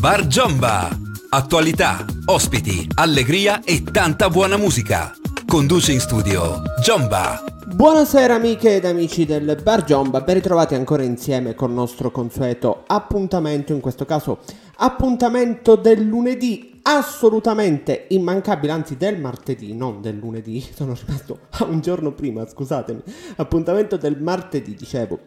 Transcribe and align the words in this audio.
Bar 0.00 0.26
Giomba. 0.26 0.88
Attualità, 1.30 2.04
ospiti, 2.26 2.86
allegria 2.96 3.62
e 3.64 3.82
tanta 3.82 4.28
buona 4.28 4.56
musica. 4.56 5.12
Conduce 5.46 5.92
in 5.92 6.00
studio 6.00 6.62
Giomba. 6.82 7.42
Buonasera 7.66 8.34
amiche 8.34 8.76
ed 8.76 8.84
amici 8.84 9.24
del 9.24 9.58
Bar 9.62 9.84
Giomba, 9.84 10.20
ben 10.20 10.34
ritrovati 10.34 10.74
ancora 10.74 11.02
insieme 11.02 11.54
con 11.54 11.70
il 11.70 11.76
nostro 11.76 12.10
consueto 12.10 12.84
appuntamento, 12.86 13.72
in 13.72 13.80
questo 13.80 14.04
caso 14.04 14.40
appuntamento 14.76 15.76
del 15.76 16.02
lunedì 16.02 16.80
assolutamente 16.82 18.06
immancabile, 18.10 18.72
anzi 18.72 18.96
del 18.96 19.18
martedì, 19.18 19.74
non 19.74 20.02
del 20.02 20.16
lunedì, 20.16 20.60
sono 20.74 20.94
rimasto 20.94 21.38
a 21.50 21.64
un 21.64 21.80
giorno 21.80 22.12
prima, 22.12 22.46
scusatemi, 22.46 23.02
appuntamento 23.36 23.96
del 23.96 24.20
martedì, 24.20 24.74
dicevo, 24.74 25.18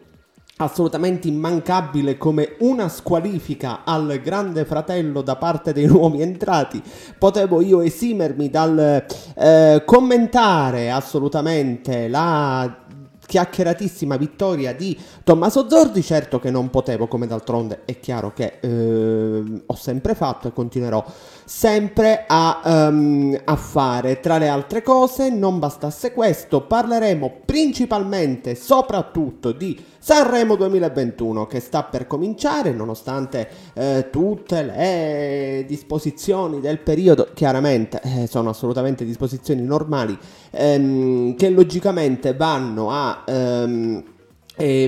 assolutamente 0.58 1.28
immancabile 1.28 2.16
come 2.16 2.56
una 2.60 2.88
squalifica 2.88 3.84
al 3.84 4.20
grande 4.22 4.64
fratello 4.64 5.22
da 5.22 5.36
parte 5.36 5.72
dei 5.72 5.86
nuovi 5.86 6.20
entrati 6.20 6.82
potevo 7.18 7.60
io 7.60 7.80
esimermi 7.80 8.50
dal 8.50 9.04
eh, 9.36 9.82
commentare 9.84 10.90
assolutamente 10.90 12.08
la 12.08 12.86
chiacchieratissima 13.28 14.16
vittoria 14.16 14.74
di 14.74 14.98
Tommaso 15.22 15.68
Zordi, 15.68 16.02
certo 16.02 16.40
che 16.40 16.50
non 16.50 16.70
potevo, 16.70 17.08
come 17.08 17.26
d'altronde 17.26 17.82
è 17.84 18.00
chiaro 18.00 18.32
che 18.32 18.56
eh, 18.58 19.62
ho 19.66 19.74
sempre 19.74 20.14
fatto 20.14 20.48
e 20.48 20.52
continuerò 20.54 21.04
sempre 21.48 22.24
a, 22.26 22.60
um, 22.62 23.40
a, 23.42 23.56
fare. 23.56 24.20
Tra 24.20 24.36
le 24.36 24.48
altre 24.48 24.82
cose, 24.82 25.30
non 25.30 25.58
bastasse 25.58 26.12
questo, 26.12 26.60
parleremo 26.60 27.40
principalmente, 27.46 28.54
soprattutto 28.54 29.52
di 29.52 29.82
Sanremo 29.98 30.56
2021 30.56 31.46
che 31.46 31.60
sta 31.60 31.84
per 31.84 32.06
cominciare, 32.06 32.72
nonostante 32.72 33.48
eh, 33.72 34.08
tutte 34.10 34.62
le 34.62 35.64
disposizioni 35.66 36.60
del 36.60 36.80
periodo, 36.80 37.28
chiaramente 37.32 38.00
eh, 38.02 38.26
sono 38.26 38.50
assolutamente 38.50 39.06
disposizioni 39.06 39.62
normali, 39.62 40.16
ehm, 40.50 41.34
che 41.34 41.48
logicamente 41.48 42.34
vanno 42.34 42.90
a... 42.90 43.24
Ehm, 43.26 44.04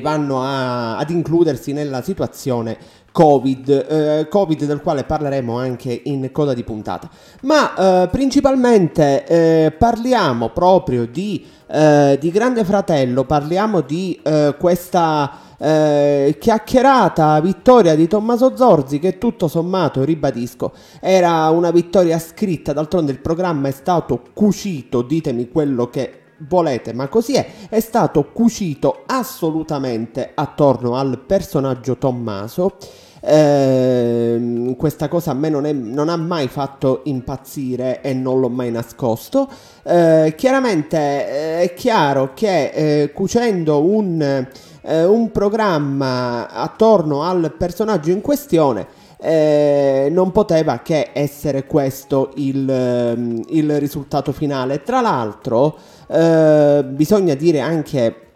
vanno 0.02 0.42
a, 0.42 0.96
ad 0.96 1.10
includersi 1.10 1.72
nella 1.72 2.02
situazione 2.02 2.76
Covid, 3.12 3.68
eh, 3.68 4.28
Covid 4.28 4.64
del 4.64 4.80
quale 4.80 5.04
parleremo 5.04 5.58
anche 5.58 6.00
in 6.04 6.30
coda 6.32 6.54
di 6.54 6.62
puntata. 6.62 7.08
Ma 7.42 8.02
eh, 8.02 8.08
principalmente 8.08 9.26
eh, 9.26 9.72
parliamo 9.72 10.50
proprio 10.50 11.06
di, 11.06 11.44
eh, 11.66 12.16
di, 12.20 12.30
Grande 12.30 12.64
Fratello, 12.64 13.24
parliamo 13.24 13.80
di 13.80 14.18
eh, 14.22 14.54
questa 14.58 15.30
eh, 15.58 16.36
chiacchierata 16.38 17.40
vittoria 17.40 17.94
di 17.94 18.06
Tommaso 18.06 18.56
Zorzi 18.56 18.98
che 18.98 19.18
tutto 19.18 19.48
sommato, 19.48 20.04
ribadisco, 20.04 20.72
era 21.00 21.48
una 21.50 21.70
vittoria 21.70 22.18
scritta, 22.18 22.72
d'altronde 22.72 23.12
il 23.12 23.20
programma 23.20 23.68
è 23.68 23.72
stato 23.72 24.22
cucito, 24.32 25.02
ditemi 25.02 25.48
quello 25.50 25.90
che 25.90 26.19
volete, 26.48 26.92
ma 26.92 27.08
così 27.08 27.34
è, 27.34 27.46
è 27.68 27.80
stato 27.80 28.30
cucito 28.32 29.02
assolutamente 29.06 30.32
attorno 30.34 30.96
al 30.96 31.18
personaggio 31.24 31.96
Tommaso. 31.96 32.76
Eh, 33.22 34.74
questa 34.78 35.08
cosa 35.08 35.32
a 35.32 35.34
me 35.34 35.50
non, 35.50 35.66
è, 35.66 35.72
non, 35.72 36.08
ha 36.08 36.16
mai 36.16 36.48
fatto 36.48 37.02
impazzire 37.04 38.00
e 38.00 38.14
non 38.14 38.40
l'ho 38.40 38.48
mai 38.48 38.70
nascosto. 38.70 39.48
Eh, 39.82 40.34
chiaramente 40.36 40.96
eh, 40.96 41.60
è 41.62 41.74
chiaro 41.74 42.32
che 42.34 42.70
eh, 42.70 43.12
cucendo 43.12 43.84
un, 43.84 44.46
eh, 44.82 45.04
un 45.04 45.30
programma 45.32 46.48
attorno 46.48 47.22
al 47.22 47.54
personaggio 47.56 48.10
in 48.10 48.22
questione 48.22 49.00
eh, 49.22 50.08
non 50.10 50.32
poteva 50.32 50.78
che 50.78 51.10
essere 51.12 51.66
questo 51.66 52.32
il, 52.36 52.68
ehm, 52.68 53.42
il 53.50 53.78
risultato 53.78 54.32
finale. 54.32 54.82
Tra 54.82 55.00
l'altro, 55.00 55.76
eh, 56.10 56.84
bisogna 56.84 57.34
dire 57.34 57.60
anche 57.60 58.29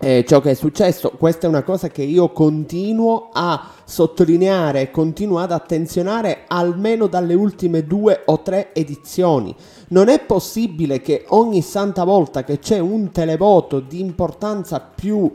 eh, 0.00 0.24
ciò 0.26 0.40
che 0.40 0.52
è 0.52 0.54
successo. 0.54 1.12
Questa 1.16 1.46
è 1.46 1.48
una 1.48 1.62
cosa 1.62 1.88
che 1.88 2.02
io 2.02 2.30
continuo 2.30 3.28
a 3.32 3.68
sottolineare, 3.84 4.90
continuo 4.90 5.38
ad 5.38 5.52
attenzionare 5.52 6.44
almeno 6.46 7.06
dalle 7.06 7.34
ultime 7.34 7.84
due 7.84 8.22
o 8.24 8.40
tre 8.40 8.72
edizioni. 8.72 9.54
Non 9.88 10.08
è 10.08 10.20
possibile 10.20 11.00
che 11.00 11.24
ogni 11.28 11.60
santa 11.60 12.04
volta 12.04 12.44
che 12.44 12.60
c'è 12.60 12.78
un 12.78 13.10
televoto 13.10 13.80
di 13.80 14.00
importanza 14.00 14.80
più 14.80 15.30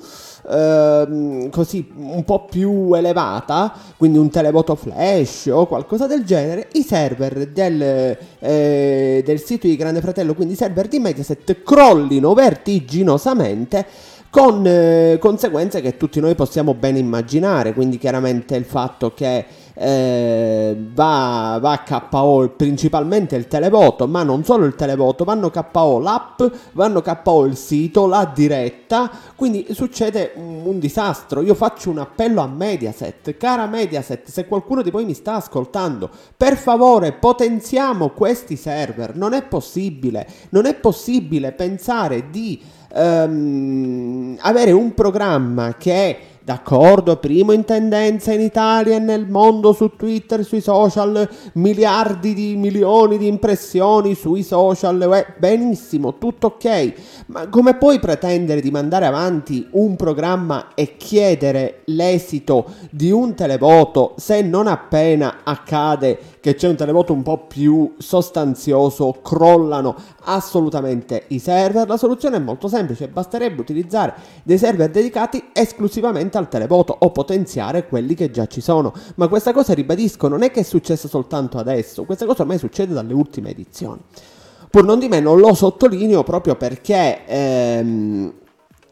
ehm, 0.50 1.50
così 1.50 1.92
un 1.96 2.24
po' 2.24 2.46
più 2.46 2.94
elevata, 2.94 3.74
quindi 3.98 4.18
un 4.18 4.30
televoto 4.30 4.76
flash 4.76 5.48
o 5.48 5.68
qualcosa 5.68 6.08
del 6.08 6.24
genere, 6.24 6.70
i 6.74 6.84
server 6.84 7.48
del, 7.50 8.18
eh, 8.40 9.22
del 9.26 9.40
sito 9.42 9.68
di 9.68 9.76
Grande 9.76 10.02
Fratello, 10.02 10.34
quindi 10.34 10.54
i 10.54 10.58
server 10.58 10.88
di 10.88 11.00
Mediaset, 11.00 11.62
crollino 11.62 12.34
vertiginosamente 12.34 13.86
con 14.30 14.66
eh, 14.66 15.18
conseguenze 15.20 15.82
che 15.82 15.98
tutti 15.98 16.20
noi 16.20 16.36
possiamo 16.36 16.74
ben 16.74 16.98
immaginare, 16.98 17.74
quindi 17.74 17.98
chiaramente 17.98 18.56
il 18.56 18.66
fatto 18.66 19.14
che 19.14 19.46
eh, 19.78 20.76
va, 20.94 21.58
va, 21.62 21.84
a 21.88 22.10
KO 22.10 22.54
principalmente 22.56 23.36
il 23.36 23.48
televoto, 23.48 24.08
ma 24.08 24.24
non 24.24 24.44
solo 24.44 24.66
il 24.66 24.76
televoto, 24.76 25.24
vanno 25.26 25.52
KO 25.52 26.00
l'app, 26.00 26.42
vanno 26.74 27.02
KO 27.02 27.46
il 27.46 27.58
sito, 27.58 28.08
la 28.08 28.32
diretta, 28.34 29.12
quindi 29.36 29.68
succede 29.72 30.32
un, 30.36 30.62
un 30.66 30.80
disastro. 30.80 31.42
Io 31.42 31.54
faccio 31.54 31.90
un 31.90 32.00
appello 32.00 32.42
a 32.42 32.48
Mediaset, 32.48 33.38
cara 33.38 33.66
Mediaset, 33.68 34.30
se 34.30 34.48
qualcuno 34.48 34.82
di 34.82 34.92
voi 34.92 35.06
mi 35.06 35.14
sta 35.14 35.36
ascoltando, 35.36 36.10
per 36.36 36.56
favore 36.56 37.12
potenziamo 37.12 38.10
questi 38.10 38.56
server, 38.56 39.16
non 39.16 39.34
è 39.34 39.44
possibile, 39.44 40.26
non 40.50 40.66
è 40.66 40.74
possibile 40.76 41.52
pensare 41.52 42.30
di 42.30 42.62
ehm, 42.96 44.38
avere 44.40 44.72
un 44.72 44.94
programma 44.94 45.76
che 45.78 45.94
è 45.94 46.18
D'accordo, 46.46 47.18
primo 47.18 47.54
in 47.54 47.66
tendenza 47.66 48.32
in 48.32 48.40
Italia 48.40 48.98
e 48.98 49.00
nel 49.00 49.26
mondo 49.28 49.74
su 49.74 49.96
Twitter, 49.96 50.46
sui 50.46 50.62
social, 50.62 51.28
miliardi 51.54 52.36
di 52.36 52.56
milioni 52.56 53.18
di 53.18 53.26
impressioni 53.26 54.14
sui 54.14 54.44
social, 54.44 55.12
eh, 55.12 55.34
benissimo, 55.40 56.20
tutto 56.20 56.46
ok, 56.58 56.94
ma 57.28 57.48
come 57.48 57.78
puoi 57.78 58.00
pretendere 58.00 58.62
di 58.62 58.70
mandare 58.70 59.08
avanti 59.08 59.68
un 59.72 59.96
programma 59.96 60.76
e 60.76 60.98
chiedere 60.98 61.82
l'esito 61.86 62.66
di 62.92 63.10
un 63.10 63.34
televoto 63.34 64.14
se 64.18 64.44
non 64.44 64.68
appena 64.68 65.38
accade 65.44 66.20
che 66.46 66.54
c'è 66.54 66.68
un 66.68 66.76
televoto 66.76 67.12
un 67.12 67.24
po' 67.24 67.48
più 67.48 67.96
sostanzioso, 67.98 69.18
crollano 69.24 69.96
assolutamente 70.26 71.24
i 71.30 71.40
server? 71.40 71.88
La 71.88 71.98
soluzione 71.98 72.36
è 72.36 72.40
molto 72.40 72.68
semplice, 72.68 73.08
basterebbe 73.08 73.62
utilizzare 73.62 74.14
dei 74.44 74.60
server 74.60 74.92
dedicati 74.92 75.46
esclusivamente 75.52 76.38
al 76.38 76.48
televoto 76.48 76.96
o 77.00 77.10
potenziare 77.10 77.88
quelli 77.88 78.14
che 78.14 78.30
già 78.30 78.46
ci 78.46 78.62
sono. 78.62 78.94
Ma 79.16 79.28
questa 79.28 79.54
cosa, 79.54 79.74
ribadisco, 79.74 80.28
non 80.28 80.44
è 80.44 80.52
che 80.52 80.60
è 80.60 80.64
successa 80.64 81.08
soltanto 81.08 81.58
adesso, 81.58 82.04
questa 82.04 82.28
cosa 82.28 82.44
ormai 82.44 82.60
succede 82.60 82.94
dalle 82.94 83.14
ultime 83.14 83.50
edizioni. 83.50 84.02
Pur 84.70 84.84
non 84.84 85.00
di 85.00 85.08
meno 85.08 85.34
lo 85.34 85.56
sottolineo 85.56 86.22
proprio 86.22 86.56
perché 86.56 87.26
ehm, 87.26 88.34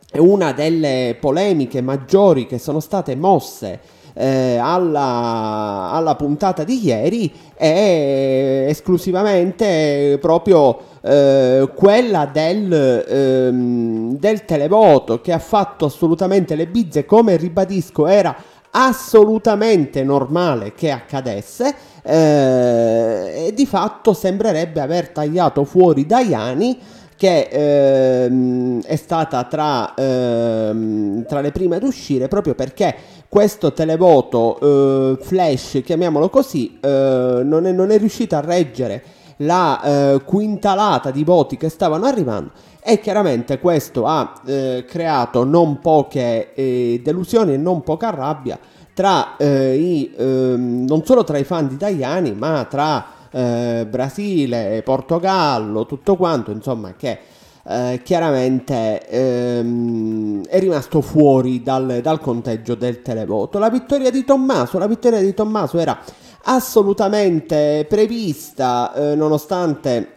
è 0.09 0.18
una 0.18 0.53
delle 0.53 1.16
polemiche 1.22 1.81
maggiori 1.81 2.47
che 2.47 2.58
sono 2.58 2.80
state 2.80 3.16
mosse 3.16 3.80
eh, 4.13 4.57
alla, 4.57 5.90
alla, 5.91 6.16
puntata 6.16 6.63
di 6.63 6.85
ieri 6.85 7.31
è 7.56 8.66
esclusivamente 8.69 10.18
proprio 10.22 10.79
eh, 11.01 11.69
quella 11.75 12.29
del, 12.31 13.06
ehm, 13.07 14.18
del 14.18 14.46
televoto 14.46 15.22
che 15.22 15.31
ha 15.31 15.40
fatto 15.40 15.85
assolutamente 15.85 16.56
le 16.56 16.68
bizze 16.68 17.06
come 17.06 17.36
ribadisco 17.38 18.07
era 18.07 18.36
assolutamente 18.75 20.04
normale 20.04 20.74
che 20.74 20.92
accadesse 20.92 21.75
eh, 22.01 23.45
e 23.48 23.54
di 23.54 23.66
fatto 23.66 24.13
sembrerebbe 24.13 24.81
aver 24.81 25.09
tagliato 25.09 25.63
fuori 25.63 26.06
Daiani 26.06 26.80
che 27.16 27.48
ehm, 27.51 28.81
è 28.83 28.95
stata 28.95 29.44
tra, 29.45 29.94
ehm, 29.94 31.25
tra, 31.25 31.42
le 31.42 31.51
prime 31.51 31.77
ad 31.77 31.83
uscire 31.83 32.27
proprio 32.27 32.56
perché 32.56 32.95
questo 33.33 33.74
televoto 33.74 34.59
eh, 34.59 35.18
flash, 35.19 35.81
chiamiamolo 35.83 36.30
così, 36.30 36.77
eh, 36.80 37.41
non, 37.44 37.65
è, 37.65 37.71
non, 37.71 37.89
è, 37.89 37.97
riuscito 37.97 38.35
a 38.35 38.41
reggere 38.41 39.03
la 39.38 39.81
eh, 39.81 40.21
quintalata 40.24 41.09
di 41.09 41.24
voti 41.24 41.57
che 41.57 41.69
stavano 41.69 42.06
arrivando 42.06 42.51
e 42.80 43.00
chiaramente 43.00 43.57
questo 43.57 44.06
ha 44.06 44.39
eh, 44.45 44.85
creato 44.88 45.45
non 45.45 45.80
poche 45.80 46.53
eh, 46.53 47.01
delusioni 47.03 47.56
e 47.56 47.57
non 47.57 47.81
poca 47.81 48.12
rabbia 48.12 48.59
tra 48.94 49.35
i, 49.39 50.13
ehm, 50.15 50.85
non 50.88 51.03
solo 51.03 51.24
tra 51.24 51.39
i 51.39 51.44
fan 51.44 51.69
italiani 51.71 52.33
ma 52.33 52.68
tra 52.69 53.03
Brasile, 53.33 54.83
Portogallo, 54.83 55.88
tutto 55.88 56.15
quanto, 56.15 56.51
insomma 56.51 56.94
che 56.95 57.18
eh, 57.65 58.01
chiaramente 58.04 59.07
ehm, 59.07 60.45
è 60.45 60.60
rimasto 60.60 61.01
fuori 61.01 61.63
dal, 61.63 62.00
dal, 62.01 62.19
conteggio 62.19 62.75
del 62.75 63.01
televoto. 63.01 63.57
La 63.60 63.69
vittoria 63.69 64.12
di 64.12 64.25
Tommaso, 64.25 64.77
la 64.77 64.88
vittoria 64.88 65.21
di 65.21 65.33
Tommaso 65.33 65.80
era 65.80 65.98
assolutamente 66.45 67.86
prevista, 67.88 68.94
eh, 68.94 69.15
nonostante 69.15 70.12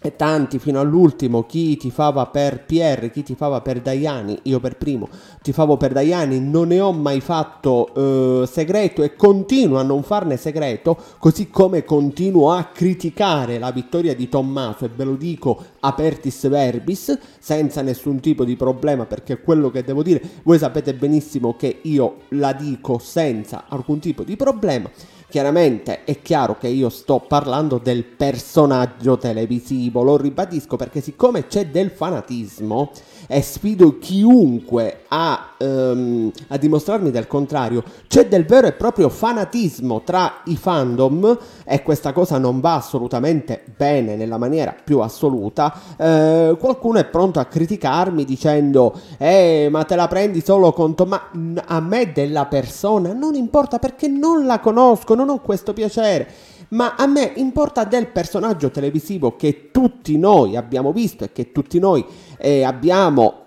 e 0.00 0.16
tanti 0.16 0.58
fino 0.58 0.80
all'ultimo, 0.80 1.44
chi 1.44 1.76
tifava 1.76 2.26
per 2.26 2.64
Pierre, 2.64 3.10
chi 3.10 3.22
tifava 3.22 3.60
per 3.60 3.80
Daiani, 3.80 4.38
io 4.44 4.60
per 4.60 4.76
primo 4.76 5.08
tifavo 5.42 5.76
per 5.76 5.92
Daiani, 5.92 6.40
non 6.40 6.68
ne 6.68 6.80
ho 6.80 6.92
mai 6.92 7.20
fatto 7.20 8.42
eh, 8.42 8.46
segreto 8.46 9.02
e 9.02 9.16
continuo 9.16 9.78
a 9.78 9.82
non 9.82 10.02
farne 10.02 10.36
segreto, 10.36 10.96
così 11.18 11.48
come 11.48 11.84
continuo 11.84 12.52
a 12.52 12.64
criticare 12.64 13.58
la 13.58 13.70
vittoria 13.70 14.14
di 14.14 14.28
Tommaso 14.28 14.84
e 14.84 14.90
ve 14.94 15.04
lo 15.04 15.14
dico 15.14 15.62
apertis 15.80 16.48
verbis, 16.48 17.18
senza 17.38 17.82
nessun 17.82 18.20
tipo 18.20 18.44
di 18.44 18.56
problema 18.56 19.06
perché 19.06 19.40
quello 19.40 19.70
che 19.70 19.82
devo 19.84 20.02
dire, 20.02 20.20
voi 20.42 20.58
sapete 20.58 20.94
benissimo 20.94 21.56
che 21.56 21.78
io 21.82 22.22
la 22.30 22.52
dico 22.52 22.98
senza 22.98 23.64
alcun 23.68 23.98
tipo 23.98 24.24
di 24.24 24.36
problema. 24.36 24.90
Chiaramente 25.30 26.04
è 26.04 26.22
chiaro 26.22 26.56
che 26.56 26.68
io 26.68 26.88
sto 26.88 27.20
parlando 27.20 27.76
del 27.76 28.02
personaggio 28.02 29.18
televisivo, 29.18 30.02
lo 30.02 30.16
ribadisco 30.16 30.76
perché 30.76 31.02
siccome 31.02 31.46
c'è 31.46 31.66
del 31.66 31.90
fanatismo 31.90 32.92
e 33.30 33.42
sfido 33.42 33.98
chiunque 33.98 35.02
a, 35.08 35.50
um, 35.58 36.32
a 36.48 36.56
dimostrarmi 36.56 37.10
del 37.10 37.26
contrario, 37.26 37.84
c'è 38.08 38.26
del 38.26 38.46
vero 38.46 38.66
e 38.66 38.72
proprio 38.72 39.10
fanatismo 39.10 40.00
tra 40.02 40.40
i 40.46 40.56
fandom 40.56 41.38
e 41.64 41.82
questa 41.82 42.12
cosa 42.12 42.38
non 42.38 42.60
va 42.60 42.76
assolutamente 42.76 43.62
bene 43.76 44.16
nella 44.16 44.38
maniera 44.38 44.74
più 44.82 45.00
assoluta, 45.00 45.74
eh, 45.98 46.56
qualcuno 46.58 46.98
è 46.98 47.04
pronto 47.04 47.38
a 47.38 47.44
criticarmi 47.44 48.24
dicendo 48.24 48.98
eh 49.18 49.68
ma 49.70 49.84
te 49.84 49.94
la 49.94 50.08
prendi 50.08 50.42
solo 50.42 50.72
conto, 50.72 51.04
ma 51.04 51.30
a 51.66 51.80
me 51.80 52.12
della 52.12 52.46
persona 52.46 53.12
non 53.12 53.34
importa 53.34 53.78
perché 53.78 54.08
non 54.08 54.46
la 54.46 54.58
conosco, 54.58 55.14
non 55.14 55.28
ho 55.28 55.40
questo 55.40 55.74
piacere 55.74 56.56
ma 56.70 56.94
a 56.96 57.06
me 57.06 57.32
importa 57.36 57.84
del 57.84 58.08
personaggio 58.08 58.70
televisivo 58.70 59.36
che 59.36 59.70
tutti 59.70 60.18
noi 60.18 60.56
abbiamo 60.56 60.92
visto 60.92 61.24
e 61.24 61.32
che 61.32 61.52
tutti 61.52 61.78
noi 61.78 62.04
eh, 62.38 62.62
abbiamo, 62.62 63.46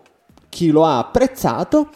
chi 0.49 0.69
lo 0.69 0.85
ha 0.85 0.97
apprezzato, 0.99 1.89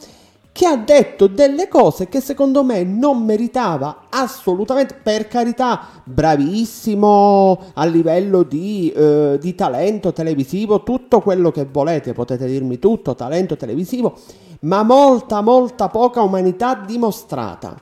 che 0.51 0.65
ha 0.65 0.77
detto 0.77 1.27
delle 1.27 1.67
cose 1.67 2.07
che 2.07 2.21
secondo 2.21 2.63
me 2.63 2.83
non 2.83 3.25
meritava 3.25 4.03
assolutamente, 4.09 4.95
per 5.03 5.27
carità, 5.27 5.85
bravissimo 6.05 7.71
a 7.73 7.85
livello 7.85 8.43
di, 8.43 8.89
eh, 8.95 9.37
di 9.37 9.53
talento 9.53 10.13
televisivo, 10.13 10.81
tutto 10.81 11.19
quello 11.19 11.51
che 11.51 11.67
volete, 11.69 12.13
potete 12.13 12.45
dirmi 12.45 12.79
tutto, 12.79 13.15
talento 13.15 13.57
televisivo, 13.57 14.17
ma 14.61 14.83
molta, 14.83 15.41
molta 15.41 15.89
poca 15.89 16.21
umanità 16.21 16.75
dimostrata 16.75 17.75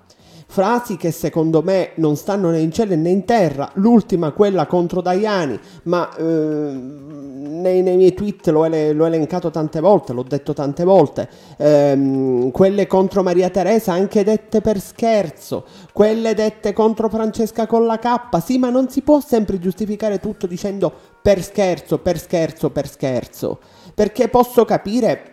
frasi 0.54 0.98
che 0.98 1.10
secondo 1.10 1.64
me 1.64 1.94
non 1.96 2.16
stanno 2.16 2.52
né 2.52 2.60
in 2.60 2.72
cielo 2.72 2.94
né 2.94 3.10
in 3.10 3.26
terra, 3.26 3.72
l'ultima 3.74 4.34
quella 4.34 4.68
contro 4.68 5.02
Daiani, 5.02 5.60
ma 5.86 6.16
eh, 6.16 6.24
nei, 6.24 7.82
nei, 7.82 7.98
miei 7.98 8.14
tweet 8.14 8.50
l'ho, 8.50 8.68
l'ho, 8.68 9.06
elencato 9.08 9.50
tante 9.50 9.80
volte, 9.80 10.14
l'ho 10.14 10.22
detto 10.22 10.54
tante 10.54 10.84
volte, 10.84 11.28
ehm, 11.58 12.52
quelle 12.52 12.86
contro 12.86 13.24
Maria 13.24 13.50
Teresa 13.50 13.94
anche 13.94 14.24
dette 14.24 14.62
per 14.62 14.80
scherzo, 14.80 15.66
quelle 15.92 16.36
dette 16.36 16.72
contro 16.72 17.10
Francesca 17.10 17.66
con 17.66 17.88
la 17.88 17.98
K, 17.98 18.40
sì 18.44 18.60
ma 18.60 18.70
non 18.70 18.90
si 18.90 19.02
può 19.02 19.20
sempre 19.22 19.58
giustificare 19.58 20.20
tutto 20.20 20.46
dicendo 20.46 20.94
per 21.20 21.42
scherzo, 21.42 21.98
per 21.98 22.20
scherzo, 22.20 22.70
per 22.70 22.88
scherzo, 22.88 23.58
perché 23.96 24.28
posso 24.28 24.66
capire 24.66 25.33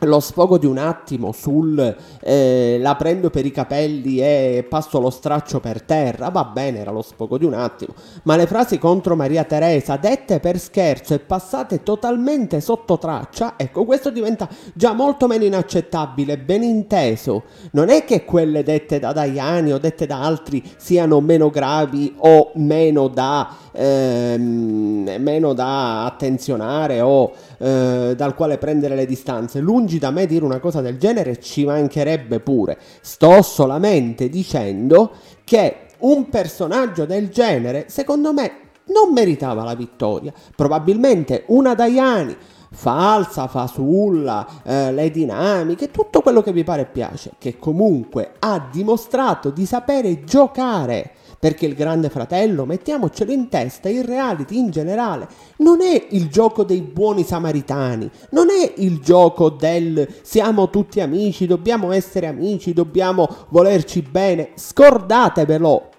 lo 0.00 0.20
sfogo 0.20 0.58
di 0.58 0.66
un 0.66 0.76
attimo 0.76 1.32
sul 1.32 1.96
eh, 2.20 2.76
la 2.78 2.96
prendo 2.96 3.30
per 3.30 3.46
i 3.46 3.50
capelli 3.50 4.20
e 4.20 4.66
passo 4.68 5.00
lo 5.00 5.08
straccio 5.08 5.58
per 5.58 5.80
terra, 5.82 6.28
va 6.28 6.44
bene, 6.44 6.80
era 6.80 6.90
lo 6.90 7.00
sfogo 7.00 7.38
di 7.38 7.46
un 7.46 7.54
attimo, 7.54 7.94
ma 8.24 8.36
le 8.36 8.46
frasi 8.46 8.78
contro 8.78 9.16
Maria 9.16 9.44
Teresa, 9.44 9.96
dette 9.96 10.38
per 10.38 10.58
scherzo 10.58 11.14
e 11.14 11.18
passate 11.18 11.82
totalmente 11.82 12.60
sotto 12.60 12.98
traccia, 12.98 13.54
ecco, 13.56 13.86
questo 13.86 14.10
diventa 14.10 14.46
già 14.74 14.92
molto 14.92 15.26
meno 15.26 15.44
inaccettabile, 15.44 16.36
ben 16.38 16.62
inteso. 16.62 17.44
Non 17.72 17.88
è 17.88 18.04
che 18.04 18.24
quelle 18.24 18.62
dette 18.62 18.98
da 18.98 19.12
Daiani 19.12 19.72
o 19.72 19.78
dette 19.78 20.06
da 20.06 20.20
altri 20.20 20.62
siano 20.76 21.20
meno 21.20 21.48
gravi 21.48 22.14
o 22.18 22.50
meno 22.56 23.08
da, 23.08 23.48
ehm, 23.72 25.16
meno 25.18 25.52
da 25.54 26.04
attenzionare 26.04 27.00
o 27.00 27.32
eh, 27.58 28.14
dal 28.16 28.34
quale 28.34 28.58
prendere 28.58 28.94
le 28.94 29.06
distanze. 29.06 29.60
Lungi 29.60 29.98
da 29.98 30.10
me 30.10 30.26
dire 30.26 30.44
una 30.44 30.60
cosa 30.60 30.80
del 30.80 30.98
genere, 30.98 31.40
ci 31.40 31.64
mancherebbe 31.64 32.40
pure. 32.40 32.78
Sto 33.00 33.42
solamente 33.42 34.28
dicendo 34.28 35.12
che 35.44 35.86
un 35.98 36.28
personaggio 36.28 37.06
del 37.06 37.28
genere, 37.28 37.86
secondo 37.88 38.32
me, 38.32 38.52
non 38.86 39.12
meritava 39.12 39.64
la 39.64 39.74
vittoria. 39.74 40.32
Probabilmente 40.54 41.44
una 41.46 41.74
Daiani 41.74 42.36
falsa, 42.70 43.46
fasulla, 43.46 44.46
eh, 44.62 44.92
le 44.92 45.10
dinamiche, 45.10 45.90
tutto 45.90 46.20
quello 46.20 46.42
che 46.42 46.52
vi 46.52 46.64
pare 46.64 46.82
e 46.82 46.86
piace, 46.86 47.32
che 47.38 47.58
comunque 47.58 48.32
ha 48.38 48.68
dimostrato 48.70 49.50
di 49.50 49.64
sapere 49.64 50.24
giocare 50.24 51.12
perché 51.38 51.66
il 51.66 51.74
grande 51.74 52.08
fratello, 52.08 52.64
mettiamocelo 52.64 53.32
in 53.32 53.48
testa, 53.48 53.88
il 53.88 54.04
reality 54.04 54.58
in 54.58 54.70
generale 54.70 55.28
non 55.58 55.80
è 55.80 56.06
il 56.10 56.28
gioco 56.28 56.64
dei 56.64 56.82
buoni 56.82 57.24
samaritani, 57.24 58.10
non 58.30 58.48
è 58.50 58.74
il 58.76 59.00
gioco 59.00 59.50
del 59.50 60.06
siamo 60.22 60.70
tutti 60.70 61.00
amici, 61.00 61.46
dobbiamo 61.46 61.92
essere 61.92 62.26
amici, 62.26 62.72
dobbiamo 62.72 63.28
volerci 63.48 64.02
bene, 64.02 64.50
scordatevelo, 64.54 65.90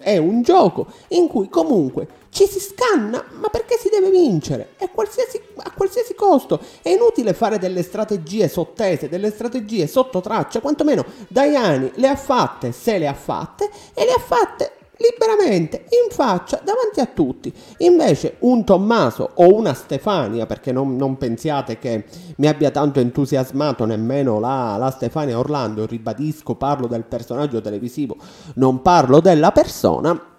è 0.00 0.16
un 0.16 0.42
gioco 0.42 0.86
in 1.08 1.26
cui 1.26 1.48
comunque 1.48 2.06
ci 2.30 2.46
si 2.46 2.60
scanna, 2.60 3.24
ma 3.40 3.48
perché 3.48 3.76
si 3.76 3.88
deve 3.88 4.10
vincere? 4.10 4.74
Qualsiasi, 4.92 5.40
a 5.56 5.72
qualsiasi 5.72 6.14
costo. 6.14 6.60
È 6.82 6.90
inutile 6.90 7.32
fare 7.32 7.58
delle 7.58 7.82
strategie 7.82 8.48
sottese, 8.48 9.08
delle 9.08 9.30
strategie 9.30 9.86
sotto 9.86 10.20
traccia, 10.20 10.60
quantomeno 10.60 11.04
Daiani 11.26 11.92
le 11.94 12.08
ha 12.08 12.16
fatte, 12.16 12.70
se 12.72 12.98
le 12.98 13.08
ha 13.08 13.14
fatte, 13.14 13.70
e 13.94 14.04
le 14.04 14.12
ha 14.12 14.18
fatte 14.18 14.72
liberamente, 15.00 15.86
in 15.88 16.14
faccia, 16.14 16.60
davanti 16.62 17.00
a 17.00 17.06
tutti. 17.06 17.52
Invece 17.78 18.36
un 18.40 18.64
Tommaso 18.64 19.30
o 19.34 19.54
una 19.54 19.74
Stefania, 19.74 20.46
perché 20.46 20.72
non, 20.72 20.96
non 20.96 21.16
pensiate 21.16 21.78
che 21.78 22.04
mi 22.36 22.46
abbia 22.46 22.70
tanto 22.70 23.00
entusiasmato 23.00 23.84
nemmeno 23.84 24.38
la, 24.38 24.76
la 24.78 24.90
Stefania 24.90 25.38
Orlando, 25.38 25.86
ribadisco, 25.86 26.54
parlo 26.54 26.86
del 26.86 27.04
personaggio 27.04 27.60
televisivo, 27.60 28.16
non 28.54 28.82
parlo 28.82 29.20
della 29.20 29.52
persona, 29.52 30.29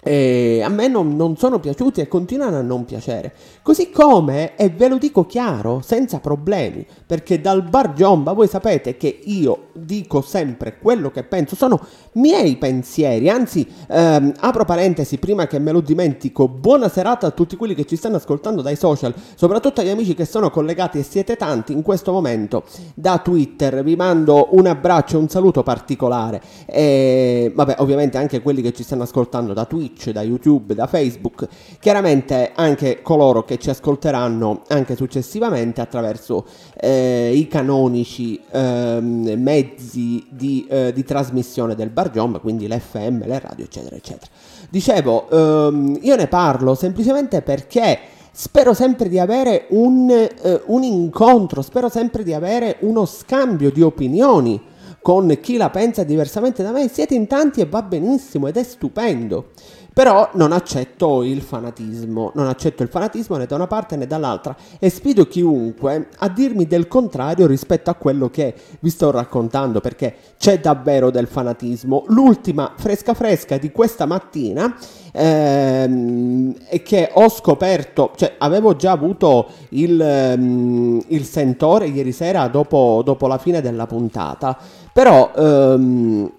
e 0.00 0.62
a 0.62 0.68
me 0.68 0.86
non, 0.86 1.16
non, 1.16 1.36
sono 1.36 1.58
piaciuti 1.58 2.00
e 2.00 2.06
continuano 2.06 2.56
a 2.56 2.62
non 2.62 2.84
piacere. 2.84 3.32
Così 3.62 3.90
come, 3.90 4.54
e 4.56 4.68
ve 4.68 4.88
lo 4.88 4.96
dico 4.96 5.26
chiaro, 5.26 5.80
senza 5.84 6.20
problemi, 6.20 6.86
perché 7.04 7.40
dal 7.40 7.62
bar 7.64 7.94
Giomba 7.94 8.32
voi 8.32 8.46
sapete 8.46 8.96
che 8.96 9.20
io 9.24 9.66
dico 9.72 10.20
sempre 10.20 10.78
quello 10.78 11.10
che 11.10 11.24
penso, 11.24 11.56
sono 11.56 11.80
miei 12.12 12.56
pensieri, 12.56 13.28
anzi 13.28 13.66
ehm, 13.88 14.34
apro 14.38 14.64
parentesi 14.64 15.18
prima 15.18 15.46
che 15.46 15.58
me 15.58 15.72
lo 15.72 15.80
dimentico, 15.80 16.48
buona 16.48 16.88
serata 16.88 17.26
a 17.26 17.30
tutti 17.32 17.56
quelli 17.56 17.74
che 17.74 17.84
ci 17.84 17.96
stanno 17.96 18.16
ascoltando 18.16 18.62
dai 18.62 18.76
social, 18.76 19.12
soprattutto 19.34 19.80
agli 19.80 19.88
amici 19.88 20.14
che 20.14 20.24
sono 20.24 20.50
collegati 20.50 20.98
e 20.98 21.02
siete 21.02 21.36
tanti 21.36 21.72
in 21.72 21.82
questo 21.82 22.12
momento 22.12 22.64
da 22.94 23.18
Twitter, 23.18 23.82
vi 23.82 23.96
mando 23.96 24.48
un 24.52 24.66
abbraccio 24.66 25.18
un 25.18 25.28
saluto 25.28 25.62
particolare. 25.62 26.40
E 26.66 27.52
vabbè 27.54 27.76
ovviamente 27.78 28.16
anche 28.16 28.40
quelli 28.40 28.62
che 28.62 28.72
ci 28.72 28.82
stanno 28.82 29.02
ascoltando 29.02 29.52
da 29.52 29.64
Twitch, 29.88 30.10
da 30.10 30.22
YouTube, 30.22 30.74
da 30.74 30.86
Facebook, 30.86 31.46
chiaramente 31.80 32.52
anche 32.54 33.00
coloro 33.02 33.44
che 33.44 33.58
ci 33.58 33.70
ascolteranno 33.70 34.62
anche 34.68 34.94
successivamente 34.96 35.80
attraverso 35.80 36.44
eh, 36.78 37.32
i 37.34 37.48
canonici 37.48 38.40
eh, 38.50 38.98
mezzi 39.00 40.26
di, 40.28 40.66
eh, 40.68 40.92
di 40.92 41.04
trasmissione 41.04 41.74
del 41.74 41.90
bar 41.90 42.10
Jomba, 42.10 42.38
quindi 42.38 42.68
l'FM, 42.68 43.26
le 43.26 43.38
radio, 43.38 43.64
eccetera, 43.64 43.96
eccetera. 43.96 44.30
Dicevo, 44.68 45.28
ehm, 45.30 45.98
io 46.02 46.16
ne 46.16 46.26
parlo 46.26 46.74
semplicemente 46.74 47.40
perché 47.42 47.98
spero 48.30 48.74
sempre 48.74 49.08
di 49.08 49.18
avere 49.18 49.66
un, 49.70 50.10
eh, 50.10 50.62
un 50.66 50.82
incontro, 50.82 51.62
spero 51.62 51.88
sempre 51.88 52.22
di 52.22 52.34
avere 52.34 52.76
uno 52.80 53.06
scambio 53.06 53.70
di 53.70 53.82
opinioni 53.82 54.60
con 55.00 55.38
chi 55.40 55.56
la 55.56 55.70
pensa 55.70 56.04
diversamente 56.04 56.62
da 56.62 56.70
me. 56.70 56.88
Siete 56.88 57.14
in 57.14 57.26
tanti 57.26 57.60
e 57.60 57.66
va 57.66 57.82
benissimo 57.82 58.46
ed 58.46 58.56
è 58.56 58.62
stupendo. 58.62 59.52
Però 59.98 60.30
non 60.34 60.52
accetto 60.52 61.24
il 61.24 61.42
fanatismo, 61.42 62.30
non 62.36 62.46
accetto 62.46 62.84
il 62.84 62.88
fanatismo 62.88 63.36
né 63.36 63.46
da 63.46 63.56
una 63.56 63.66
parte 63.66 63.96
né 63.96 64.06
dall'altra 64.06 64.54
e 64.78 64.90
sfido 64.90 65.26
chiunque 65.26 66.10
a 66.18 66.28
dirmi 66.28 66.68
del 66.68 66.86
contrario 66.86 67.48
rispetto 67.48 67.90
a 67.90 67.94
quello 67.94 68.30
che 68.30 68.54
vi 68.78 68.90
sto 68.90 69.10
raccontando 69.10 69.80
perché 69.80 70.14
c'è 70.38 70.60
davvero 70.60 71.10
del 71.10 71.26
fanatismo. 71.26 72.04
L'ultima 72.10 72.74
fresca 72.76 73.12
fresca 73.12 73.58
di 73.58 73.72
questa 73.72 74.06
mattina 74.06 74.72
ehm, 75.10 76.54
è 76.68 76.80
che 76.80 77.10
ho 77.14 77.28
scoperto, 77.28 78.12
cioè 78.14 78.36
avevo 78.38 78.76
già 78.76 78.92
avuto 78.92 79.48
il, 79.70 80.34
um, 80.38 81.02
il 81.08 81.24
sentore 81.24 81.88
ieri 81.88 82.12
sera 82.12 82.46
dopo, 82.46 83.02
dopo, 83.04 83.26
la 83.26 83.38
fine 83.38 83.60
della 83.60 83.88
puntata, 83.88 84.56
però 84.92 85.32
um, 85.34 86.30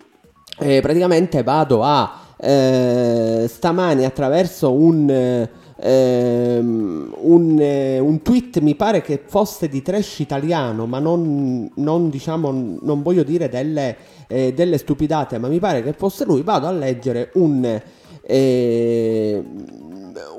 eh, 0.59 0.79
praticamente 0.79 1.43
vado 1.43 1.83
a 1.83 2.27
eh, 2.39 3.45
stamani 3.47 4.05
attraverso 4.05 4.71
un 4.71 5.47
ehm, 5.81 7.15
un, 7.17 7.59
eh, 7.59 7.99
un, 7.99 8.21
tweet 8.21 8.59
mi 8.59 8.75
pare 8.75 9.01
che 9.01 9.21
fosse 9.25 9.69
di 9.69 9.81
trash 9.81 10.19
italiano, 10.19 10.85
ma 10.85 10.99
non, 10.99 11.69
non 11.75 12.09
diciamo, 12.09 12.77
non 12.81 13.01
voglio 13.01 13.23
dire 13.23 13.49
delle, 13.49 13.95
eh, 14.27 14.53
delle, 14.53 14.77
stupidate, 14.77 15.37
ma 15.37 15.47
mi 15.47 15.59
pare 15.59 15.83
che 15.83 15.93
fosse 15.93 16.25
lui. 16.25 16.41
Vado 16.41 16.67
a 16.67 16.71
leggere 16.71 17.31
un, 17.35 17.81
eh, 18.21 19.43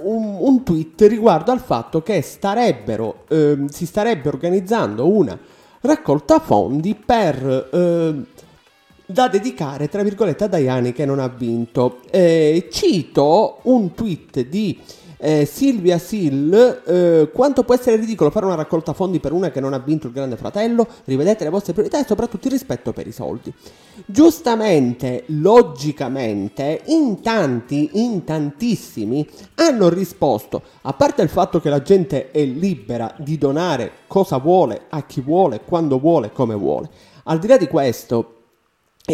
un, 0.02 0.36
un 0.38 0.62
tweet 0.62 1.00
riguardo 1.02 1.52
al 1.52 1.60
fatto 1.60 2.02
che 2.02 2.20
starebbero, 2.22 3.24
ehm, 3.28 3.66
si 3.66 3.86
starebbe 3.86 4.28
organizzando 4.28 5.08
una 5.08 5.38
raccolta 5.82 6.40
fondi 6.40 6.94
per 6.94 7.68
eh, 7.72 8.24
da 9.10 9.28
dedicare, 9.28 9.88
tra 9.88 10.02
virgolette, 10.02 10.44
a 10.44 10.48
Daiani 10.48 10.92
che 10.92 11.04
non 11.04 11.18
ha 11.18 11.28
vinto. 11.28 12.00
Eh, 12.10 12.68
cito 12.70 13.58
un 13.64 13.92
tweet 13.94 14.46
di 14.46 14.78
eh, 15.22 15.44
Silvia 15.44 15.98
Sil, 16.00 16.48
eh, 16.52 17.30
quanto 17.32 17.62
può 17.62 17.74
essere 17.74 17.96
ridicolo 17.96 18.30
fare 18.30 18.46
una 18.46 18.54
raccolta 18.54 18.94
fondi 18.94 19.20
per 19.20 19.32
una 19.32 19.50
che 19.50 19.60
non 19.60 19.74
ha 19.74 19.78
vinto 19.78 20.06
il 20.06 20.14
Grande 20.14 20.36
Fratello? 20.36 20.86
Rivedete 21.04 21.44
le 21.44 21.50
vostre 21.50 21.74
priorità 21.74 22.00
e 22.00 22.06
soprattutto 22.06 22.46
il 22.46 22.54
rispetto 22.54 22.92
per 22.92 23.06
i 23.06 23.12
soldi. 23.12 23.52
Giustamente, 24.06 25.24
logicamente, 25.26 26.80
in 26.86 27.20
tanti, 27.20 27.90
in 27.92 28.24
tantissimi 28.24 29.28
hanno 29.56 29.90
risposto, 29.90 30.62
a 30.82 30.94
parte 30.94 31.20
il 31.20 31.28
fatto 31.28 31.60
che 31.60 31.68
la 31.68 31.82
gente 31.82 32.30
è 32.30 32.42
libera 32.42 33.14
di 33.18 33.36
donare 33.36 33.92
cosa 34.06 34.38
vuole, 34.38 34.86
a 34.88 35.04
chi 35.04 35.20
vuole, 35.20 35.60
quando 35.66 35.98
vuole, 35.98 36.32
come 36.32 36.54
vuole. 36.54 36.88
Al 37.24 37.38
di 37.38 37.46
là 37.46 37.58
di 37.58 37.68
questo, 37.68 38.39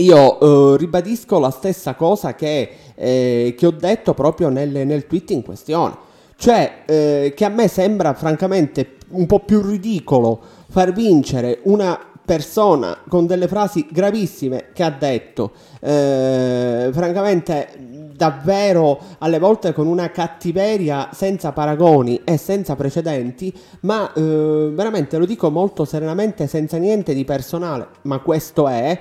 io 0.01 0.75
eh, 0.75 0.77
ribadisco 0.79 1.39
la 1.39 1.51
stessa 1.51 1.95
cosa 1.95 2.35
che, 2.35 2.71
eh, 2.95 3.55
che 3.57 3.67
ho 3.67 3.71
detto 3.71 4.15
proprio 4.15 4.49
nel, 4.49 4.87
nel, 4.87 5.07
tweet 5.07 5.31
in 5.31 5.43
questione, 5.43 5.97
cioè 6.37 6.83
eh, 6.87 7.33
che 7.37 7.45
a 7.45 7.49
me 7.49 7.69
sembra 7.69 8.15
francamente 8.15 8.97
un 9.11 9.27
po' 9.27 9.41
più 9.41 9.63
ridicolo 9.63 10.41
far 10.69 10.93
vincere 10.93 11.61
una 11.65 11.99
persona 12.25 12.99
con 13.09 13.27
delle 13.27 13.47
frasi 13.47 13.87
gravissime 13.91 14.71
che 14.73 14.83
ha 14.83 14.91
detto, 14.91 15.53
eh, 15.81 16.91
francamente 16.93 17.69
davvero 18.17 18.99
alle 19.19 19.39
volte 19.39 19.73
con 19.73 19.87
una 19.87 20.11
cattiveria 20.11 21.11
senza 21.13 21.53
paragoni 21.53 22.23
e 22.25 22.37
senza 22.37 22.75
precedenti, 22.75 23.55
ma 23.81 24.13
eh, 24.13 24.71
veramente 24.73 25.19
lo 25.19 25.27
dico 25.27 25.51
molto 25.51 25.85
serenamente 25.85 26.47
senza 26.49 26.79
niente 26.79 27.15
di 27.15 27.25
personale, 27.25 27.87
ma 28.03 28.19
questo 28.19 28.67
è 28.67 28.77
è, 28.77 29.01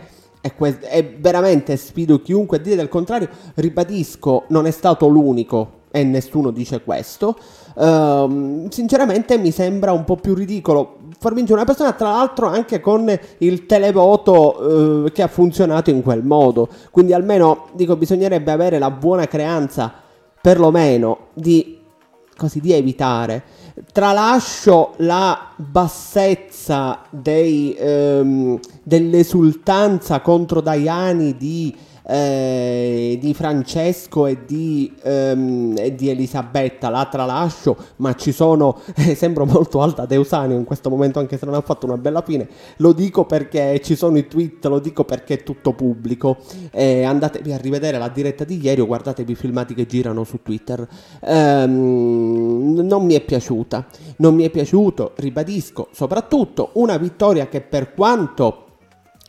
que- 0.54 0.80
è 0.80 1.16
veramente 1.18 1.76
sfido 1.78 2.22
chiunque 2.22 2.58
a 2.58 2.60
dire 2.60 2.76
del 2.76 2.90
contrario. 2.90 3.30
Ribadisco, 3.56 4.44
non 4.50 4.68
è 4.68 4.72
stato 4.72 5.08
l'unico 5.08 5.84
e 5.96 6.04
nessuno 6.04 6.52
dice 6.52 6.84
questo. 6.84 7.38
Uh, 7.74 8.68
sinceramente 8.70 9.38
mi 9.38 9.52
sembra 9.52 9.92
un 9.94 10.04
po' 10.04 10.16
più 10.18 10.34
ridicolo 10.34 10.98
far 11.18 11.34
vincere 11.34 11.56
una 11.56 11.66
persona, 11.66 11.94
tra 11.94 12.10
l'altro 12.10 12.48
anche 12.48 12.80
con 12.80 13.18
il 13.40 13.66
televoto 13.66 14.62
uh, 14.62 15.12
che 15.12 15.22
ha 15.22 15.28
funzionato 15.28 15.90
in 15.90 16.04
quel 16.04 16.24
modo. 16.24 16.68
Quindi 16.92 17.14
almeno 17.14 17.68
dico 17.74 17.96
bisognerebbe 17.96 18.52
avere 18.52 18.78
la 18.78 18.92
buona 18.92 19.26
creanza, 19.28 19.94
perlomeno, 20.42 21.28
di, 21.34 21.80
così, 22.36 22.60
di 22.60 22.74
evitare 22.74 23.44
Tralascio 23.92 24.94
la 24.98 25.50
bassezza 25.58 27.02
dei, 27.10 27.76
ehm, 27.78 28.58
dell'esultanza 28.82 30.22
contro 30.22 30.62
Daiani 30.62 31.36
di 31.36 31.76
eh, 32.08 33.18
di 33.20 33.34
Francesco 33.34 34.26
e 34.28 34.46
di, 34.46 34.94
ehm, 35.02 35.76
e 35.78 35.96
di, 35.96 36.10
Elisabetta, 36.10 36.90
la 36.90 37.08
tralascio, 37.10 37.76
ma 37.98 38.14
ci 38.14 38.32
sono, 38.32 38.80
eh, 38.96 39.16
sembro 39.16 39.46
molto 39.46 39.82
alta 39.82 40.06
Deusanio 40.06 40.58
in 40.58 40.64
questo 40.64 40.90
momento 40.90 41.20
anche 41.20 41.38
se 41.38 41.46
non 41.46 41.56
ha 41.56 41.62
fatto 41.62 41.86
una 41.86 41.98
bella 41.98 42.22
fine, 42.22 42.48
lo 42.78 42.94
dico 42.94 43.26
perché 43.26 43.80
ci 43.84 43.96
sono 43.96 44.18
i 44.18 44.28
tweet, 44.28 44.66
lo 44.66 44.80
dico 44.80 45.04
perché 45.04 45.36
è 45.36 45.44
tutto 45.44 45.74
pubblico, 45.74 46.38
eh, 46.72 47.04
andatevi 47.04 47.52
a 47.52 47.58
rivedere 47.58 47.98
la 47.98 48.10
diretta 48.10 48.44
di 48.44 48.60
ieri 48.62 48.82
o 48.82 48.86
guardatevi 48.86 49.32
i 49.32 49.36
filmati 49.36 49.74
che 49.74 49.86
girano 49.86 50.24
su 50.24 50.42
Twitter, 50.42 50.88
ehm, 51.22 52.82
non 52.84 53.06
mi 53.06 53.14
è 53.16 53.22
piaciuta, 53.22 53.86
non 54.18 54.36
mi 54.36 54.44
è 54.44 54.50
piaciuto, 54.50 55.14
ribadisco, 55.16 55.88
soprattutto 55.92 56.70
una 56.74 56.98
vittoria 56.98 57.48
che 57.48 57.62
per 57.62 57.94
quanto 57.94 58.65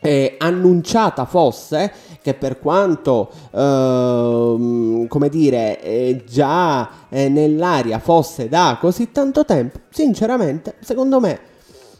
eh, 0.07 0.35
annunciata 0.37 1.25
fosse 1.25 1.91
che 2.21 2.33
per 2.33 2.59
quanto 2.59 3.29
eh, 3.51 5.05
come 5.09 5.29
dire 5.29 5.81
eh, 5.81 6.23
già 6.25 6.89
eh, 7.09 7.27
nell'aria 7.27 7.99
fosse 7.99 8.47
da 8.47 8.77
così 8.79 9.11
tanto 9.11 9.43
tempo 9.43 9.79
sinceramente 9.89 10.75
secondo 10.79 11.19
me 11.19 11.39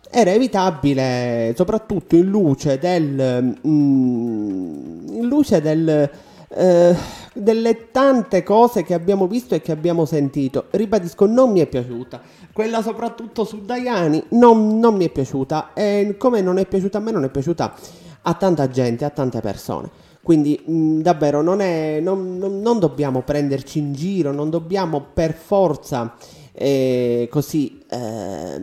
era 0.09 0.31
evitabile 0.31 1.53
soprattutto 1.53 2.15
in 2.15 2.27
luce 2.29 2.79
del 2.79 3.57
mm, 3.67 5.07
in 5.09 5.27
luce 5.27 5.59
del 5.59 6.09
eh, 6.49 6.95
delle 7.33 7.91
tante 7.91 8.43
cose 8.43 8.83
che 8.83 8.93
abbiamo 8.93 9.27
visto 9.27 9.55
e 9.55 9.61
che 9.61 9.71
abbiamo 9.71 10.05
sentito. 10.05 10.65
Ribadisco 10.71 11.25
non 11.25 11.51
mi 11.51 11.59
è 11.59 11.67
piaciuta. 11.67 12.21
Quella 12.53 12.81
soprattutto 12.81 13.43
su 13.43 13.61
Daiani 13.63 14.23
non, 14.29 14.79
non 14.79 14.95
mi 14.95 15.05
è 15.05 15.09
piaciuta. 15.09 15.73
E 15.73 16.15
come 16.17 16.41
non 16.41 16.57
è 16.57 16.65
piaciuta 16.65 16.97
a 16.97 17.01
me 17.01 17.11
non 17.11 17.23
è 17.23 17.29
piaciuta 17.29 17.73
a 18.23 18.33
tanta 18.33 18.69
gente, 18.69 19.05
a 19.05 19.09
tante 19.09 19.41
persone. 19.41 19.89
Quindi 20.21 20.61
mh, 20.65 20.99
davvero 20.99 21.41
non, 21.41 21.61
è, 21.61 21.99
non, 22.01 22.37
non, 22.37 22.59
non, 22.59 22.79
dobbiamo 22.79 23.21
prenderci 23.21 23.79
in 23.79 23.93
giro, 23.93 24.31
non 24.31 24.49
dobbiamo 24.49 25.05
per 25.13 25.33
forza 25.33 26.15
eh, 26.51 27.27
così 27.31 27.81
eh, 27.89 28.61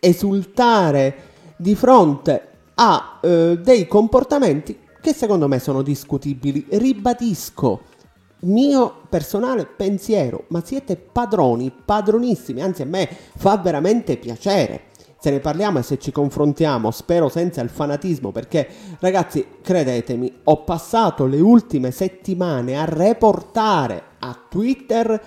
esultare 0.00 1.14
di 1.56 1.76
fronte 1.76 2.48
a 2.74 3.20
eh, 3.22 3.58
dei 3.62 3.86
comportamenti 3.86 4.76
che 5.04 5.12
secondo 5.12 5.48
me 5.48 5.58
sono 5.58 5.82
discutibili. 5.82 6.64
Ribadisco 6.66 7.82
mio 8.44 9.02
personale 9.10 9.66
pensiero, 9.66 10.44
ma 10.48 10.62
siete 10.64 10.96
padroni, 10.96 11.70
padronissimi, 11.84 12.62
anzi 12.62 12.80
a 12.80 12.86
me 12.86 13.06
fa 13.36 13.58
veramente 13.58 14.16
piacere. 14.16 14.84
Se 15.18 15.30
ne 15.30 15.40
parliamo 15.40 15.78
e 15.78 15.82
se 15.82 15.98
ci 15.98 16.10
confrontiamo, 16.10 16.90
spero 16.90 17.28
senza 17.28 17.60
il 17.60 17.68
fanatismo, 17.68 18.32
perché 18.32 18.66
ragazzi, 19.00 19.44
credetemi, 19.60 20.40
ho 20.44 20.64
passato 20.64 21.26
le 21.26 21.40
ultime 21.40 21.90
settimane 21.90 22.78
a 22.78 22.86
reportare 22.86 24.02
a 24.20 24.38
Twitter 24.48 25.22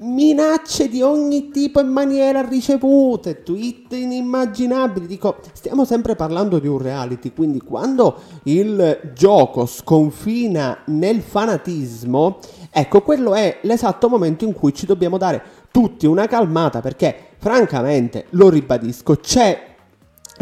minacce 0.00 0.88
di 0.88 1.02
ogni 1.02 1.50
tipo 1.50 1.80
e 1.80 1.84
maniera 1.84 2.42
ricevute, 2.42 3.42
tweet 3.42 3.92
inimmaginabili. 3.92 5.06
Dico, 5.06 5.36
stiamo 5.52 5.84
sempre 5.84 6.14
parlando 6.14 6.58
di 6.58 6.68
un 6.68 6.78
reality, 6.78 7.32
quindi 7.32 7.60
quando 7.60 8.20
il 8.44 9.12
gioco 9.14 9.66
sconfina 9.66 10.82
nel 10.86 11.20
fanatismo, 11.20 12.38
ecco, 12.70 13.02
quello 13.02 13.34
è 13.34 13.58
l'esatto 13.62 14.08
momento 14.08 14.44
in 14.44 14.52
cui 14.52 14.72
ci 14.74 14.86
dobbiamo 14.86 15.18
dare 15.18 15.42
tutti 15.70 16.06
una 16.06 16.26
calmata 16.26 16.80
perché 16.80 17.14
francamente, 17.38 18.26
lo 18.30 18.48
ribadisco, 18.48 19.16
c'è 19.16 19.66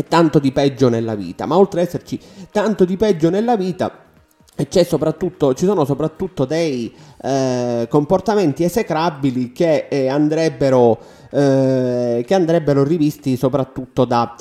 tanto 0.08 0.38
di 0.38 0.52
peggio 0.52 0.88
nella 0.88 1.14
vita, 1.14 1.46
ma 1.46 1.56
oltre 1.56 1.80
ad 1.80 1.86
esserci 1.86 2.20
tanto 2.50 2.84
di 2.84 2.96
peggio 2.96 3.30
nella 3.30 3.56
vita 3.56 4.04
ci 4.64 5.64
sono 5.66 5.84
soprattutto 5.84 6.44
dei 6.44 6.92
eh, 7.22 7.86
comportamenti 7.90 8.64
esecrabili 8.64 9.52
che, 9.52 9.86
eh, 9.88 10.08
andrebbero, 10.08 10.98
eh, 11.30 12.24
che 12.26 12.34
andrebbero 12.34 12.82
rivisti 12.82 13.36
soprattutto 13.36 14.04
da, 14.04 14.34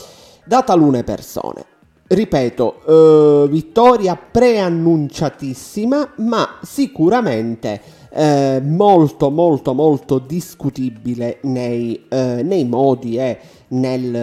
da 0.45 0.63
talune 0.63 1.03
persone. 1.03 1.65
Ripeto, 2.07 3.45
eh, 3.45 3.47
vittoria 3.49 4.15
preannunciatissima, 4.15 6.13
ma 6.17 6.59
sicuramente 6.61 7.81
eh, 8.15 8.61
molto 8.63 9.29
molto 9.29 9.73
molto 9.73 10.19
discutibile 10.19 11.39
nei, 11.41 12.05
eh, 12.07 12.41
nei 12.43 12.63
modi 12.63 13.17
e, 13.17 13.39
nel, 13.75 14.15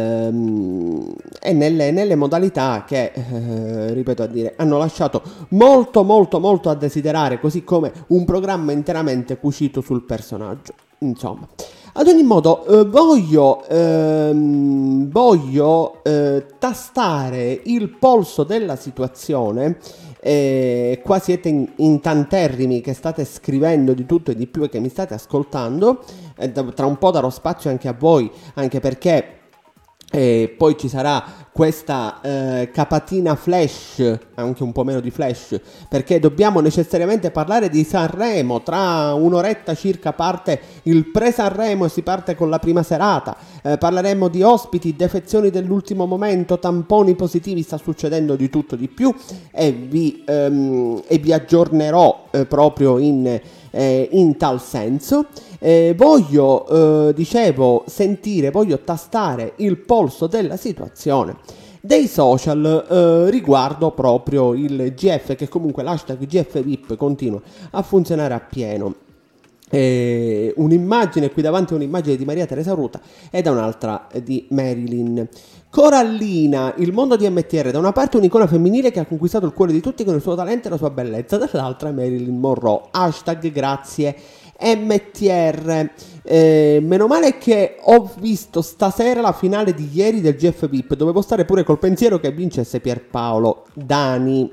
e 1.40 1.52
nelle, 1.52 1.90
nelle, 1.90 2.14
modalità 2.14 2.84
che, 2.86 3.12
eh, 3.14 3.92
ripeto 3.92 4.22
a 4.22 4.26
dire, 4.26 4.54
hanno 4.56 4.78
lasciato 4.78 5.22
molto 5.50 6.02
molto 6.02 6.40
molto 6.40 6.70
a 6.70 6.74
desiderare, 6.74 7.40
così 7.40 7.64
come 7.64 7.92
un 8.08 8.24
programma 8.24 8.72
interamente 8.72 9.38
cucito 9.38 9.80
sul 9.80 10.02
personaggio. 10.02 10.74
Insomma. 10.98 11.46
Ad 11.94 12.06
ogni 12.06 12.22
modo, 12.22 12.64
eh, 12.64 12.84
voglio, 12.84 13.66
ehm, 13.68 15.10
voglio 15.10 16.02
eh, 16.02 16.46
tastare 16.58 17.60
il 17.64 17.90
polso 17.90 18.44
della 18.44 18.76
situazione 18.76 19.76
eh, 20.24 21.00
qua 21.02 21.18
siete 21.18 21.48
in, 21.48 21.68
in, 21.76 22.00
tanterrimi 22.00 22.80
che 22.80 22.92
state 22.92 23.24
scrivendo 23.24 23.92
di 23.92 24.06
tutto 24.06 24.30
e 24.30 24.36
di 24.36 24.46
più 24.46 24.62
e 24.62 24.68
che 24.68 24.78
mi 24.78 24.88
state 24.88 25.14
ascoltando. 25.14 26.04
Eh, 26.38 26.52
tra 26.52 26.86
un 26.86 26.96
po' 26.96 27.10
darò 27.10 27.28
spazio 27.28 27.70
anche 27.70 27.88
a 27.88 27.94
voi, 27.98 28.30
anche 28.54 28.78
perché 28.78 29.40
E 30.14 30.54
poi 30.58 30.76
ci 30.76 30.88
sarà 30.88 31.24
questa 31.52 32.20
eh, 32.20 32.70
capatina 32.70 33.34
flash, 33.34 34.18
anche 34.34 34.62
un 34.62 34.72
po' 34.72 34.84
meno 34.84 35.00
di 35.00 35.10
flash, 35.10 35.58
perché 35.88 36.18
dobbiamo 36.18 36.60
necessariamente 36.60 37.30
parlare 37.30 37.70
di 37.70 37.82
Sanremo. 37.82 38.62
Tra 38.62 39.14
un'oretta 39.14 39.74
circa 39.74 40.12
parte 40.12 40.60
il 40.84 41.10
pre-Sanremo 41.10 41.86
e 41.86 41.88
si 41.88 42.02
parte 42.02 42.34
con 42.34 42.50
la 42.50 42.58
prima 42.58 42.82
serata. 42.82 43.36
Eh, 43.62 43.78
parleremo 43.78 44.28
di 44.28 44.42
ospiti, 44.42 44.96
defezioni 44.96 45.48
dell'ultimo 45.48 46.04
momento, 46.04 46.58
tamponi 46.58 47.14
positivi, 47.14 47.62
sta 47.62 47.78
succedendo 47.78 48.36
di 48.36 48.50
tutto 48.50 48.76
di 48.76 48.88
più 48.88 49.14
e 49.50 49.72
vi, 49.72 50.24
ehm, 50.26 51.04
e 51.06 51.16
vi 51.16 51.32
aggiornerò 51.32 52.26
eh, 52.32 52.44
proprio 52.44 52.98
in, 52.98 53.40
eh, 53.72 54.08
in 54.12 54.36
tal 54.36 54.60
senso. 54.60 55.26
Eh, 55.58 55.94
voglio, 55.96 57.08
eh, 57.08 57.14
dicevo, 57.14 57.84
sentire, 57.88 58.50
voglio 58.50 58.78
tastare 58.78 59.54
il 59.56 59.78
polso 59.78 60.26
della 60.28 60.56
situazione 60.56 61.36
dei 61.84 62.06
social 62.06 62.86
eh, 62.88 63.28
riguardo 63.28 63.90
proprio 63.90 64.54
il 64.54 64.94
GF 64.94 65.34
che 65.34 65.48
comunque 65.48 65.82
l'hashtag 65.82 66.24
GFVIP 66.24 66.94
continua 66.94 67.40
a 67.72 67.82
funzionare 67.82 68.34
appieno 68.34 68.94
eh, 69.74 70.52
un'immagine 70.58 71.30
qui 71.30 71.40
davanti 71.40 71.72
a 71.72 71.76
un'immagine 71.76 72.16
di 72.16 72.26
Maria 72.26 72.44
Teresa 72.44 72.74
Ruta 72.74 73.00
e 73.30 73.40
da 73.40 73.52
un'altra 73.52 74.06
di 74.22 74.46
Marilyn 74.50 75.26
Corallina, 75.72 76.74
il 76.76 76.92
mondo 76.92 77.16
di 77.16 77.26
MTR, 77.26 77.70
da 77.70 77.78
una 77.78 77.92
parte 77.92 78.18
un'icona 78.18 78.46
femminile 78.46 78.90
che 78.90 79.00
ha 79.00 79.06
conquistato 79.06 79.46
il 79.46 79.54
cuore 79.54 79.72
di 79.72 79.80
tutti 79.80 80.04
con 80.04 80.14
il 80.14 80.20
suo 80.20 80.34
talento 80.34 80.66
e 80.66 80.70
la 80.70 80.76
sua 80.76 80.90
bellezza, 80.90 81.38
dall'altra 81.38 81.90
Marilyn 81.90 82.38
Monroe, 82.38 82.88
hashtag 82.90 83.50
grazie 83.50 84.14
MTR. 84.60 85.90
Eh, 86.24 86.78
meno 86.82 87.06
male 87.06 87.38
che 87.38 87.78
ho 87.80 88.12
visto 88.18 88.60
stasera 88.60 89.22
la 89.22 89.32
finale 89.32 89.72
di 89.72 89.88
ieri 89.90 90.20
del 90.20 90.36
GF 90.36 90.68
VIP. 90.68 90.94
Dovevo 90.94 91.22
stare 91.22 91.46
pure 91.46 91.64
col 91.64 91.78
pensiero 91.78 92.20
che 92.20 92.30
vincesse 92.32 92.78
Pierpaolo 92.78 93.64
Dani. 93.72 94.52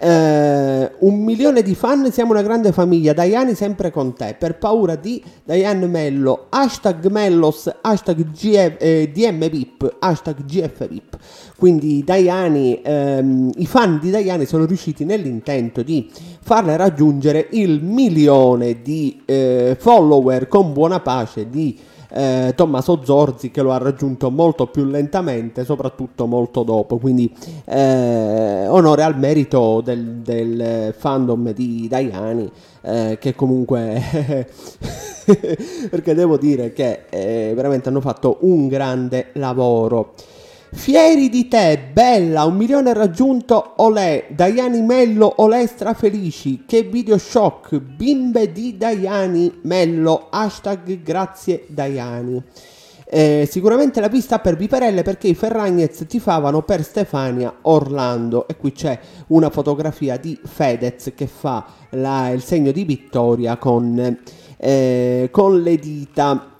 Uh, 0.00 0.88
un 1.00 1.24
milione 1.24 1.62
di 1.62 1.74
fan, 1.74 2.12
siamo 2.12 2.30
una 2.30 2.42
grande 2.42 2.70
famiglia. 2.70 3.12
Diani 3.12 3.54
sempre 3.54 3.90
con 3.90 4.14
te. 4.14 4.36
Per 4.38 4.56
paura 4.56 4.94
di 4.94 5.20
Diane 5.42 5.86
Mello. 5.86 6.46
Hashtag 6.50 7.06
Mellos, 7.06 7.68
hashtag 7.80 8.30
GF, 8.30 8.76
eh, 8.78 9.10
DMVIP, 9.12 9.96
hashtag 9.98 10.44
GFVIP. 10.44 11.16
Quindi 11.56 12.04
Diani, 12.04 12.80
ehm, 12.80 13.50
i 13.56 13.66
fan 13.66 13.98
di 14.00 14.10
Diani 14.10 14.46
sono 14.46 14.66
riusciti 14.66 15.04
nell'intento 15.04 15.82
di 15.82 16.08
farle 16.40 16.76
raggiungere 16.76 17.48
il 17.50 17.82
milione 17.82 18.80
di 18.82 19.22
eh, 19.24 19.76
follower 19.78 20.46
con 20.46 20.72
buona 20.72 21.00
pace 21.00 21.48
di 21.50 21.76
eh, 22.10 22.52
Tommaso 22.56 23.00
Zorzi 23.04 23.50
che 23.50 23.62
lo 23.62 23.72
ha 23.72 23.78
raggiunto 23.78 24.30
molto 24.30 24.66
più 24.66 24.84
lentamente, 24.84 25.64
soprattutto 25.64 26.26
molto 26.26 26.62
dopo. 26.62 26.98
Quindi 26.98 27.32
eh, 27.64 28.66
onore 28.68 29.02
al 29.02 29.18
merito 29.18 29.80
del, 29.82 30.20
del 30.22 30.94
fandom 30.96 31.52
di 31.52 31.86
Daiani, 31.88 32.50
eh, 32.82 33.18
che 33.20 33.34
comunque 33.34 34.46
perché 35.90 36.14
devo 36.14 36.36
dire 36.36 36.72
che 36.72 37.04
eh, 37.10 37.52
veramente 37.54 37.88
hanno 37.88 38.00
fatto 38.00 38.38
un 38.40 38.68
grande 38.68 39.28
lavoro. 39.34 40.14
Fieri 40.70 41.30
di 41.30 41.48
te, 41.48 41.88
bella, 41.92 42.44
un 42.44 42.54
milione 42.54 42.92
raggiunto, 42.92 43.72
olè, 43.76 44.26
Daiani 44.28 44.82
Mello, 44.82 45.32
olè 45.38 45.66
strafelici, 45.66 46.64
che 46.66 46.82
video 46.82 47.16
shock, 47.16 47.78
bimbe 47.78 48.52
di 48.52 48.76
Daiani 48.76 49.60
Mello, 49.62 50.26
hashtag 50.30 51.02
grazie 51.02 51.64
Daiani. 51.68 52.42
Eh, 53.10 53.48
sicuramente 53.50 54.00
la 54.00 54.10
pista 54.10 54.40
per 54.40 54.56
Viperelle 54.56 55.02
perché 55.02 55.28
i 55.28 55.34
Ferragnez 55.34 56.04
tifavano 56.06 56.60
per 56.60 56.84
Stefania 56.84 57.60
Orlando 57.62 58.46
e 58.46 58.56
qui 58.58 58.72
c'è 58.72 58.98
una 59.28 59.48
fotografia 59.48 60.18
di 60.18 60.38
Fedez 60.44 61.12
che 61.14 61.26
fa 61.26 61.64
la, 61.92 62.28
il 62.28 62.42
segno 62.42 62.70
di 62.70 62.84
vittoria 62.84 63.56
con, 63.56 64.18
eh, 64.58 65.28
con 65.30 65.62
le 65.62 65.76
dita. 65.76 66.52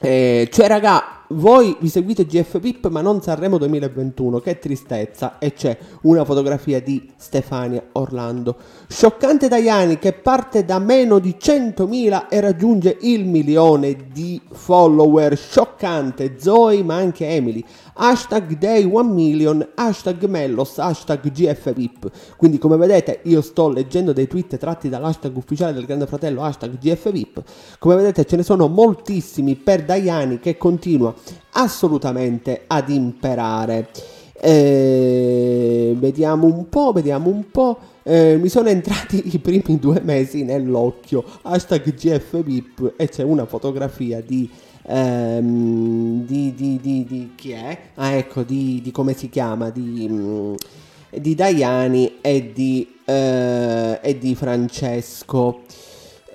Eh, 0.00 0.48
cioè 0.50 0.66
raga, 0.66 1.23
voi 1.28 1.76
vi 1.80 1.88
seguite 1.88 2.26
GF 2.26 2.60
Pip 2.60 2.88
ma 2.88 3.00
non 3.00 3.22
Sanremo 3.22 3.58
2021, 3.58 4.40
che 4.40 4.58
tristezza. 4.58 5.38
E 5.38 5.52
c'è 5.52 5.76
una 6.02 6.24
fotografia 6.24 6.80
di 6.80 7.10
Stefania 7.16 7.82
Orlando. 7.92 8.56
Scioccante 8.88 9.48
Daiani 9.48 9.98
che 9.98 10.12
parte 10.12 10.64
da 10.64 10.78
meno 10.78 11.18
di 11.18 11.36
100.000 11.40 12.26
e 12.28 12.40
raggiunge 12.40 12.96
il 13.00 13.24
milione 13.24 13.96
di 14.12 14.40
follower. 14.50 15.36
Scioccante 15.36 16.38
Zoe 16.38 16.82
ma 16.82 16.96
anche 16.96 17.28
Emily 17.28 17.64
hashtag 17.94 18.58
day 18.58 18.84
1 18.84 19.12
million, 19.12 19.66
hashtag 19.74 20.24
Mellos, 20.24 20.76
hashtag 20.76 21.30
GFVIP. 21.30 22.10
Quindi 22.36 22.58
come 22.58 22.76
vedete 22.76 23.20
io 23.24 23.40
sto 23.40 23.68
leggendo 23.68 24.12
dei 24.12 24.26
tweet 24.26 24.56
tratti 24.56 24.88
dall'hashtag 24.88 25.36
ufficiale 25.36 25.72
del 25.72 25.86
Grande 25.86 26.06
Fratello, 26.06 26.42
hashtag 26.42 26.78
GFVIP. 26.78 27.42
Come 27.78 27.96
vedete 27.96 28.24
ce 28.24 28.36
ne 28.36 28.42
sono 28.42 28.68
moltissimi 28.68 29.54
per 29.56 29.84
Diani 29.84 30.38
che 30.38 30.56
continua 30.56 31.14
assolutamente 31.52 32.64
ad 32.66 32.88
imperare. 32.88 33.88
Eh, 34.46 35.94
vediamo 35.96 36.46
un 36.46 36.68
po', 36.68 36.92
vediamo 36.92 37.30
un 37.30 37.50
po'. 37.50 37.78
Eh, 38.02 38.36
mi 38.36 38.48
sono 38.48 38.68
entrati 38.68 39.34
i 39.34 39.38
primi 39.38 39.78
due 39.78 40.00
mesi 40.02 40.44
nell'occhio. 40.44 41.24
Hashtag 41.42 41.94
GFVIP 41.94 42.94
e 42.96 43.08
c'è 43.08 43.22
una 43.22 43.46
fotografia 43.46 44.20
di 44.20 44.50
ehm, 44.86 46.24
di, 46.24 46.54
di, 46.54 46.78
di, 46.80 47.04
di, 47.04 47.32
chi 47.34 47.52
è? 47.52 47.78
Ah, 47.94 48.12
ecco, 48.12 48.42
di, 48.42 48.88
come 48.92 49.14
si 49.14 49.28
chiama? 49.28 49.70
Di, 49.70 50.06
mm, 50.08 50.54
di 51.10 51.34
Daiani 51.34 52.18
e 52.20 52.52
di, 52.52 52.96
eh, 53.04 53.98
e 54.02 54.18
di 54.18 54.34
Francesco. 54.34 55.62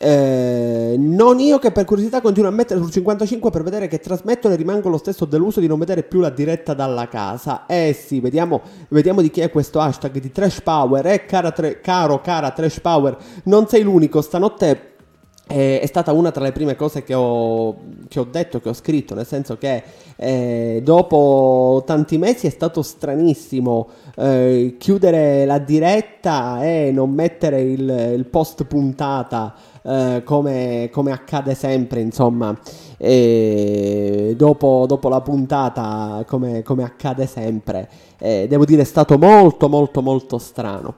Eh, 0.02 0.96
non 0.98 1.40
io 1.40 1.60
che 1.60 1.74
per 1.74 1.84
curiosità 1.84 2.22
continuo 2.22 2.50
a 2.50 2.54
mettere 2.54 2.80
sul 2.80 2.90
55 2.90 3.52
per 3.52 3.64
vedere 3.64 3.90
che 3.90 4.00
trasmettono 4.00 4.54
e 4.54 4.58
rimango 4.58 4.88
lo 4.88 4.98
stesso 4.98 5.26
deluso 5.26 5.60
di 5.60 5.68
non 5.68 5.78
vedere 5.78 6.04
più 6.04 6.22
la 6.22 6.30
diretta 6.30 6.74
dalla 6.74 7.10
casa. 7.10 7.66
Eh 7.66 7.94
sì, 7.94 8.22
vediamo, 8.22 8.62
vediamo 8.88 9.22
di 9.22 9.30
chi 9.30 9.42
è 9.42 9.50
questo 9.50 9.82
hashtag 9.82 10.20
di 10.20 10.32
Trash 10.32 10.62
Power. 10.62 11.06
Eh 11.06 11.26
cara 11.26 11.52
tre, 11.52 11.82
caro, 11.82 12.22
cara 12.22 12.52
Trash 12.52 12.80
Power, 12.80 13.18
non 13.44 13.68
sei 13.68 13.84
l'unico, 13.84 14.22
stanotte 14.22 14.89
è 15.50 15.86
stata 15.88 16.12
una 16.12 16.30
tra 16.30 16.44
le 16.44 16.52
prime 16.52 16.76
cose 16.76 17.04
che 17.04 17.16
ho, 17.16 17.76
che 18.08 18.20
ho, 18.20 18.28
detto, 18.30 18.60
che 18.62 18.70
ho 18.70 18.74
scritto, 18.74 19.16
nel 19.16 19.26
senso 19.26 19.58
che 19.58 19.82
eh, 20.16 20.82
dopo 20.84 21.82
tanti 21.88 22.20
mesi 22.20 22.46
è 22.46 22.52
stato 22.52 22.84
stranissimo 22.84 23.88
eh, 24.16 24.76
chiudere 24.78 25.46
la 25.46 25.58
diretta 25.58 26.64
e 26.64 26.92
non 26.92 27.10
mettere 27.10 27.62
il, 27.62 28.14
il 28.16 28.26
post 28.26 28.66
puntata 28.66 29.56
eh, 29.82 30.22
come, 30.24 30.90
come, 30.92 31.12
accade 31.12 31.56
sempre, 31.56 32.02
insomma, 32.02 32.56
dopo, 33.00 34.86
dopo, 34.88 35.10
la 35.10 35.22
puntata 35.22 36.24
come, 36.28 36.62
come 36.62 36.84
accade 36.84 37.26
sempre. 37.26 37.90
Eh, 38.20 38.46
devo 38.48 38.66
dire 38.66 38.84
è 38.84 38.86
stato 38.86 39.18
molto 39.18 39.68
molto 39.68 40.04
molto 40.04 40.38
strano. 40.38 40.96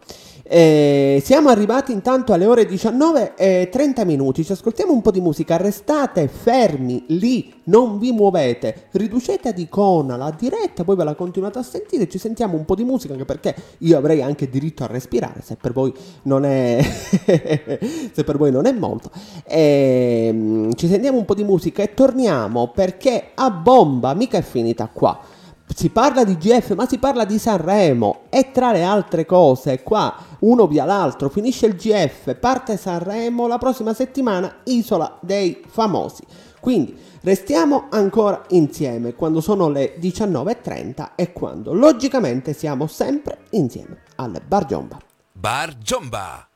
Eh, 0.54 1.22
siamo 1.24 1.48
arrivati 1.48 1.94
intanto 1.94 2.34
alle 2.34 2.46
ore 2.46 2.66
19 2.66 3.36
e 3.36 3.70
30 3.72 4.04
minuti, 4.04 4.44
ci 4.44 4.52
ascoltiamo 4.52 4.92
un 4.92 5.02
po' 5.02 5.12
di 5.12 5.22
musica, 5.22 5.56
restate 5.56 6.28
fermi 6.28 7.06
lì, 7.08 7.54
non 7.66 7.98
vi 7.98 8.12
muovete, 8.12 8.88
riducete 8.92 9.48
ad 9.48 9.58
icona 9.58 10.18
la 10.18 10.36
diretta, 10.38 10.84
poi 10.84 10.98
ve 10.98 11.06
la 11.06 11.16
continuate 11.16 11.60
a 11.60 11.64
sentire, 11.64 12.10
ci 12.10 12.18
sentiamo 12.18 12.58
un 12.58 12.66
po' 12.66 12.76
di 12.76 12.84
musica 12.84 13.14
anche 13.14 13.24
perché 13.24 13.56
io 13.78 13.98
avrei 13.98 14.22
anche 14.22 14.50
diritto 14.50 14.84
a 14.84 14.88
respirare 14.88 15.42
se 15.42 15.56
per 15.56 15.72
voi 15.72 15.94
non 16.24 16.44
è, 16.44 16.82
se 18.12 18.24
per 18.26 18.36
voi 18.36 18.52
non 18.52 18.66
è 18.66 18.74
molto. 18.74 19.10
Eh, 19.46 20.68
ci 20.76 20.88
sentiamo 20.90 21.18
un 21.18 21.24
po' 21.24 21.34
di 21.34 21.46
musica 21.46 21.82
e 21.82 21.94
torniamo 21.94 22.72
perché 22.76 23.28
a 23.36 23.50
bomba 23.52 24.14
mica 24.14 24.38
è 24.38 24.42
finita 24.42 24.90
qua 24.92 25.31
si 25.73 25.89
parla 25.89 26.23
di 26.23 26.38
GF, 26.38 26.73
ma 26.75 26.88
si 26.88 26.97
parla 26.97 27.25
di 27.25 27.38
Sanremo 27.38 28.21
e 28.29 28.51
tra 28.51 28.71
le 28.71 28.84
altre 28.84 29.25
cose, 29.25 29.84
qua 29.84 30.15
uno 30.39 30.67
via 30.67 30.86
l'altro, 30.86 31.29
finisce 31.29 31.65
il 31.67 31.75
GF, 31.75 32.36
parte 32.36 32.77
Sanremo, 32.77 33.47
la 33.47 33.57
prossima 33.57 33.93
settimana 33.93 34.57
Isola 34.65 35.17
dei 35.21 35.63
Famosi. 35.67 36.23
Quindi 36.60 36.95
restiamo 37.21 37.86
ancora 37.89 38.43
insieme 38.49 39.13
quando 39.15 39.41
sono 39.41 39.69
le 39.69 39.95
19.30 39.99 41.10
e 41.15 41.31
quando 41.31 41.73
logicamente 41.73 42.53
siamo 42.53 42.88
sempre 42.88 43.39
insieme 43.51 44.03
alle 44.15 44.41
Bar 44.45 44.65
Giomba. 44.65 44.99
Bar 45.31 45.77
Giomba. 45.77 46.47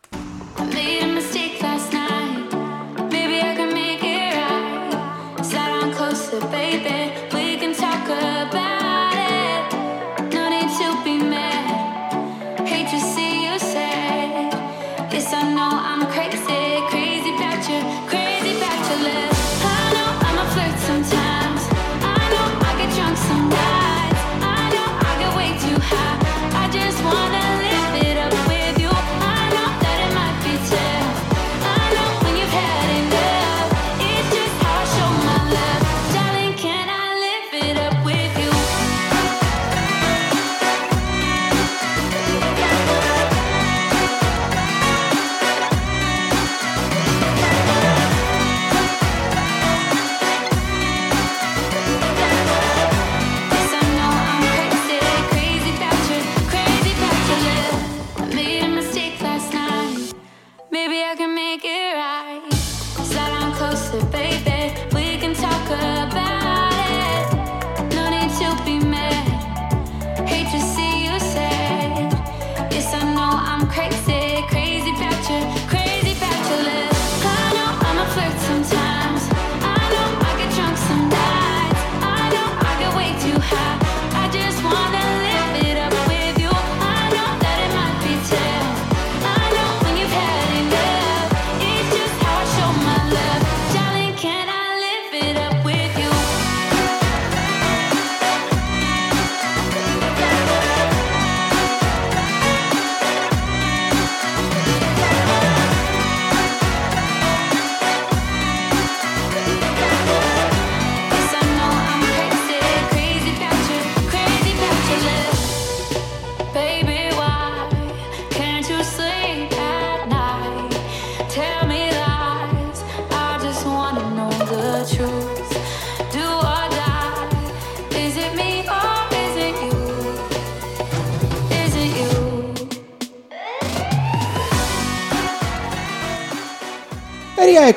I 15.33 15.41
know 15.53 15.69
I 15.71 16.05
get 16.13 16.64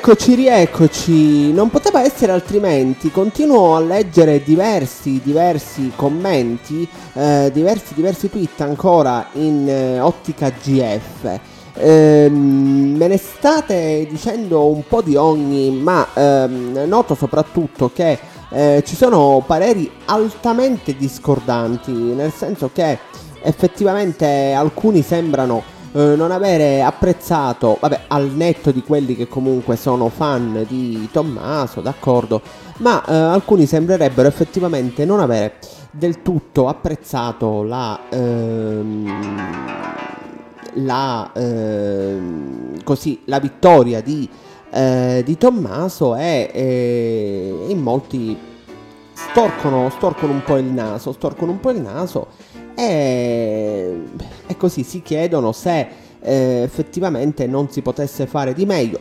rieccoci, 0.09 0.33
rieccoci. 0.33 1.53
Non 1.53 1.69
poteva 1.69 2.01
essere 2.01 2.31
altrimenti. 2.31 3.11
Continuo 3.11 3.75
a 3.75 3.79
leggere 3.79 4.41
diversi, 4.41 5.21
diversi 5.23 5.91
commenti, 5.95 6.87
eh, 7.13 7.51
diversi, 7.53 7.93
diversi 7.93 8.27
tweet 8.27 8.59
ancora 8.61 9.27
in 9.33 9.69
eh, 9.69 9.99
ottica 9.99 10.49
GF. 10.49 11.39
Eh, 11.75 12.27
me 12.27 13.07
ne 13.07 13.17
state 13.17 14.07
dicendo 14.09 14.65
un 14.65 14.83
po' 14.87 15.03
di 15.03 15.15
ogni, 15.15 15.69
ma 15.69 16.07
ehm, 16.11 16.85
noto 16.87 17.13
soprattutto 17.13 17.91
che 17.93 18.17
eh, 18.49 18.83
ci 18.83 18.95
sono 18.95 19.43
pareri 19.45 19.91
altamente 20.05 20.95
discordanti, 20.95 21.91
nel 21.91 22.31
senso 22.31 22.71
che 22.73 22.97
effettivamente 23.43 24.53
alcuni 24.53 25.03
sembrano 25.03 25.77
eh, 25.91 26.15
non 26.15 26.31
avere 26.31 26.81
apprezzato, 26.81 27.77
vabbè, 27.79 28.01
al 28.07 28.29
netto 28.29 28.71
di 28.71 28.83
quelli 28.83 29.15
che 29.15 29.27
comunque 29.27 29.75
sono 29.75 30.09
fan 30.09 30.65
di 30.67 31.09
Tommaso, 31.11 31.81
d'accordo, 31.81 32.41
ma 32.77 33.03
eh, 33.05 33.13
alcuni 33.13 33.65
sembrerebbero 33.65 34.27
effettivamente 34.27 35.05
non 35.05 35.19
avere 35.19 35.53
del 35.91 36.21
tutto 36.21 36.67
apprezzato 36.67 37.63
la, 37.63 37.99
ehm, 38.09 39.35
la, 40.75 41.31
ehm, 41.33 42.83
così, 42.83 43.21
la 43.25 43.39
vittoria 43.39 44.01
di, 44.01 44.29
eh, 44.69 45.23
di 45.25 45.37
Tommaso 45.37 46.15
e, 46.15 46.51
e 46.53 47.65
in 47.67 47.81
molti 47.81 48.37
storcono, 49.13 49.89
storcono 49.89 50.33
un 50.33 50.43
po' 50.43 50.57
il 50.57 50.65
naso, 50.65 51.11
storcono 51.11 51.51
un 51.51 51.59
po' 51.59 51.71
il 51.71 51.81
naso 51.81 52.27
e, 52.79 54.03
e 54.47 54.55
così 54.55 54.83
si 54.83 55.01
chiedono 55.01 55.51
se 55.51 55.87
eh, 56.21 56.61
effettivamente 56.63 57.45
non 57.45 57.69
si 57.69 57.81
potesse 57.81 58.25
fare 58.25 58.53
di 58.53 58.65
meglio. 58.65 58.99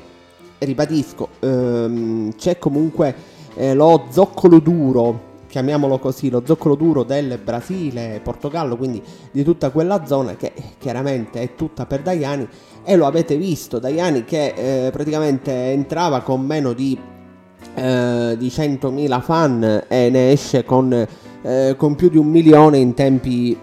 Ribadisco, 0.59 1.29
ehm, 1.39 2.35
c'è 2.35 2.59
comunque 2.59 3.15
eh, 3.55 3.75
lo 3.75 4.07
zoccolo 4.11 4.59
duro, 4.59 5.27
chiamiamolo 5.47 6.01
così, 6.01 6.29
lo 6.29 6.43
zoccolo 6.45 6.75
duro 6.75 7.05
del 7.05 7.39
Brasile, 7.43 8.21
Portogallo, 8.21 8.77
quindi 8.77 9.01
di 9.31 9.45
tutta 9.45 9.71
quella 9.71 10.05
zona 10.05 10.35
che 10.35 10.53
chiaramente 10.79 11.41
è 11.41 11.55
tutta 11.55 11.87
per 11.87 12.03
Daiani 12.03 12.49
e 12.83 12.97
lo 12.97 13.07
avete 13.07 13.37
visto, 13.37 13.79
Daiani 13.79 14.25
che 14.25 14.87
eh, 14.87 14.91
praticamente 14.91 15.53
entrava 15.71 16.23
con 16.23 16.45
meno 16.45 16.73
di, 16.73 16.99
eh, 17.75 18.35
di 18.37 18.49
100.000 18.49 19.21
fan 19.21 19.85
e 19.87 20.11
ne 20.11 20.33
esce 20.33 20.65
con 20.65 21.07
eh, 21.49 21.77
con 21.77 21.95
più 21.95 22.11
di 22.11 22.19
un 22.19 22.27
milione 22.27 22.77
in 22.77 22.93
tempi 22.93 23.59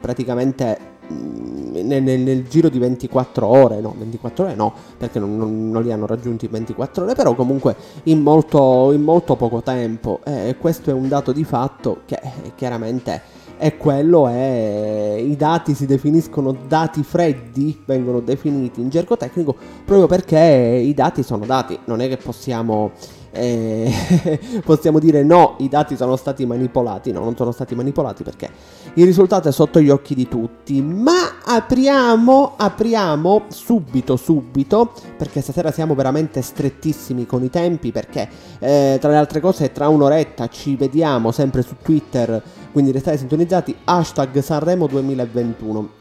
praticamente 0.00 0.78
mm, 1.12 1.74
nel, 1.84 2.02
nel, 2.02 2.20
nel, 2.20 2.48
giro 2.48 2.68
di 2.68 2.80
24 2.80 3.46
ore, 3.46 3.80
no, 3.80 3.94
24 3.96 4.44
ore 4.44 4.54
no, 4.56 4.74
perché 4.98 5.20
non, 5.20 5.36
non, 5.36 5.70
non, 5.70 5.82
li 5.84 5.92
hanno 5.92 6.06
raggiunti 6.06 6.46
in 6.46 6.50
24 6.50 7.04
ore, 7.04 7.14
però 7.14 7.34
comunque 7.34 7.76
in 8.04 8.20
molto, 8.20 8.90
in 8.92 9.02
molto 9.02 9.36
poco 9.36 9.62
tempo. 9.62 10.20
E 10.24 10.56
questo 10.58 10.90
è 10.90 10.92
un 10.92 11.06
dato 11.06 11.30
di 11.30 11.44
fatto 11.44 12.00
che 12.06 12.18
eh, 12.20 12.52
chiaramente 12.56 13.40
è 13.56 13.76
quello 13.76 14.28
e 14.28 15.24
i 15.24 15.36
dati 15.36 15.74
si 15.74 15.86
definiscono 15.86 16.56
dati 16.66 17.04
freddi, 17.04 17.80
vengono 17.86 18.18
definiti 18.18 18.80
in 18.80 18.88
gergo 18.88 19.16
tecnico 19.16 19.54
proprio 19.84 20.08
perché 20.08 20.38
i 20.84 20.92
dati 20.94 21.22
sono 21.22 21.46
dati, 21.46 21.78
non 21.84 22.00
è 22.00 22.08
che 22.08 22.16
possiamo 22.16 22.90
eh, 23.32 24.40
possiamo 24.64 24.98
dire 24.98 25.22
no, 25.22 25.56
i 25.58 25.68
dati 25.68 25.96
sono 25.96 26.16
stati 26.16 26.44
manipolati, 26.44 27.10
no, 27.10 27.20
non 27.20 27.34
sono 27.34 27.50
stati 27.50 27.74
manipolati 27.74 28.22
perché 28.22 28.50
il 28.94 29.06
risultato 29.06 29.48
è 29.48 29.52
sotto 29.52 29.80
gli 29.80 29.88
occhi 29.88 30.14
di 30.14 30.28
tutti, 30.28 30.82
ma 30.82 31.40
apriamo, 31.44 32.54
apriamo 32.56 33.44
subito, 33.48 34.16
subito, 34.16 34.92
perché 35.16 35.40
stasera 35.40 35.72
siamo 35.72 35.94
veramente 35.94 36.42
strettissimi 36.42 37.24
con 37.26 37.42
i 37.42 37.50
tempi, 37.50 37.90
perché 37.90 38.28
eh, 38.58 38.98
tra 39.00 39.10
le 39.10 39.16
altre 39.16 39.40
cose 39.40 39.72
tra 39.72 39.88
un'oretta 39.88 40.48
ci 40.48 40.76
vediamo 40.76 41.32
sempre 41.32 41.62
su 41.62 41.76
Twitter, 41.82 42.42
quindi 42.70 42.92
restate 42.92 43.16
sintonizzati, 43.16 43.74
hashtag 43.84 44.40
Sanremo 44.40 44.86
2021 44.86 46.00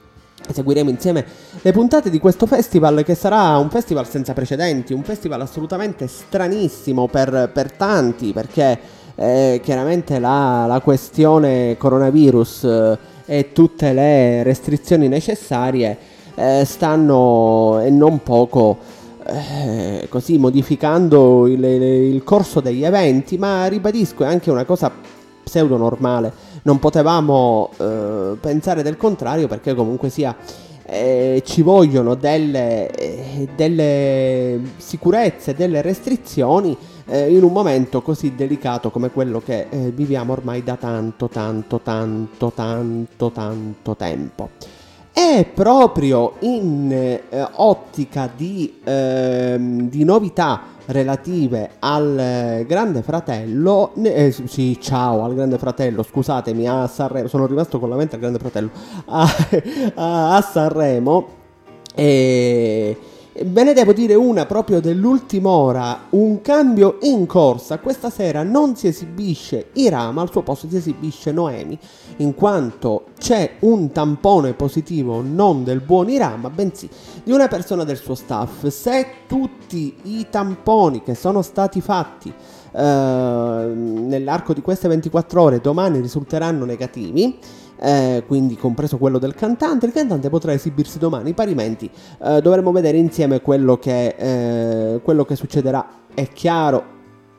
seguiremo 0.50 0.90
insieme 0.90 1.26
le 1.62 1.72
puntate 1.72 2.10
di 2.10 2.20
questo 2.20 2.46
festival 2.46 3.04
che 3.04 3.16
sarà 3.16 3.58
un 3.58 3.70
festival 3.70 4.08
senza 4.08 4.34
precedenti, 4.34 4.94
un 4.94 5.04
festival 5.04 5.42
assolutamente 5.42 6.08
stranissimo 6.08 7.08
per, 7.08 7.50
per 7.54 7.72
tanti 7.72 8.34
perché 8.34 8.80
eh, 9.16 9.60
chiaramente 9.64 10.20
la, 10.20 10.66
la, 10.68 10.80
questione 10.80 11.76
coronavirus 11.78 12.64
eh, 12.64 12.98
e 13.26 13.52
tutte 13.52 13.94
le 13.94 14.44
restrizioni 14.44 15.08
necessarie 15.08 15.98
eh, 16.36 16.64
stanno 16.66 17.80
e 17.82 17.90
non 17.90 18.24
poco 18.24 18.78
eh, 19.26 20.08
così 20.10 20.38
modificando 20.38 21.48
il, 21.48 21.64
il 21.64 22.24
corso 22.24 22.60
degli 22.60 22.84
eventi. 22.84 23.38
Ma 23.38 23.68
ribadisco 23.68 24.24
è 24.24 24.28
anche 24.28 24.50
una 24.50 24.66
cosa 24.66 24.92
pseudo 25.52 25.76
normale 25.76 26.32
non 26.62 26.80
potevamo 26.80 27.72
eh, 27.78 28.38
pensare 28.40 28.84
del 28.84 28.96
contrario 28.96 29.50
perché 29.50 29.76
comunque 29.76 30.08
sia 30.08 30.34
eh, 30.86 31.44
ci 31.46 31.62
vogliono 31.62 32.16
delle, 32.16 32.90
eh, 32.92 33.50
delle, 33.54 34.62
sicurezze, 34.78 35.54
delle 35.54 35.82
restrizioni 35.82 36.76
eh, 37.06 37.34
in 37.36 37.44
un 37.44 37.52
momento 37.52 38.02
così 38.02 38.34
delicato 38.34 38.92
come 38.92 39.12
quello 39.12 39.42
che 39.42 39.68
eh, 39.70 39.92
viviamo 39.92 40.32
ormai 40.32 40.64
da 40.64 40.76
tanto, 40.78 41.28
tanto, 41.28 41.82
tanto, 41.82 42.52
tanto, 42.56 43.32
tanto 43.32 43.96
tempo. 43.98 44.50
E 45.14 45.46
proprio 45.54 46.36
in 46.40 46.92
eh, 46.92 47.48
ottica 47.56 48.30
di, 48.34 48.80
ehm, 48.84 49.90
di 49.90 50.04
novità 50.06 50.62
relative 50.86 51.72
al 51.80 52.64
Grande 52.66 53.02
Fratello, 53.02 53.92
eh, 54.04 54.32
sì, 54.32 54.80
ciao 54.80 55.24
al 55.24 55.36
Grande 55.36 55.58
Fratello, 55.58 56.04
scusatemi, 56.04 56.68
a 56.68 56.88
Sanremo, 56.88 57.28
sono 57.28 57.46
rimasto 57.46 57.80
con 57.80 57.90
la 57.90 57.96
mente 57.96 58.16
al 58.16 58.22
Grande 58.22 58.40
Fratello, 58.40 58.70
a, 59.06 59.28
a, 59.96 60.36
a 60.38 60.42
Sanremo. 60.42 61.40
E 61.94 62.98
Ve 63.34 63.64
ne 63.64 63.72
devo 63.72 63.94
dire 63.94 64.14
una 64.14 64.46
proprio 64.46 64.82
dell'ultima 64.82 65.50
ora, 65.52 66.08
un 66.10 66.42
cambio 66.42 66.98
in 67.04 67.26
corsa. 67.26 67.80
Questa 67.80 68.10
sera 68.10 68.44
non 68.44 68.76
si 68.76 68.88
esibisce 68.88 69.70
Irama, 69.74 70.22
al 70.22 70.30
suo 70.30 70.42
posto 70.42 70.68
si 70.68 70.76
esibisce 70.76 71.32
Noemi, 71.32 71.80
in 72.18 72.36
quanto 72.36 73.06
c'è 73.18 73.54
un 73.60 73.90
tampone 73.94 74.54
positivo 74.54 75.22
non 75.22 75.64
del 75.64 75.80
buon 75.80 76.10
Irama, 76.10 76.50
bensì 76.50 76.90
di 77.24 77.32
una 77.32 77.48
persona 77.48 77.86
del 77.86 77.98
suo 77.98 78.16
staff. 78.16 78.68
Se 78.68 79.08
tutti 79.28 79.96
i 80.04 80.28
tamponi 80.30 81.02
che 81.02 81.16
sono 81.16 81.42
stati 81.42 81.80
fatti 81.80 82.34
eh, 82.74 83.72
nell'arco 83.74 84.54
di 84.54 84.62
queste 84.62 84.90
24 84.90 85.42
ore 85.42 85.62
domani 85.62 86.02
risulteranno 86.02 86.66
negativi, 86.66 87.40
eh, 87.84 88.24
quindi 88.28 88.56
compreso 88.56 88.98
quello 88.98 89.18
del 89.18 89.34
cantante. 89.34 89.88
Il 89.88 89.92
cantante 89.92 90.30
potrà 90.30 90.54
esibirsi 90.54 91.00
domani, 91.00 91.34
parimenti 91.34 91.90
eh, 92.24 92.42
dovremo 92.42 92.72
vedere 92.72 92.98
insieme 92.98 93.42
quello 93.42 93.78
che, 93.78 94.16
eh, 94.18 95.02
quello 95.02 95.26
che 95.26 95.36
succederà. 95.36 95.88
È 96.14 96.28
chiaro, 96.28 96.84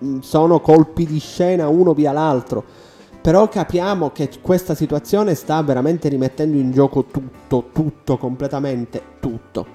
mm, 0.05 0.19
sono 0.19 0.61
colpi 0.61 1.07
di 1.07 1.21
scena 1.21 1.69
uno 1.69 1.95
via 1.95 2.11
l'altro, 2.11 2.65
però 3.21 3.49
capiamo 3.49 4.11
che 4.11 4.29
questa 4.41 4.75
situazione 4.75 5.35
sta 5.35 5.63
veramente 5.63 6.09
rimettendo 6.09 6.57
in 6.57 6.73
gioco 6.73 7.05
tutto, 7.05 7.69
tutto, 7.73 8.19
completamente 8.19 9.01
tutto. 9.21 9.67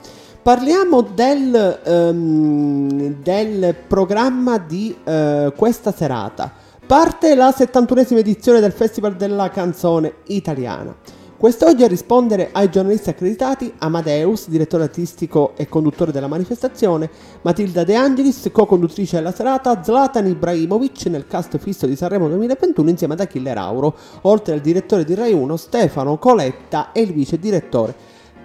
Parliamo 0.41 1.01
del, 1.01 1.79
um, 1.85 3.15
del 3.21 3.75
programma 3.87 4.57
di 4.57 4.95
uh, 5.03 5.51
questa 5.55 5.91
serata. 5.93 6.66
Parte 6.87 7.35
la 7.35 7.49
71esima 7.49 8.19
edizione 8.19 8.61
del 8.61 8.71
Festival 8.71 9.17
della 9.17 9.49
canzone 9.49 10.19
italiana. 10.27 10.95
Quest'oggi 11.35 11.83
a 11.83 11.87
rispondere 11.87 12.47
ai 12.53 12.69
giornalisti 12.69 13.09
accreditati 13.09 13.73
Amadeus, 13.79 14.47
direttore 14.47 14.83
artistico 14.83 15.51
e 15.57 15.67
conduttore 15.67 16.13
della 16.13 16.27
manifestazione, 16.27 17.09
Matilda 17.41 17.83
De 17.83 17.93
Angelis, 17.93 18.47
co-conduttrice 18.53 19.17
della 19.17 19.33
serata, 19.33 19.83
Zlatan 19.83 20.27
Ibrahimovic 20.27 21.07
nel 21.07 21.27
cast 21.27 21.57
fisso 21.57 21.85
di 21.87 21.97
Sanremo 21.97 22.29
2021 22.29 22.89
insieme 22.89 23.15
ad 23.15 23.19
Achille 23.19 23.53
Rauro, 23.53 23.93
oltre 24.21 24.53
al 24.53 24.61
direttore 24.61 25.03
di 25.03 25.13
Rai 25.13 25.33
1 25.33 25.57
Stefano 25.57 26.17
Coletta 26.17 26.93
e 26.93 27.01
il 27.01 27.11
vice 27.11 27.37
direttore 27.37 27.93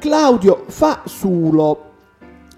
Claudio 0.01 0.65
Fasulo. 0.67 1.91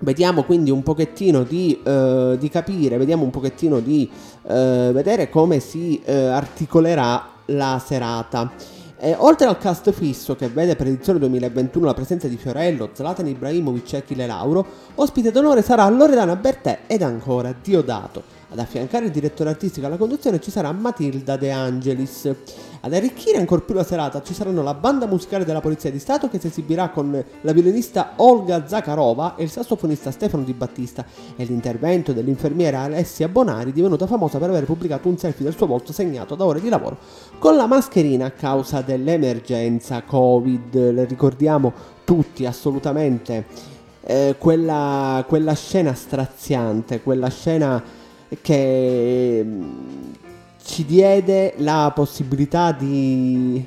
Vediamo 0.00 0.44
quindi 0.44 0.70
un 0.70 0.82
pochettino 0.82 1.44
di, 1.44 1.80
uh, 1.82 2.36
di 2.36 2.48
capire, 2.48 2.98
vediamo 2.98 3.22
un 3.22 3.30
pochettino 3.30 3.80
di 3.80 4.10
uh, 4.44 4.92
vedere 4.92 5.28
come 5.28 5.60
si 5.60 6.02
uh, 6.04 6.10
articolerà 6.10 7.28
la 7.46 7.82
serata. 7.84 8.50
E, 8.96 9.14
oltre 9.18 9.46
al 9.46 9.58
cast 9.58 9.90
fisso 9.92 10.34
che 10.34 10.48
vede 10.48 10.76
per 10.76 10.86
edizione 10.86 11.18
2021 11.18 11.84
la 11.84 11.94
presenza 11.94 12.28
di 12.28 12.36
Fiorello, 12.36 12.90
Zlatan 12.92 13.26
Ibrahimovic 13.26 13.92
e 13.92 13.96
Achille 13.98 14.26
Lauro, 14.26 14.66
ospite 14.94 15.30
d'onore 15.30 15.62
sarà 15.62 15.86
Loredana 15.88 16.36
Bertè 16.36 16.80
ed 16.86 17.02
ancora 17.02 17.54
Diodato. 17.60 18.22
Ad 18.54 18.60
affiancare 18.60 19.06
il 19.06 19.10
direttore 19.10 19.50
artistico 19.50 19.84
alla 19.86 19.96
conduzione 19.96 20.40
ci 20.40 20.52
sarà 20.52 20.70
Matilda 20.70 21.36
De 21.36 21.50
Angelis. 21.50 22.32
Ad 22.82 22.94
arricchire 22.94 23.38
ancora 23.38 23.60
più 23.60 23.74
la 23.74 23.82
serata 23.82 24.22
ci 24.22 24.32
saranno 24.32 24.62
la 24.62 24.74
banda 24.74 25.06
musicale 25.06 25.44
della 25.44 25.60
Polizia 25.60 25.90
di 25.90 25.98
Stato 25.98 26.28
che 26.28 26.38
si 26.38 26.46
esibirà 26.46 26.90
con 26.90 27.24
la 27.40 27.52
violinista 27.52 28.12
Olga 28.18 28.64
Zakharova 28.64 29.34
e 29.34 29.42
il 29.42 29.50
sassofonista 29.50 30.12
Stefano 30.12 30.44
Di 30.44 30.52
Battista 30.52 31.04
e 31.34 31.42
l'intervento 31.42 32.12
dell'infermiera 32.12 32.82
Alessia 32.82 33.26
Bonari 33.26 33.72
divenuta 33.72 34.06
famosa 34.06 34.38
per 34.38 34.50
aver 34.50 34.66
pubblicato 34.66 35.08
un 35.08 35.18
selfie 35.18 35.44
del 35.44 35.56
suo 35.56 35.66
volto 35.66 35.92
segnato 35.92 36.36
da 36.36 36.44
ore 36.44 36.60
di 36.60 36.68
lavoro 36.68 36.98
con 37.40 37.56
la 37.56 37.66
mascherina 37.66 38.26
a 38.26 38.30
causa 38.30 38.82
dell'emergenza 38.82 40.04
Covid. 40.04 40.92
Le 40.92 41.04
ricordiamo 41.06 41.72
tutti 42.04 42.46
assolutamente 42.46 43.46
eh, 44.02 44.36
quella, 44.38 45.24
quella 45.26 45.54
scena 45.54 45.92
straziante, 45.92 47.02
quella 47.02 47.30
scena 47.30 48.02
che 48.40 49.42
mm, 49.44 50.12
ci 50.62 50.84
diede 50.84 51.54
la 51.58 51.92
possibilità 51.94 52.72
di, 52.72 53.64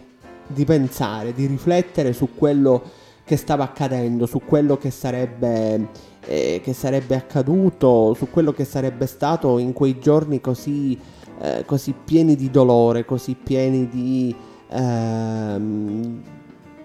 di, 0.48 0.66
pensare, 0.66 1.34
di 1.34 1.46
riflettere 1.46 2.14
su 2.14 2.30
quello 2.36 2.84
che 3.24 3.38
stava 3.38 3.66
accadendo, 3.66 4.26
su 4.26 4.42
quello 4.46 4.78
che 4.78 4.90
sarebbe, 4.90 5.90
eh, 6.22 6.62
che 6.64 6.74
sarebbe 6.74 7.16
accaduto, 7.16 8.14
su 8.14 8.30
quello 8.30 8.54
che 8.54 8.66
sarebbe 8.66 9.06
stato 9.06 9.58
in 9.58 9.74
quei 9.74 10.00
giorni 10.00 10.40
così, 10.42 10.98
eh, 11.42 11.64
così 11.66 11.94
pieni 11.94 12.36
di 12.36 12.50
dolore, 12.50 13.06
così 13.06 13.36
pieni 13.36 13.88
di, 13.90 14.34
ehm, 14.70 16.22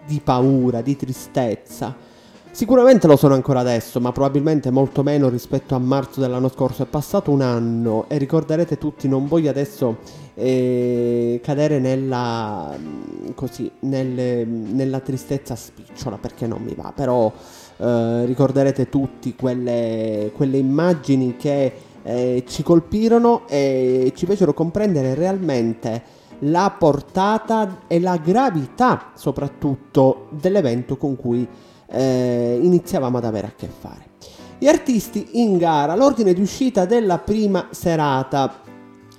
di 0.06 0.20
paura, 0.22 0.82
di 0.82 0.96
tristezza. 0.96 2.10
Sicuramente 2.52 3.06
lo 3.06 3.16
sono 3.16 3.32
ancora 3.32 3.60
adesso, 3.60 3.98
ma 3.98 4.12
probabilmente 4.12 4.70
molto 4.70 5.02
meno 5.02 5.30
rispetto 5.30 5.74
a 5.74 5.78
marzo 5.78 6.20
dell'anno 6.20 6.50
scorso. 6.50 6.82
È 6.82 6.86
passato 6.86 7.30
un 7.30 7.40
anno 7.40 8.04
e 8.08 8.18
ricorderete 8.18 8.76
tutti, 8.76 9.08
non 9.08 9.26
voglio 9.26 9.48
adesso 9.48 9.96
eh, 10.34 11.40
cadere 11.42 11.78
nella, 11.78 12.76
mm, 12.76 13.30
così, 13.34 13.70
nelle, 13.80 14.44
nella 14.44 15.00
tristezza 15.00 15.56
spicciola 15.56 16.18
perché 16.18 16.46
non 16.46 16.62
mi 16.62 16.74
va, 16.74 16.92
però 16.94 17.32
eh, 17.78 18.26
ricorderete 18.26 18.90
tutti 18.90 19.34
quelle, 19.34 20.30
quelle 20.34 20.58
immagini 20.58 21.36
che 21.36 21.72
eh, 22.02 22.44
ci 22.46 22.62
colpirono 22.62 23.48
e 23.48 24.12
ci 24.14 24.26
fecero 24.26 24.52
comprendere 24.52 25.14
realmente 25.14 26.02
la 26.40 26.74
portata 26.78 27.84
e 27.86 27.98
la 27.98 28.18
gravità 28.18 29.12
soprattutto 29.14 30.26
dell'evento 30.30 30.98
con 30.98 31.16
cui 31.16 31.48
eh, 31.92 32.58
iniziavamo 32.62 33.18
ad 33.18 33.24
avere 33.24 33.46
a 33.48 33.52
che 33.56 33.68
fare. 33.68 34.10
Gli 34.58 34.68
artisti 34.68 35.40
in 35.40 35.58
gara, 35.58 35.94
l'ordine 35.94 36.32
di 36.32 36.40
uscita 36.40 36.84
della 36.84 37.18
prima 37.18 37.68
serata. 37.70 38.60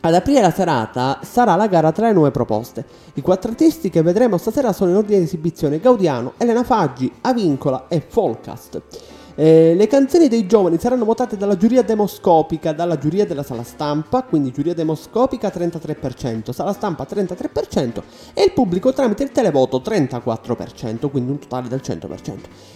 Ad 0.05 0.13
aprire 0.13 0.41
la 0.41 0.51
serata 0.51 1.19
sarà 1.23 1.55
la 1.55 1.67
gara 1.67 1.91
tra 1.91 2.07
le 2.07 2.13
nuove 2.13 2.31
proposte. 2.31 2.85
I 3.13 3.21
quattro 3.21 3.51
artisti 3.51 3.89
che 3.89 4.01
vedremo 4.01 4.37
stasera 4.37 4.73
sono 4.73 4.91
in 4.91 4.97
ordine 4.97 5.19
di 5.19 5.25
esibizione 5.25 5.79
Gaudiano, 5.79 6.33
Elena 6.37 6.63
Faggi, 6.63 7.11
Avincola 7.21 7.85
e 7.87 8.01
Folcast. 8.05 8.81
Eh, 9.35 9.73
le 9.75 9.87
canzoni 9.87 10.27
dei 10.27 10.45
giovani 10.45 10.77
saranno 10.77 11.05
votate 11.05 11.37
dalla 11.37 11.57
giuria 11.57 11.81
demoscopica, 11.81 12.71
dalla 12.71 12.99
giuria 12.99 13.25
della 13.25 13.41
sala 13.41 13.63
stampa, 13.63 14.21
quindi 14.21 14.51
giuria 14.51 14.75
demoscopica 14.75 15.47
33%, 15.47 16.51
sala 16.51 16.71
stampa 16.71 17.07
33% 17.09 18.03
e 18.35 18.43
il 18.43 18.51
pubblico 18.53 18.93
tramite 18.93 19.23
il 19.23 19.31
televoto 19.31 19.81
34%, 19.83 21.09
quindi 21.09 21.31
un 21.31 21.39
totale 21.39 21.67
del 21.67 21.81
100%. 21.83 22.33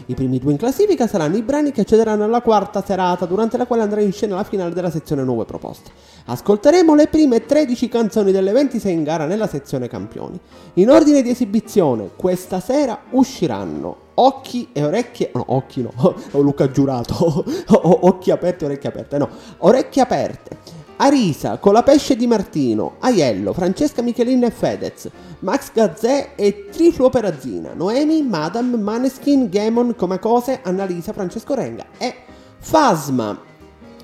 I 0.08 0.16
primi 0.16 0.40
due 0.40 0.52
in 0.52 0.58
classifica 0.58 1.06
saranno 1.06 1.38
i 1.38 1.44
brani 1.44 1.72
che 1.72 1.82
accederanno 1.82 2.24
alla 2.24 2.42
quarta 2.42 2.84
serata, 2.84 3.28
durante 3.28 3.58
la 3.58 3.68
quale 3.68 3.84
andrà 3.84 4.02
in 4.02 4.12
scena 4.12 4.36
la 4.36 4.44
finale 4.44 4.74
della 4.74 4.90
sezione 4.90 5.24
nuove 5.24 5.46
proposte. 5.46 5.92
Ascolteremo 6.26 6.96
le 6.96 7.06
prime 7.06 7.46
13 7.46 7.88
canzoni 7.88 8.32
delle 8.32 8.52
26 8.52 8.92
in 8.92 9.04
gara 9.04 9.28
nella 9.28 9.48
sezione 9.48 9.88
campioni. 9.88 10.40
In 10.76 10.90
ordine 10.90 11.22
di 11.22 11.30
esibizione, 11.30 12.10
questa 12.16 12.60
sera 12.60 13.00
usciranno 13.12 14.06
occhi 14.20 14.70
e 14.74 14.84
orecchie, 14.84 15.32
no, 15.34 15.44
occhi 15.48 15.82
no, 15.82 15.92
ho 16.32 16.42
Luca 16.42 16.70
giurato, 16.72 17.44
occhi 17.68 18.32
aperti 18.32 18.64
e 18.64 18.68
orecchie 18.68 18.90
aperte, 18.90 19.18
no, 19.18 19.30
orecchie 19.58 20.02
aperte. 20.02 20.86
Arisa, 21.00 21.58
Colapesce 21.58 22.16
di 22.16 22.26
Martino, 22.26 22.96
Aiello, 23.00 23.54
Francesca 23.54 24.02
Michelin 24.02 24.44
e 24.44 24.50
Fedez, 24.50 25.08
Max 25.40 25.72
Gazzè 25.72 26.32
e 26.36 26.70
Trifluo 26.72 27.10
Perazzina, 27.10 27.74
Noemi, 27.74 28.24
Madame, 28.24 28.78
Maneskin, 28.78 29.48
Gamon, 29.48 29.94
Comacose, 29.96 30.62
Annalisa, 30.64 31.14
Francesco 31.14 31.54
Renga 31.54 31.86
e 32.00 32.16
Fasma. 32.58 33.40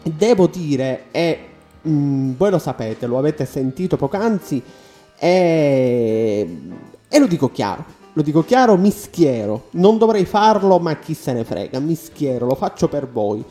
Devo 0.03 0.45
dire, 0.45 1.05
e 1.09 1.39
mm, 1.87 2.33
voi 2.37 2.51
lo 2.51 2.59
sapete, 2.59 3.07
lo 3.07 3.17
avete 3.17 3.45
sentito 3.45 3.97
poc'anzi, 3.97 4.61
e, 5.17 6.57
e 7.09 7.19
lo 7.19 7.25
dico 7.25 7.49
chiaro, 7.49 8.02
lo 8.13 8.21
dico 8.21 8.43
chiaro, 8.43 8.77
mi 8.77 8.91
schiero. 8.91 9.65
Non 9.71 9.97
dovrei 9.97 10.25
farlo, 10.25 10.79
ma 10.79 10.97
chi 10.97 11.13
se 11.13 11.33
ne 11.33 11.43
frega, 11.43 11.79
mi 11.79 11.95
schiero, 11.95 12.45
lo 12.45 12.55
faccio 12.55 12.87
per 12.87 13.09
voi. 13.09 13.43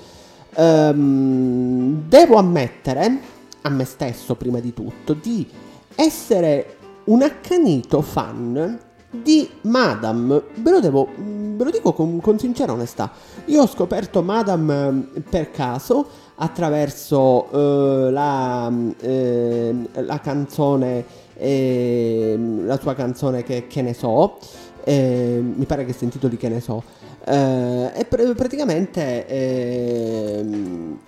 Um, 0.55 2.03
devo 2.07 2.37
ammettere, 2.37 3.19
a 3.63 3.69
me 3.69 3.85
stesso 3.85 4.35
prima 4.35 4.61
di 4.61 4.73
tutto, 4.75 5.15
di 5.15 5.49
essere 5.95 6.77
un 7.05 7.23
accanito 7.23 8.01
fan 8.03 8.79
di 9.11 9.49
Madame. 9.63 10.43
Ve 10.57 10.71
lo, 10.71 10.81
devo, 10.81 11.09
ve 11.17 11.65
lo 11.65 11.71
dico 11.71 11.93
con, 11.93 12.21
con, 12.21 12.39
sincera 12.39 12.73
onestà. 12.73 13.11
Io 13.47 13.63
ho 13.63 13.67
scoperto 13.67 14.23
Madame 14.23 14.87
ehm, 14.87 15.23
per 15.29 15.51
caso 15.51 16.07
attraverso 16.37 17.47
uh, 17.51 18.11
la, 18.11 18.67
uh, 18.69 19.89
la 19.93 20.21
canzone 20.21 20.99
eh, 20.99 21.05
la 22.65 22.79
sua 22.79 22.95
canzone 22.95 23.43
che, 23.43 23.67
che 23.67 23.83
ne 23.83 23.95
so, 23.95 24.39
eh, 24.85 25.41
mi 25.43 25.65
pare 25.65 25.85
che 25.85 25.93
si 25.93 26.05
intitoli 26.05 26.37
Che 26.37 26.49
ne 26.49 26.61
so, 26.61 26.83
eh, 27.25 27.91
e 27.95 28.05
pr- 28.05 28.35
praticamente... 28.35 29.27
Ehm, 29.27 30.99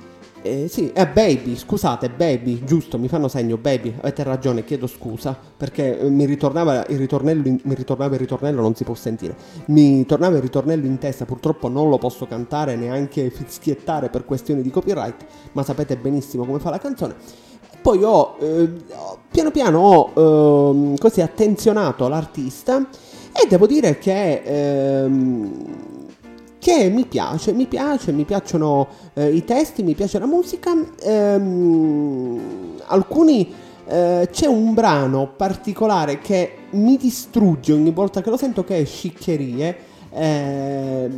eh, 0.47 0.69
sì, 0.69 0.91
è 0.93 1.07
Baby, 1.07 1.57
scusate, 1.57 2.11
Baby, 2.11 2.65
giusto, 2.65 2.99
mi 2.99 3.09
fanno 3.09 3.29
segno, 3.29 3.57
Baby, 3.57 3.95
avete 3.97 4.23
ragione, 4.25 4.63
chiedo 4.63 4.87
scusa, 4.87 5.35
perché 5.57 5.99
mi 6.03 6.27
ritornava 6.27 6.85
il 6.89 6.99
ritornello, 6.99 7.49
in, 7.49 7.59
mi 7.63 7.75
ritornava 7.75 8.13
il 8.13 8.21
ritornello, 8.21 8.61
non 8.61 8.75
si 8.75 8.85
può 8.85 8.95
sentire, 8.95 9.35
mi 9.69 10.05
tornava 10.05 10.37
il 10.37 10.43
ritornello 10.43 10.85
in 10.85 10.99
testa, 10.99 11.25
purtroppo 11.25 11.69
non 11.69 11.89
lo 11.89 11.97
posso 11.97 12.27
cantare, 12.27 12.77
neanche 12.77 13.31
fischiettare 13.31 14.11
per 14.11 14.27
questioni 14.27 14.61
di 14.61 14.69
copyright, 14.69 15.25
ma 15.53 15.63
sapete 15.63 15.97
benissimo 15.97 16.45
come 16.45 16.59
fa 16.59 16.69
la 16.69 16.79
canzone. 16.79 17.15
Poi 17.85 18.03
ho, 18.03 18.37
eh, 18.41 18.71
piano 19.31 19.51
piano 19.51 19.79
ho 19.79 20.95
eh, 20.95 20.99
così 20.99 21.21
attenzionato 21.21 22.09
l'artista 22.09 22.79
e 23.31 23.47
devo 23.47 23.67
dire 23.67 23.99
che, 23.99 24.41
ehm, 24.43 25.67
che 26.59 26.89
mi 26.89 27.05
piace, 27.05 27.53
mi 27.53 27.67
piace, 27.67 28.11
mi 28.13 28.25
piacciono 28.25 28.89
eh, 29.13 29.29
i 29.29 29.45
testi, 29.45 29.83
mi 29.83 29.95
piace 29.95 30.19
la 30.19 30.25
musica. 30.25 30.73
Ehm, 31.03 32.41
alcuni 32.87 33.53
eh, 33.87 34.31
c'è 34.33 34.47
un 34.47 34.73
brano 34.73 35.35
particolare 35.37 36.21
che 36.21 36.57
mi 36.71 36.97
distrugge 36.97 37.75
ogni 37.75 37.91
volta 37.91 38.23
che 38.23 38.31
lo 38.31 38.39
sento 38.39 38.65
che 38.65 38.79
è 38.79 38.85
Sciccherie. 38.87 39.77
Eh, 40.11 41.11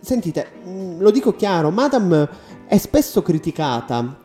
sentite, 0.00 0.46
mm, 0.64 1.00
lo 1.00 1.10
dico 1.10 1.34
chiaro, 1.34 1.70
Madame 1.70 2.28
è 2.68 2.78
spesso 2.78 3.20
criticata 3.20 4.20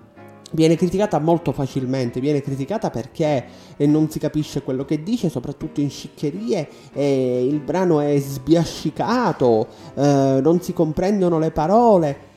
viene 0.52 0.76
criticata 0.76 1.20
molto 1.20 1.52
facilmente, 1.52 2.20
viene 2.20 2.42
criticata 2.42 2.90
perché 2.90 3.46
non 3.80 4.10
si 4.10 4.20
capisce 4.20 4.62
quello 4.62 4.86
che 4.86 5.04
dice, 5.04 5.30
soprattutto 5.30 5.82
in 5.82 5.90
sciccherie, 5.90 6.68
il 6.94 7.60
brano 7.60 8.00
è 8.00 8.18
sbiascicato, 8.20 9.68
eh, 9.96 10.40
non 10.42 10.62
si 10.62 10.74
comprendono 10.74 11.40
le 11.40 11.52
parole. 11.52 12.30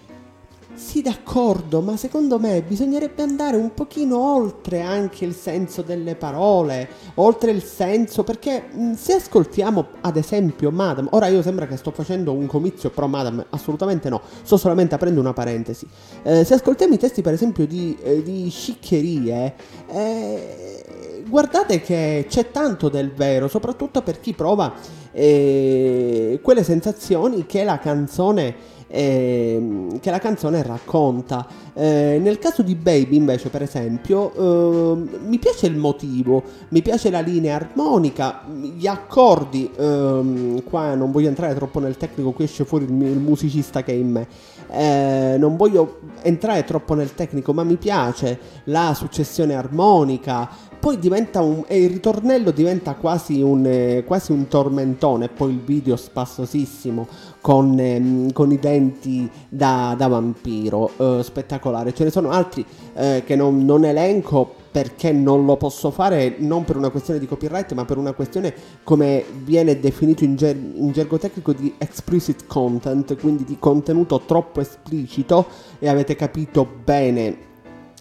Sì, 0.77 1.03
d'accordo, 1.03 1.81
ma 1.83 1.97
secondo 1.97 2.41
me 2.41 2.61
bisognerebbe 2.63 3.23
andare 3.23 3.57
un 3.57 3.73
pochino 3.75 4.19
oltre 4.19 4.81
anche 4.81 5.25
il 5.25 5.33
senso 5.33 5.83
delle 5.83 6.17
parole, 6.17 6.89
oltre 7.15 7.53
il 7.53 7.63
senso, 7.63 8.25
perché 8.25 8.71
se 8.97 9.13
ascoltiamo 9.15 9.87
ad 10.01 10.17
esempio 10.17 10.73
Madame, 10.73 11.09
ora 11.13 11.29
io 11.29 11.43
sembra 11.43 11.69
che 11.69 11.77
sto 11.77 11.93
facendo 11.93 12.33
un 12.33 12.47
comizio 12.47 12.91
pro 12.91 13.07
Madame, 13.07 13.47
assolutamente 13.51 14.09
no, 14.09 14.21
sto 14.43 14.57
solamente 14.57 14.97
aprendo 14.97 15.21
una 15.21 15.33
parentesi. 15.33 15.87
Eh, 16.25 16.45
se 16.45 16.55
ascoltiamo 16.55 16.95
i 16.95 16.99
testi 16.99 17.23
per 17.23 17.35
esempio 17.35 17.69
di, 17.69 17.97
eh, 18.03 18.23
di 18.25 18.51
sciccherie, 18.51 19.55
eh, 19.89 21.23
guardate 21.29 21.81
che 21.83 22.27
c'è 22.29 22.51
tanto 22.51 22.89
del 22.89 23.13
vero, 23.13 23.47
soprattutto 23.47 24.03
per 24.03 24.19
chi 24.19 24.33
prova 24.33 24.75
eh, 25.13 26.41
quelle 26.43 26.65
sensazioni 26.65 27.47
che 27.47 27.63
la 27.63 27.79
canzone 27.79 28.73
eh, 28.95 29.99
che 30.01 30.11
la 30.11 30.21
canzone 30.21 30.63
racconta. 30.63 31.47
Eh, 31.75 32.19
nel 32.23 32.39
caso 32.39 32.63
di 32.63 32.77
Baby 32.77 33.17
invece 33.17 33.49
per 33.49 33.63
esempio 33.63 34.33
eh, 34.33 35.19
mi 35.27 35.39
piace 35.39 35.67
il 35.67 35.77
motivo, 35.77 36.43
mi 36.69 36.81
piace 36.81 37.11
la 37.11 37.19
linea 37.19 37.57
armonica, 37.57 38.43
gli 38.47 38.87
accordi, 38.87 39.69
ehm, 39.77 40.63
qua 40.63 40.95
non 40.95 41.11
voglio 41.11 41.29
entrare 41.29 41.55
troppo 41.55 41.81
nel 41.81 41.97
tecnico, 41.97 42.31
qui 42.31 42.45
esce 42.45 42.65
fuori 42.65 42.85
il, 42.85 42.91
il 43.03 43.19
musicista 43.19 43.83
che 43.83 43.93
è 43.93 43.97
in 43.97 44.11
me. 44.11 44.27
Eh, 44.71 45.37
non 45.39 45.57
voglio 45.57 45.99
entrare 46.23 46.63
troppo 46.65 46.95
nel 46.95 47.15
tecnico, 47.15 47.53
ma 47.53 47.65
mi 47.65 47.77
piace 47.77 48.39
la 48.65 48.93
successione 48.95 49.55
armonica, 49.55 50.49
poi 50.85 50.99
diventa 50.99 51.41
un. 51.41 51.65
e 51.67 51.83
il 51.83 51.91
ritornello 51.91 52.51
diventa 52.51 52.95
quasi 52.95 53.41
un, 53.41 53.65
eh, 53.65 54.05
quasi 54.07 54.33
un 54.33 54.49
tormentone. 54.49 55.29
Poi 55.29 55.53
il 55.53 55.61
video 55.61 55.97
spassosissimo 55.97 57.09
con, 57.45 57.79
eh, 57.79 58.33
con 58.33 58.53
i 58.53 58.59
denti 58.59 59.31
da, 59.51 59.95
da 59.99 60.07
vampiro. 60.07 60.91
Eh, 60.97 61.23
spettacolare. 61.23 61.93
Ce 61.93 62.03
ne 62.03 62.11
sono 62.11 62.31
altri 62.31 62.65
eh, 62.95 63.23
che 63.27 63.37
non, 63.37 63.67
non 63.67 63.85
elenco 63.85 64.51
perché 64.71 65.13
non 65.13 65.45
lo 65.45 65.59
posso 65.59 65.91
fare 65.91 66.37
non 66.39 66.65
per 66.65 66.79
una 66.79 66.89
questione 66.89 67.21
di 67.21 67.27
copyright 67.27 67.75
ma 67.75 67.85
per 67.85 67.99
una 67.99 68.13
questione 68.13 68.53
come 68.83 69.23
viene 69.45 69.79
definito 69.79 70.25
in, 70.25 70.35
ger- 70.35 70.57
in, 70.57 70.91
gergo 70.91 71.17
tecnico 71.17 71.53
di 71.53 71.73
explicit 71.79 72.47
content 72.49 73.17
quindi 73.21 73.45
di 73.45 73.57
contenuto 73.61 74.23
troppo 74.27 74.61
esplicito 74.61 75.47
e 75.79 75.89
avete 75.89 76.17
capito 76.17 76.67
bene 76.83 77.37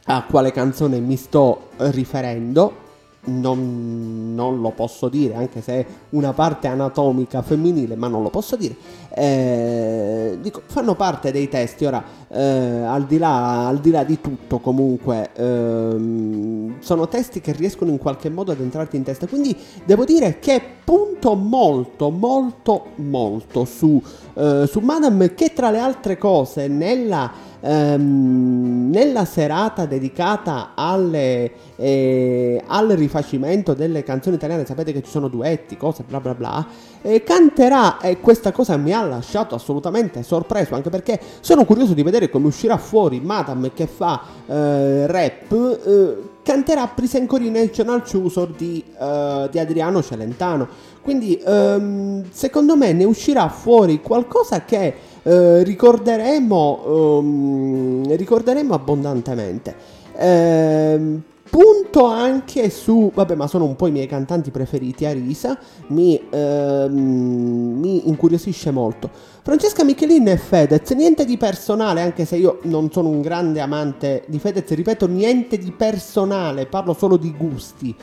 a 0.06 0.24
quale 0.24 0.52
canzone 0.52 1.00
mi 1.00 1.18
sto 1.18 1.68
riferendo. 1.78 2.83
Non, 3.26 4.34
non, 4.36 4.60
lo 4.60 4.72
posso 4.72 5.08
dire, 5.08 5.36
anche 5.36 5.62
se 5.62 5.74
è 5.74 5.86
una 6.10 6.34
parte 6.34 6.68
anatomica 6.68 7.42
femminile, 7.42 7.96
ma 7.96 8.10
non 8.10 8.22
lo 8.22 8.30
posso 8.30 8.58
dire. 8.58 8.76
Eh, 9.16 10.38
dico, 10.42 10.62
fanno 10.66 10.96
parte 10.96 11.32
dei 11.32 11.48
testi. 11.48 11.86
Ora, 11.86 12.04
eh, 12.28 12.42
al, 12.42 13.06
di 13.06 13.18
là, 13.18 13.68
al, 13.68 13.80
di 13.80 13.92
là, 13.92 14.04
di 14.04 14.20
tutto, 14.20 14.60
comunque, 14.60 15.30
ehm, 15.36 16.80
sono 16.80 17.08
testi 17.08 17.40
che 17.40 17.54
riescono 17.54 17.92
in 17.92 17.98
qualche 17.98 18.30
modo 18.30 18.52
ad 18.52 18.60
entrarti 18.60 18.98
in 18.98 19.04
testa. 19.04 19.26
Quindi 19.26 19.56
devo 19.86 20.04
dire 20.04 20.40
che 20.40 20.62
punto 20.84 21.36
molto, 21.36 22.10
molto, 22.10 22.88
molto 22.96 23.64
su, 23.64 24.02
eh, 24.34 24.66
su 24.68 24.80
Madame, 24.80 25.34
che 25.34 25.54
tra 25.54 25.70
le 25.70 25.80
altre 25.80 26.18
cose, 26.18 26.68
nella 26.68 27.52
ehm, 27.64 28.90
nella 28.94 29.26
serata 29.26 29.86
dedicata 29.86 30.72
alle, 30.76 31.52
eh, 31.78 32.62
al 32.68 32.90
rifacimento 32.90 33.74
delle 33.74 34.04
canzoni 34.04 34.36
italiane, 34.36 34.66
sapete 34.66 34.92
che 34.92 35.02
ci 35.02 35.10
sono 35.10 35.30
duetti, 35.30 35.78
cose 35.78 36.04
bla 36.08 36.20
bla 36.20 36.36
bla, 36.36 36.68
eh, 37.02 37.24
canterà 37.24 38.00
e 38.00 38.20
questa 38.20 38.52
cosa 38.52 38.78
mi 38.78 38.92
ha 38.94 39.04
lasciato 39.04 39.56
assolutamente 39.56 40.22
sorpreso, 40.22 40.76
anche 40.76 40.90
perché 40.90 41.20
sono 41.40 41.66
curioso 41.66 41.94
di 41.94 42.04
vedere 42.04 42.30
come 42.30 42.48
uscirà 42.48 42.78
fuori 42.78 43.20
Madame 43.20 43.74
che 43.74 43.88
fa 43.88 44.22
eh, 44.46 45.08
rap 45.08 45.52
eh, 45.52 46.32
canterà 46.44 46.88
Prisen 46.88 47.26
Coronation 47.26 48.04
Chusor 48.10 48.50
di, 48.50 48.84
uh, 49.00 49.48
di 49.50 49.60
Adriano 49.60 50.04
Celentano. 50.04 50.68
Quindi 51.04 51.40
um, 51.46 52.24
secondo 52.32 52.78
me 52.78 52.94
ne 52.94 53.04
uscirà 53.04 53.50
fuori 53.50 54.02
qualcosa 54.02 54.64
che 54.64 54.94
uh, 55.22 55.62
ricorderemo, 55.62 57.18
um, 57.20 58.16
ricorderemo 58.16 58.74
abbondantemente. 58.74 59.76
Uh, 60.14 61.22
punto 61.54 62.06
anche 62.06 62.72
su, 62.72 63.12
vabbè 63.14 63.36
ma 63.36 63.46
sono 63.46 63.66
un 63.66 63.76
po' 63.76 63.86
i 63.86 63.92
miei 63.92 64.08
cantanti 64.08 64.50
preferiti, 64.50 65.06
Arisa, 65.06 65.56
mi, 65.90 66.20
ehm, 66.32 66.92
mi 66.92 68.08
incuriosisce 68.08 68.72
molto. 68.72 69.08
Francesca 69.44 69.84
Michelin 69.84 70.30
e 70.30 70.38
Fedez, 70.38 70.90
niente 70.94 71.26
di 71.26 71.38
personale, 71.38 72.02
anche 72.02 72.26
se 72.26 72.38
io 72.38 72.58
non 72.64 72.92
sono 72.92 73.10
un 73.10 73.22
grande 73.22 73.60
amante 73.60 74.24
di 74.26 74.40
Fedez, 74.40 74.68
ripeto, 74.68 75.06
niente 75.06 75.60
di 75.60 75.72
personale, 75.72 76.66
parlo 76.66 76.94
solo 76.94 77.18
di 77.18 77.32
gusti. 77.38 77.96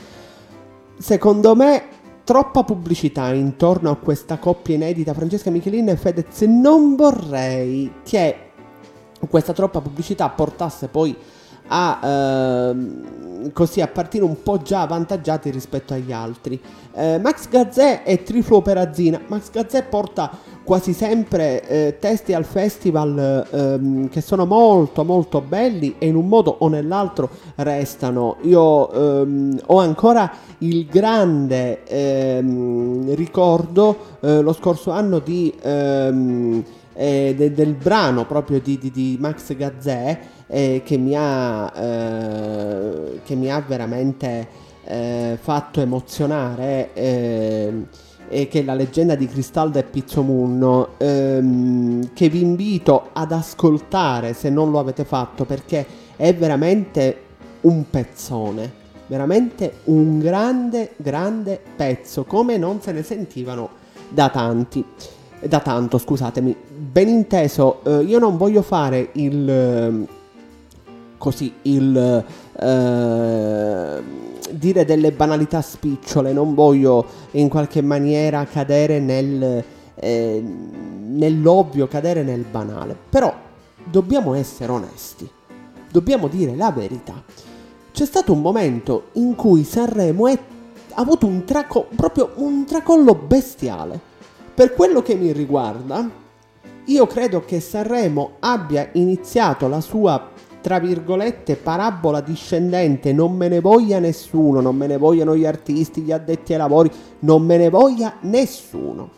Secondo 0.97 1.53
me 1.53 1.83
troppa 2.23 2.63
pubblicità 2.63 3.33
intorno 3.33 3.91
a 3.91 3.95
questa 3.95 4.37
coppia 4.37 4.75
inedita 4.75 5.13
Francesca 5.13 5.49
Michelin 5.49 5.89
e 5.89 5.97
Fedez, 5.97 6.41
non 6.41 6.95
vorrei 6.95 7.91
che 8.03 8.35
questa 9.29 9.53
troppa 9.53 9.81
pubblicità 9.81 10.29
portasse 10.29 10.87
poi 10.87 11.15
a 11.73 11.99
ehm, 12.03 13.51
così 13.53 13.81
a 13.81 13.87
partire 13.87 14.23
un 14.23 14.43
po' 14.43 14.57
già 14.57 14.81
avvantaggiati 14.81 15.49
rispetto 15.49 15.93
agli 15.93 16.11
altri. 16.11 16.59
Eh, 16.93 17.17
Max 17.19 17.47
Gazzè 17.47 18.01
e 18.03 18.23
Triflo 18.23 18.61
Perazina. 18.61 19.19
Max 19.27 19.49
Gazzè 19.49 19.83
porta 19.83 20.29
quasi 20.63 20.93
sempre 20.93 21.67
eh, 21.67 21.97
testi 21.99 22.33
al 22.33 22.45
festival 22.45 23.47
ehm, 23.49 24.09
che 24.09 24.21
sono 24.21 24.45
molto 24.45 25.03
molto 25.03 25.41
belli 25.41 25.95
e 25.97 26.07
in 26.07 26.15
un 26.15 26.27
modo 26.27 26.55
o 26.59 26.67
nell'altro 26.67 27.29
restano. 27.55 28.35
Io 28.41 28.91
ehm, 28.91 29.59
ho 29.67 29.79
ancora 29.79 30.29
il 30.59 30.85
grande 30.85 31.83
ehm, 31.85 33.15
ricordo 33.15 33.97
eh, 34.19 34.41
lo 34.41 34.53
scorso 34.53 34.91
anno 34.91 35.19
di, 35.19 35.53
ehm, 35.61 36.63
eh, 36.93 37.33
de- 37.35 37.53
del 37.53 37.73
brano 37.73 38.25
proprio 38.25 38.59
di, 38.59 38.77
di, 38.77 38.91
di 38.91 39.17
Max 39.19 39.55
Gazzè 39.55 40.19
eh, 40.47 40.81
che, 40.83 40.97
mi 40.97 41.13
ha, 41.15 41.71
eh, 41.75 43.21
che 43.23 43.35
mi 43.35 43.49
ha 43.51 43.63
veramente 43.65 44.47
eh, 44.83 45.37
fatto 45.39 45.81
emozionare 45.81 46.93
eh, 46.93 47.73
e 48.27 48.47
che 48.47 48.59
è 48.59 48.63
la 48.63 48.73
leggenda 48.73 49.15
di 49.15 49.27
Cristaldo 49.27 49.77
e 49.77 49.83
Pizzomunno 49.83 50.89
ehm, 50.97 52.13
che 52.13 52.29
vi 52.29 52.41
invito 52.41 53.09
ad 53.13 53.31
ascoltare 53.31 54.33
se 54.33 54.49
non 54.49 54.71
lo 54.71 54.79
avete 54.79 55.03
fatto 55.03 55.45
perché 55.45 55.85
è 56.15 56.33
veramente 56.33 57.17
un 57.61 57.89
pezzone 57.89 58.79
veramente 59.07 59.79
un 59.85 60.19
grande 60.19 60.93
grande 60.95 61.61
pezzo 61.75 62.23
come 62.23 62.57
non 62.57 62.81
se 62.81 62.93
ne 62.93 63.03
sentivano 63.03 63.69
da 64.07 64.29
tanti 64.29 64.83
da 65.47 65.59
tanto 65.59 65.97
scusatemi 65.97 66.55
ben 66.91 67.07
inteso 67.07 67.83
eh, 67.83 68.03
io 68.03 68.19
non 68.19 68.37
voglio 68.37 68.61
fare 68.61 69.09
il 69.13 70.07
così 71.17 71.53
il 71.63 72.25
eh, 72.59 74.01
dire 74.51 74.85
delle 74.85 75.11
banalità 75.11 75.61
spicciole, 75.61 76.33
non 76.33 76.53
voglio 76.53 77.05
in 77.31 77.49
qualche 77.49 77.81
maniera 77.81 78.45
cadere 78.45 78.99
nel, 78.99 79.63
eh, 79.95 80.43
nell'ovvio, 80.43 81.87
cadere 81.87 82.23
nel 82.23 82.45
banale, 82.49 82.95
però 83.09 83.33
dobbiamo 83.83 84.33
essere 84.33 84.71
onesti, 84.71 85.29
dobbiamo 85.91 86.27
dire 86.27 86.55
la 86.55 86.71
verità. 86.71 87.21
C'è 87.91 88.05
stato 88.05 88.33
un 88.33 88.41
momento 88.41 89.09
in 89.13 89.35
cui 89.35 89.63
Sanremo 89.63 90.27
è, 90.27 90.37
ha 90.93 91.01
avuto 91.01 91.25
un, 91.25 91.43
traco, 91.43 91.87
proprio 91.95 92.31
un 92.35 92.65
tracollo 92.65 93.15
bestiale. 93.15 94.09
Per 94.53 94.73
quello 94.73 95.01
che 95.01 95.15
mi 95.15 95.31
riguarda, 95.31 96.09
io 96.85 97.07
credo 97.07 97.43
che 97.45 97.59
Sanremo 97.59 98.33
abbia 98.39 98.89
iniziato 98.93 99.67
la 99.67 99.81
sua 99.81 100.29
tra 100.61 100.79
virgolette, 100.79 101.55
parabola 101.55 102.21
discendente, 102.21 103.11
non 103.11 103.35
me 103.35 103.47
ne 103.47 103.59
voglia 103.59 103.97
nessuno, 103.97 104.61
non 104.61 104.75
me 104.75 104.85
ne 104.85 104.97
vogliano 104.97 105.35
gli 105.35 105.45
artisti, 105.45 106.01
gli 106.01 106.11
addetti 106.11 106.53
ai 106.53 106.59
lavori, 106.59 106.89
non 107.19 107.43
me 107.43 107.57
ne 107.57 107.69
voglia 107.69 108.17
nessuno. 108.21 109.09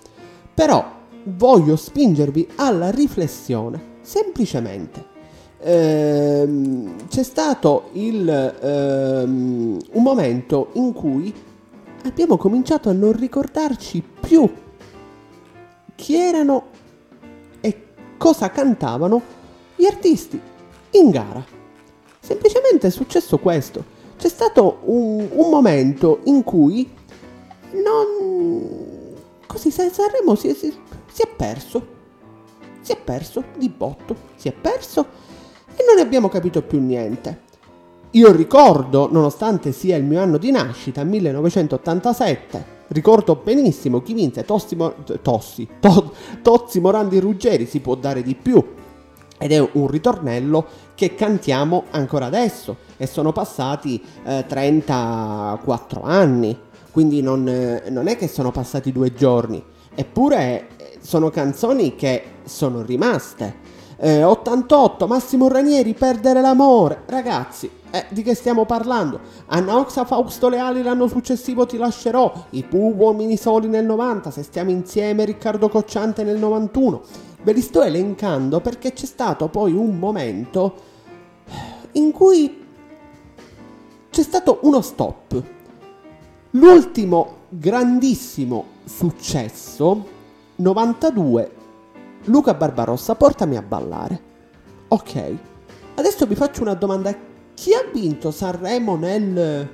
Però 0.54 0.84
voglio 1.26 1.76
spingervi 1.76 2.48
alla 2.56 2.90
riflessione, 2.90 3.98
semplicemente. 4.02 5.12
Ehm, 5.60 7.08
c'è 7.10 7.24
stato 7.24 7.90
il, 7.94 8.30
ehm, 8.30 9.78
un 9.92 10.04
momento 10.04 10.70
in 10.74 10.94
cui 10.94 11.34
abbiamo 12.06 12.38
cominciato 12.38 12.90
a 12.90 12.94
non 12.94 13.12
ricordarci 13.14 14.04
più 14.22 14.50
chi 15.96 16.16
erano 16.16 16.68
e 17.62 17.84
cosa 18.18 18.50
cantavano 18.50 19.22
gli 19.76 19.86
artisti 19.86 20.40
in 20.92 21.10
gara. 21.10 21.44
Semplicemente 22.20 22.88
è 22.88 22.90
successo 22.90 23.38
questo. 23.38 23.84
C'è 24.18 24.30
stato 24.30 24.80
un, 24.84 25.28
un 25.32 25.50
momento 25.50 26.20
in 26.26 26.44
cui 26.44 26.90
non... 27.72 29.16
Così 29.46 29.72
Sanremo 29.72 30.36
si, 30.36 30.54
si, 30.54 30.74
si 31.12 31.22
è 31.22 31.28
perso. 31.28 31.88
Si 32.82 32.92
è 32.92 32.98
perso 32.98 33.44
di 33.58 33.70
botto. 33.70 34.16
Si 34.36 34.48
è 34.48 34.54
perso 34.54 35.06
e 35.76 35.84
non 35.88 36.04
abbiamo 36.04 36.30
capito 36.30 36.62
più 36.62 36.80
niente. 36.80 37.42
Io 38.12 38.32
ricordo, 38.32 39.10
nonostante 39.12 39.72
sia 39.72 39.98
il 39.98 40.04
mio 40.04 40.22
anno 40.22 40.38
di 40.38 40.52
nascita, 40.52 41.04
1987, 41.04 42.66
ricordo 42.88 43.36
benissimo 43.36 44.02
chi 44.02 44.14
vinse 44.14 44.46
Tossi, 44.46 44.78
Tossi, 45.22 45.68
to, 45.80 46.14
Tozzi 46.42 46.80
Morandi 46.80 47.20
Ruggeri, 47.20 47.66
si 47.66 47.80
può 47.80 47.96
dare 47.96 48.22
di 48.22 48.36
più 48.36 48.64
ed 49.38 49.52
è 49.52 49.70
un 49.74 49.88
ritornello 49.88 50.66
che 50.96 51.16
cantiamo 51.16 51.86
ancora 51.92 52.28
adesso 52.28 52.78
e 52.98 53.08
sono 53.08 53.32
passati 53.34 54.02
eh, 54.24 54.46
34 54.48 56.02
anni, 56.02 56.58
quindi 56.92 57.22
non, 57.22 57.48
eh, 57.48 57.90
non, 57.90 58.08
è 58.08 58.16
che 58.16 58.28
sono 58.28 58.52
passati 58.52 58.92
due 58.92 59.14
giorni, 59.14 59.62
eppure 59.94 60.68
eh, 60.78 60.98
sono 61.02 61.30
canzoni 61.30 61.96
che 61.96 62.24
sono 62.44 62.84
rimaste. 62.84 63.63
Eh, 64.06 64.22
88, 64.22 65.08
Massimo 65.08 65.48
Ranieri, 65.48 65.94
Perdere 65.94 66.42
l'amore. 66.42 67.04
Ragazzi, 67.06 67.70
eh, 67.90 68.06
di 68.10 68.22
che 68.22 68.36
stiamo 68.36 68.66
parlando? 68.66 69.18
Anna 69.46 69.78
Oxa, 69.78 70.04
Fausto 70.04 70.50
Leali 70.50 70.84
l'anno 70.84 71.08
successivo 71.08 71.66
ti 71.66 71.78
lascerò, 71.78 72.48
i 72.50 72.64
Pooh 72.64 72.94
Uomini 72.98 73.38
Soli 73.38 73.70
nel 73.70 73.86
90, 73.86 74.30
Se 74.30 74.44
stiamo 74.44 74.72
insieme 74.72 75.24
Riccardo 75.24 75.70
Cocciante 75.70 76.26
nel 76.26 76.38
91. 76.38 77.02
Ve 77.44 77.54
li 77.54 77.62
sto 77.62 77.82
elencando 77.82 78.60
perché 78.60 78.92
c'è 78.92 79.06
stato 79.06 79.48
poi 79.48 79.72
un 79.72 79.98
momento 79.98 80.74
in 81.94 82.12
cui 82.12 82.62
c'è 84.10 84.22
stato 84.22 84.60
uno 84.64 84.82
stop. 84.82 85.44
L'ultimo 86.50 87.36
grandissimo 87.48 88.66
successo, 88.84 90.06
92, 90.58 91.52
Luca 92.26 92.54
Barbarossa, 92.54 93.16
portami 93.16 93.58
a 93.58 93.62
ballare. 93.62 94.22
Ok, 94.88 95.36
adesso 95.96 96.26
vi 96.26 96.36
faccio 96.36 96.62
una 96.62 96.76
domanda 96.76 97.14
chi 97.54 97.74
ha 97.74 97.84
vinto 97.92 98.32
Sanremo 98.32 98.96
nel 98.96 99.70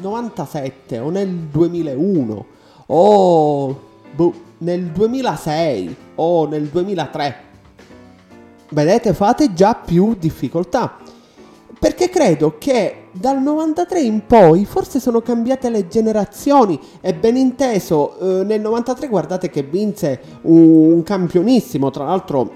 97 0.00 0.98
o 0.98 1.10
nel 1.10 1.28
2001 1.28 2.46
o 2.86 3.80
boh, 4.14 4.34
nel 4.58 4.86
2006 4.86 5.96
o 6.16 6.46
nel 6.46 6.66
2003? 6.68 7.36
Vedete, 8.70 9.12
fate 9.14 9.52
già 9.52 9.74
più 9.74 10.14
difficoltà. 10.18 10.96
Credo 12.12 12.56
che 12.58 13.04
dal 13.10 13.40
93 13.40 14.02
in 14.02 14.26
poi 14.26 14.66
forse 14.66 15.00
sono 15.00 15.22
cambiate 15.22 15.70
le 15.70 15.88
generazioni 15.88 16.78
e 17.00 17.14
ben 17.14 17.36
inteso. 17.36 18.18
Eh, 18.40 18.44
nel 18.44 18.60
93 18.60 19.08
guardate 19.08 19.48
che 19.48 19.62
vinse 19.62 20.20
un, 20.42 20.92
un 20.92 21.02
campionissimo, 21.02 21.90
tra 21.90 22.04
l'altro 22.04 22.52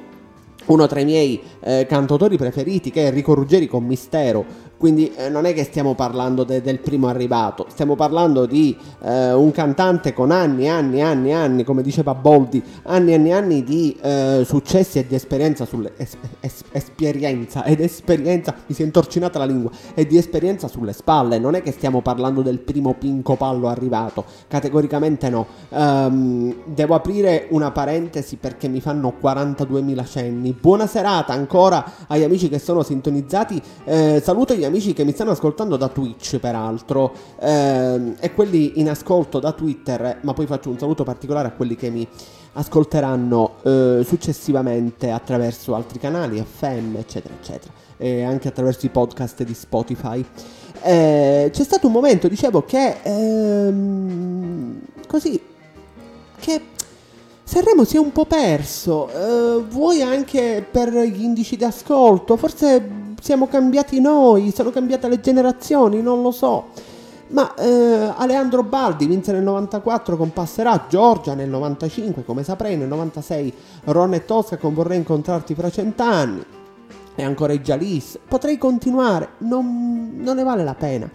uno 0.67 0.87
tra 0.87 1.01
i 1.01 1.07
miei 1.07 1.41
eh, 1.61 1.87
cantautori 1.89 2.37
preferiti 2.37 2.91
che 2.91 3.05
è 3.05 3.07
Enrico 3.07 3.33
Ruggeri 3.33 3.67
con 3.67 3.85
Mistero 3.85 4.45
quindi 4.77 5.13
eh, 5.15 5.29
non 5.29 5.47
è 5.47 5.55
che 5.55 5.65
stiamo 5.65 5.95
parlando 5.95 6.45
de- 6.45 6.61
del 6.61 6.79
primo 6.81 7.09
arrivato, 7.09 7.67
stiamo 7.71 7.95
parlando 7.95 8.47
di 8.47 8.77
eh, 9.03 9.33
un 9.33 9.51
cantante 9.51 10.13
con 10.13 10.31
anni 10.31 10.65
e 10.65 10.69
anni 10.69 10.99
e 10.99 11.03
anni 11.03 11.29
e 11.31 11.33
anni, 11.33 11.65
come 11.65 11.83
diceva 11.83 12.15
Boldi, 12.15 12.63
anni 12.85 13.13
e 13.13 13.15
anni 13.15 13.33
anni 13.33 13.65
di 13.65 13.97
eh, 14.03 14.43
successi 14.45 14.99
e 14.99 15.07
di 15.07 15.15
esperienza 15.15 15.65
sulle 15.65 15.93
es- 15.97 16.17
es- 16.41 16.65
esperienza 16.73 17.65
ed 17.65 17.81
esperienza, 17.81 18.55
mi 18.67 18.75
si 18.75 18.83
è 18.83 18.85
intorcinata 18.85 19.39
la 19.39 19.47
lingua, 19.47 19.71
e 19.95 20.07
di 20.07 20.19
esperienza 20.19 20.69
sulle 20.69 20.93
spalle, 20.93 21.39
non 21.39 21.55
è 21.55 21.63
che 21.63 21.73
stiamo 21.73 22.03
parlando 22.03 22.43
del 22.43 22.59
primo 22.59 22.95
pinco 22.95 23.37
pallo 23.37 23.69
arrivato, 23.69 24.25
categoricamente 24.49 25.29
no. 25.31 25.47
Um, 25.71 26.55
devo 26.67 26.95
aprire 26.95 27.47
una 27.51 27.71
parentesi 27.71 28.37
perché 28.37 28.69
mi 28.69 28.81
fanno 28.81 29.15
42.000 29.21 30.07
cenni. 30.07 30.57
Buona 30.59 30.87
serata 30.87 31.33
ancora 31.33 31.93
agli 32.07 32.23
amici 32.23 32.49
che 32.49 32.59
sono 32.59 32.83
sintonizzati. 32.83 33.61
Eh, 33.85 34.21
saluto 34.23 34.55
gli 34.55 34.65
amici 34.67 34.93
che 34.93 35.05
mi 35.05 35.13
stanno 35.13 35.31
ascoltando 35.31 35.77
da 35.77 35.89
Twitch, 35.89 36.39
peraltro, 36.39 37.13
ehm, 37.41 38.17
e 38.21 38.33
quelli 38.35 38.79
in 38.81 38.89
ascolto 38.89 39.39
da 39.39 39.53
Twitter, 39.53 40.19
ma 40.23 40.33
poi 40.33 40.47
faccio 40.47 40.71
un 40.71 40.79
saluto 40.79 41.05
particolare 41.05 41.49
a 41.49 41.53
quelli 41.53 41.77
che 41.77 41.91
mi 41.91 42.07
ascolteranno 42.53 43.55
eh, 43.63 44.03
successivamente 44.05 45.11
attraverso 45.11 45.75
altri 45.75 45.99
canali, 45.99 46.43
FM, 46.43 46.97
eccetera, 46.97 47.35
eccetera, 47.35 47.73
e 47.97 48.23
anche 48.23 48.49
attraverso 48.49 48.87
i 48.87 48.91
podcast 48.91 49.43
di 49.43 49.55
Spotify. 49.55 50.25
Eh, 50.83 51.51
c'è 51.53 51.65
stato 51.65 51.87
un 51.87 51.93
momento, 51.93 52.29
dicevo, 52.29 52.65
che 52.65 52.99
ehm, 53.03 54.81
così, 55.07 55.41
che 56.39 56.61
Sanremo 57.49 57.85
si 57.85 57.95
è 57.95 58.01
un 58.01 58.11
po' 58.11 58.25
perso, 58.25 59.09
eh, 59.09 59.63
vuoi 59.71 60.03
anche 60.03 60.67
per 60.69 60.93
gli 60.93 61.23
indici 61.23 61.57
di 61.57 61.63
ascolto, 61.63 62.37
forse 62.37 63.15
siamo 63.21 63.47
cambiati 63.47 64.01
noi, 64.01 64.53
sono 64.53 64.71
cambiate 64.71 65.07
le 65.07 65.21
generazioni, 65.21 66.03
non 66.03 66.23
lo 66.23 66.33
so. 66.33 66.71
Ma 67.29 67.55
eh, 67.55 68.13
Aleandro 68.17 68.65
Baldi 68.65 69.07
vinse 69.07 69.31
nel 69.31 69.45
94 69.45 70.17
con 70.17 70.33
Passerà, 70.33 70.87
Giorgia 70.89 71.35
nel 71.35 71.49
95, 71.49 72.25
come 72.25 72.43
saprei, 72.43 72.77
nel 72.77 72.89
96 72.89 73.55
Ron 73.85 74.15
e 74.15 74.25
Tosca 74.25 74.57
con 74.57 74.75
Vorrei 74.75 74.99
incontrarti 74.99 75.55
fra 75.55 75.71
cent'anni. 75.71 76.45
E 77.15 77.23
ancora 77.23 77.53
i 77.53 77.61
Jalis. 77.61 78.19
Potrei 78.27 78.59
continuare, 78.59 79.29
non, 79.39 80.15
non 80.17 80.35
ne 80.35 80.43
vale 80.43 80.65
la 80.65 80.75
pena. 80.75 81.09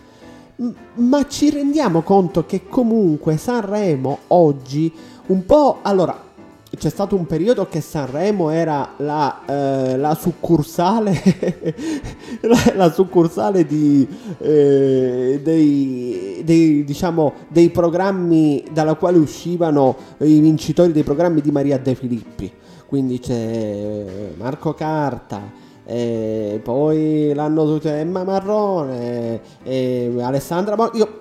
M- 0.55 0.69
ma 0.95 1.27
ci 1.27 1.49
rendiamo 1.49 2.01
conto 2.03 2.45
che 2.45 2.67
comunque 2.67 3.35
Sanremo 3.35 4.19
oggi 4.27 4.93
un 5.27 5.45
po'... 5.45 5.79
Allora, 5.81 6.29
c'è 6.77 6.89
stato 6.89 7.15
un 7.15 7.25
periodo 7.25 7.67
che 7.67 7.81
Sanremo 7.81 8.49
era 8.49 8.93
la, 8.97 9.41
eh, 9.45 9.97
la 9.97 10.15
succursale 10.15 11.21
la, 12.41 12.73
la, 12.75 12.91
succursale 12.91 13.65
di, 13.65 14.07
eh, 14.39 15.41
dei, 15.43 16.41
dei, 16.45 16.83
diciamo, 16.85 17.33
dei 17.49 17.69
programmi 17.69 18.63
dalla 18.71 18.95
quale 18.95 19.17
uscivano 19.17 19.97
i 20.19 20.39
vincitori 20.39 20.93
dei 20.93 21.03
programmi 21.03 21.41
di 21.41 21.51
Maria 21.51 21.77
De 21.77 21.93
Filippi. 21.93 22.51
Quindi 22.85 23.19
c'è 23.19 24.05
Marco 24.37 24.73
Carta 24.73 25.59
e 25.85 26.59
poi 26.63 27.33
l'hanno 27.33 27.65
tutti 27.65 27.87
Emma 27.87 28.23
Marrone 28.23 29.41
e 29.63 30.13
Alessandra 30.19 30.75
Mo- 30.75 30.91
io 30.93 31.17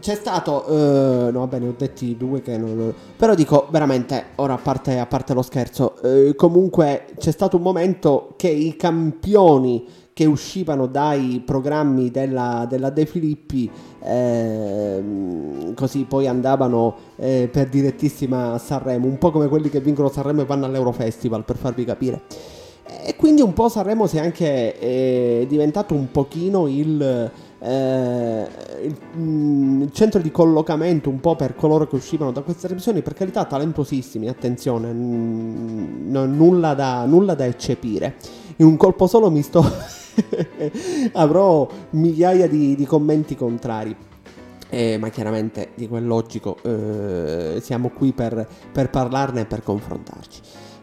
c'è 0.00 0.14
stato, 0.14 0.64
uh, 0.68 1.30
no, 1.30 1.40
va 1.40 1.46
bene, 1.46 1.68
ho 1.68 1.74
detti 1.76 2.16
due 2.16 2.42
che 2.42 2.56
non. 2.56 2.92
Però 3.16 3.34
dico 3.34 3.68
veramente, 3.70 4.26
ora 4.36 4.54
a 4.54 4.58
parte, 4.58 4.98
a 4.98 5.06
parte 5.06 5.34
lo 5.34 5.42
scherzo, 5.42 5.94
uh, 6.02 6.34
comunque 6.34 7.06
c'è 7.18 7.30
stato 7.30 7.56
un 7.56 7.62
momento 7.62 8.34
che 8.36 8.48
i 8.48 8.76
campioni 8.76 9.86
che 10.12 10.26
uscivano 10.26 10.86
dai 10.86 11.40
programmi 11.44 12.10
della, 12.10 12.66
della 12.68 12.90
De 12.90 13.06
Filippi 13.06 13.70
eh, 14.02 15.72
così 15.74 16.04
poi 16.04 16.26
andavano 16.26 16.94
eh, 17.16 17.48
per 17.50 17.68
direttissima 17.68 18.52
a 18.52 18.58
Sanremo, 18.58 19.06
un 19.06 19.18
po' 19.18 19.30
come 19.30 19.48
quelli 19.48 19.70
che 19.70 19.80
vincono 19.80 20.08
Sanremo 20.08 20.42
e 20.42 20.44
vanno 20.44 20.66
all'Eurofestival 20.66 21.44
per 21.44 21.56
farvi 21.56 21.84
capire. 21.84 22.22
E 23.04 23.16
quindi 23.16 23.40
un 23.40 23.52
po' 23.52 23.68
Sanremo 23.68 24.06
si 24.06 24.16
è 24.16 24.20
anche 24.20 24.78
eh, 24.78 25.46
diventato 25.48 25.94
un 25.94 26.10
pochino 26.10 26.66
il 26.66 27.30
eh, 27.62 28.48
il, 28.82 28.96
mm, 29.16 29.82
il, 29.82 29.92
centro 29.92 30.20
di 30.20 30.30
collocamento 30.30 31.10
un 31.10 31.20
po' 31.20 31.36
per 31.36 31.54
coloro 31.54 31.86
che 31.86 31.94
uscivano 31.96 32.32
da 32.32 32.40
queste 32.40 32.62
televisioni, 32.62 33.02
per 33.02 33.14
carità 33.14 33.44
talentosissimi, 33.44 34.28
attenzione, 34.28 34.92
n- 34.92 36.08
n- 36.10 36.36
nulla, 36.36 36.74
da, 36.74 37.04
nulla 37.04 37.34
da 37.34 37.46
eccepire. 37.46 38.16
In 38.56 38.66
un 38.66 38.76
colpo 38.76 39.06
solo 39.06 39.30
mi 39.30 39.42
sto... 39.42 39.64
avrò 41.12 41.68
migliaia 41.90 42.48
di, 42.48 42.74
di 42.74 42.84
commenti 42.86 43.36
contrari. 43.36 43.94
Eh, 44.72 44.98
ma 44.98 45.08
chiaramente 45.08 45.70
di 45.74 45.88
quel 45.88 46.06
logico 46.06 46.56
eh, 46.62 47.58
siamo 47.60 47.88
qui 47.90 48.12
per, 48.12 48.46
per 48.70 48.88
parlarne 48.88 49.42
e 49.42 49.44
per 49.44 49.62
confrontarci. 49.62 50.40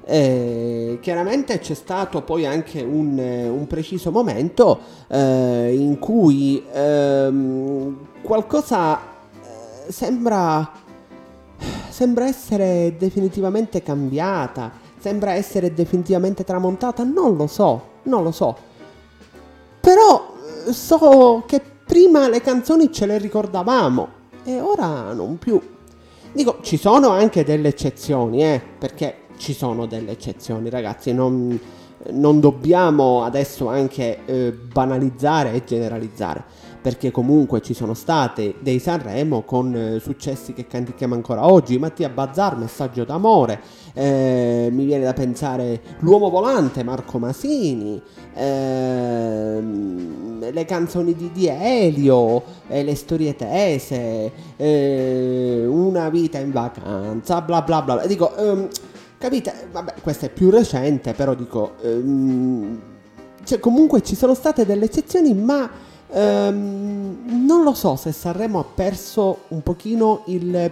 Eh, 0.09 0.99
chiaramente 1.01 1.59
c'è 1.59 1.73
stato 1.73 2.21
poi 2.21 2.45
anche 2.45 2.81
un, 2.81 3.17
un 3.17 3.67
preciso 3.67 4.09
momento 4.09 4.79
eh, 5.09 5.75
in 5.77 5.99
cui 5.99 6.63
ehm, 6.71 7.97
qualcosa 8.21 8.99
eh, 8.99 9.91
sembra, 9.91 10.71
sembra 11.89 12.25
essere 12.25 12.95
definitivamente 12.97 13.83
cambiata, 13.83 14.71
sembra 14.97 15.33
essere 15.33 15.73
definitivamente 15.73 16.45
tramontata, 16.45 17.03
non 17.03 17.35
lo 17.35 17.47
so, 17.47 17.81
non 18.03 18.23
lo 18.23 18.31
so. 18.31 18.55
Però 19.81 20.35
eh, 20.67 20.71
so 20.71 21.43
che 21.45 21.61
prima 21.85 22.29
le 22.29 22.39
canzoni 22.39 22.93
ce 22.93 23.07
le 23.07 23.17
ricordavamo 23.17 24.07
e 24.45 24.61
ora 24.61 25.11
non 25.11 25.37
più. 25.37 25.61
Dico, 26.31 26.59
ci 26.61 26.77
sono 26.77 27.09
anche 27.09 27.43
delle 27.43 27.67
eccezioni, 27.67 28.41
eh, 28.41 28.61
perché 28.77 29.25
ci 29.37 29.53
sono 29.53 29.85
delle 29.85 30.11
eccezioni, 30.11 30.69
ragazzi, 30.69 31.13
non, 31.13 31.59
non 32.11 32.39
dobbiamo 32.39 33.23
adesso 33.23 33.67
anche 33.67 34.19
eh, 34.25 34.51
banalizzare 34.51 35.53
e 35.53 35.63
generalizzare, 35.63 36.43
perché 36.81 37.11
comunque 37.11 37.61
ci 37.61 37.73
sono 37.73 37.93
state 37.93 38.55
dei 38.59 38.79
Sanremo 38.79 39.41
con 39.43 39.75
eh, 39.75 39.99
successi 39.99 40.53
che 40.53 40.67
cantichiamo 40.67 41.15
ancora 41.15 41.45
oggi, 41.45 41.77
Mattia 41.77 42.09
Bazzar, 42.09 42.57
Messaggio 42.57 43.03
d'amore, 43.03 43.59
eh, 43.93 44.69
mi 44.71 44.85
viene 44.85 45.03
da 45.05 45.13
pensare 45.13 45.81
L'uomo 45.99 46.29
volante, 46.29 46.83
Marco 46.83 47.17
Masini, 47.17 48.01
ehm, 48.35 49.97
le 50.51 50.65
canzoni 50.65 51.15
di, 51.15 51.31
di 51.33 51.47
Elio, 51.47 52.43
eh, 52.67 52.83
le 52.83 52.95
storie 52.95 53.35
tese, 53.35 54.31
eh, 54.55 55.65
una 55.67 56.09
vita 56.09 56.37
in 56.37 56.51
vacanza, 56.51 57.41
bla 57.41 57.61
bla 57.63 57.81
bla. 57.81 58.05
Dico, 58.05 58.35
ehm, 58.35 58.67
Capite? 59.17 59.67
Vabbè, 59.71 59.95
questa 60.01 60.27
è 60.27 60.29
più 60.29 60.49
recente, 60.49 61.13
però 61.13 61.33
dico... 61.33 61.75
Ehm, 61.81 62.81
cioè, 63.43 63.59
comunque 63.59 64.01
ci 64.03 64.15
sono 64.15 64.33
state 64.33 64.65
delle 64.65 64.85
eccezioni, 64.85 65.33
ma 65.33 65.69
ehm, 66.11 67.45
non 67.45 67.63
lo 67.63 67.73
so 67.73 67.95
se 67.95 68.11
Sanremo 68.11 68.59
ha 68.59 68.65
perso 68.65 69.43
un 69.49 69.63
pochino 69.63 70.23
il, 70.25 70.71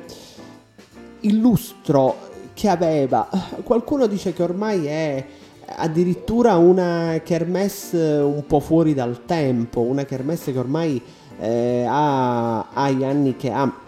il 1.21 1.37
lustro 1.37 2.15
che 2.53 2.67
aveva. 2.67 3.29
Qualcuno 3.63 4.07
dice 4.07 4.33
che 4.33 4.43
ormai 4.43 4.85
è 4.87 5.25
addirittura 5.67 6.57
una 6.57 7.19
kermesse 7.23 7.97
un 7.97 8.45
po' 8.45 8.59
fuori 8.59 8.93
dal 8.93 9.25
tempo, 9.25 9.81
una 9.81 10.03
kermesse 10.03 10.51
che 10.51 10.59
ormai 10.59 11.01
eh, 11.39 11.85
ha, 11.87 12.69
ha, 12.71 12.89
gli 12.89 13.03
anni 13.03 13.35
che 13.35 13.51
ha. 13.51 13.83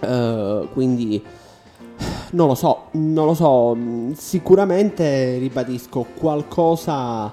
Uh, 0.00 0.68
quindi 0.72 1.22
non 2.30 2.48
lo 2.48 2.54
so, 2.54 2.73
non 2.94 3.26
lo 3.26 3.34
so, 3.34 3.76
sicuramente 4.14 5.38
ribadisco 5.38 6.06
qualcosa 6.16 7.32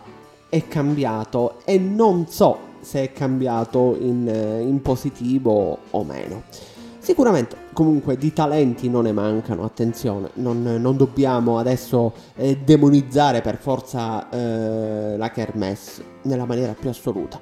è 0.50 0.68
cambiato 0.68 1.60
e 1.66 1.78
non 1.78 2.28
so 2.28 2.70
se 2.82 3.04
è 3.04 3.14
cambiato 3.14 3.96
in, 4.00 4.28
in 4.28 4.82
positivo 4.82 5.78
o 5.92 6.04
meno. 6.04 6.44
Sicuramente 6.98 7.56
comunque 7.74 8.18
di 8.18 8.34
talenti 8.34 8.90
non 8.90 9.04
ne 9.04 9.12
mancano, 9.12 9.64
attenzione, 9.64 10.30
non, 10.36 10.62
non 10.62 10.98
dobbiamo 10.98 11.58
adesso 11.58 12.14
eh, 12.36 12.58
demonizzare 12.58 13.42
per 13.42 13.58
forza 13.58 14.30
eh, 14.30 15.18
la 15.18 15.32
Kermesse 15.32 16.04
nella 16.24 16.46
maniera 16.46 16.76
più 16.80 16.90
assoluta. 16.90 17.40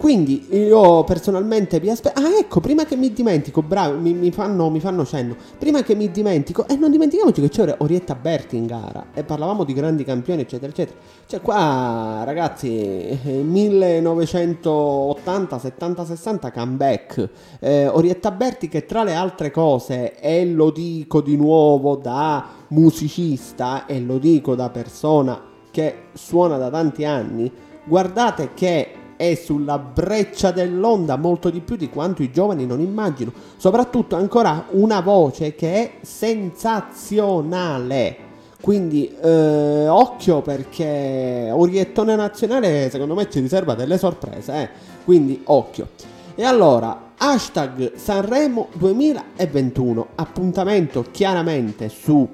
Quindi 0.00 0.46
io 0.56 1.04
personalmente 1.04 1.78
vi 1.78 1.90
aspetto. 1.90 2.20
Ah, 2.20 2.38
ecco, 2.38 2.60
prima 2.60 2.86
che 2.86 2.96
mi 2.96 3.12
dimentico, 3.12 3.60
bravi, 3.60 4.00
mi, 4.00 4.14
mi, 4.14 4.30
fanno, 4.30 4.70
mi 4.70 4.80
fanno 4.80 5.04
cenno. 5.04 5.36
Prima 5.58 5.82
che 5.82 5.94
mi 5.94 6.10
dimentico, 6.10 6.66
e 6.66 6.76
non 6.76 6.90
dimentichiamoci 6.90 7.42
che 7.42 7.50
c'era 7.50 7.76
Orietta 7.80 8.14
Berti 8.14 8.56
in 8.56 8.64
gara. 8.64 9.08
E 9.12 9.24
parlavamo 9.24 9.62
di 9.62 9.74
grandi 9.74 10.02
campioni, 10.02 10.40
eccetera, 10.40 10.72
eccetera. 10.72 10.98
Cioè, 11.26 11.42
qua, 11.42 12.22
ragazzi, 12.24 13.18
1980, 13.24 15.58
70, 15.58 16.04
60 16.06 16.50
comeback. 16.50 17.28
Eh, 17.60 17.86
Orietta 17.86 18.30
Berti, 18.30 18.68
che 18.68 18.86
tra 18.86 19.04
le 19.04 19.12
altre 19.12 19.50
cose, 19.50 20.18
e 20.18 20.46
lo 20.46 20.70
dico 20.70 21.20
di 21.20 21.36
nuovo 21.36 21.96
da 21.96 22.46
musicista, 22.68 23.84
e 23.84 24.00
lo 24.00 24.16
dico 24.16 24.54
da 24.54 24.70
persona 24.70 25.38
che 25.70 26.04
suona 26.14 26.56
da 26.56 26.70
tanti 26.70 27.04
anni. 27.04 27.52
Guardate 27.84 28.52
che 28.54 28.94
è 29.20 29.34
sulla 29.34 29.76
breccia 29.76 30.50
dell'onda 30.50 31.18
molto 31.18 31.50
di 31.50 31.60
più 31.60 31.76
di 31.76 31.90
quanto 31.90 32.22
i 32.22 32.32
giovani 32.32 32.64
non 32.64 32.80
immagino. 32.80 33.30
Soprattutto 33.58 34.16
ancora 34.16 34.68
una 34.70 35.00
voce 35.00 35.54
che 35.54 35.74
è 35.74 35.90
sensazionale. 36.00 38.16
Quindi 38.62 39.14
eh, 39.22 39.86
occhio 39.88 40.40
perché 40.40 41.50
Oriettone 41.52 42.16
Nazionale 42.16 42.88
secondo 42.88 43.14
me 43.14 43.28
ci 43.28 43.40
riserva 43.40 43.74
delle 43.74 43.98
sorprese. 43.98 44.54
Eh? 44.54 44.70
Quindi 45.04 45.42
occhio. 45.44 45.88
E 46.34 46.42
allora, 46.42 47.10
hashtag 47.18 47.96
Sanremo 47.96 48.68
2021, 48.72 50.06
appuntamento 50.14 51.04
chiaramente 51.10 51.90
su 51.90 52.26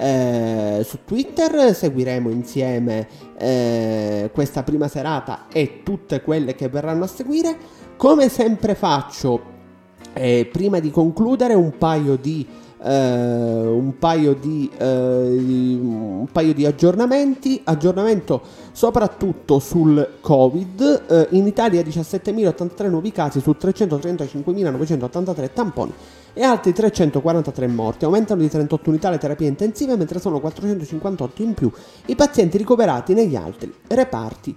eh, 0.00 0.82
su 0.84 0.98
Twitter, 1.04 1.74
seguiremo 1.74 2.30
insieme 2.30 3.08
eh, 3.36 4.30
questa 4.32 4.62
prima 4.62 4.86
serata 4.86 5.46
e 5.52 5.80
tutte 5.82 6.22
quelle 6.22 6.54
che 6.54 6.68
verranno 6.68 7.02
a 7.02 7.08
seguire. 7.08 7.56
Come 7.96 8.28
sempre 8.28 8.76
faccio, 8.76 9.42
eh, 10.12 10.48
prima 10.50 10.78
di 10.78 10.92
concludere, 10.92 11.54
un 11.54 11.76
paio 11.76 12.16
di 12.16 12.46
Uh, 12.80 12.86
un, 12.86 13.98
paio 13.98 14.34
di, 14.34 14.70
uh, 14.78 14.84
un 14.84 16.28
paio 16.30 16.54
di 16.54 16.64
aggiornamenti. 16.64 17.60
Aggiornamento 17.64 18.40
soprattutto 18.70 19.58
sul 19.58 20.18
Covid. 20.20 21.02
Uh, 21.08 21.26
in 21.34 21.48
Italia 21.48 21.82
17.083 21.82 22.88
nuovi 22.88 23.10
casi 23.10 23.40
su 23.40 23.56
335.983 23.58 25.50
tamponi 25.52 25.92
e 26.38 26.44
altri 26.44 26.72
343 26.72 27.66
morti. 27.66 28.04
Aumentano 28.04 28.42
di 28.42 28.48
38 28.48 28.90
unità 28.90 29.10
le 29.10 29.18
terapie 29.18 29.48
intensive, 29.48 29.96
mentre 29.96 30.20
sono 30.20 30.38
458 30.38 31.42
in 31.42 31.52
più 31.52 31.68
i 32.06 32.14
pazienti 32.14 32.56
ricoverati 32.56 33.12
negli 33.12 33.34
altri 33.34 33.74
reparti. 33.88 34.56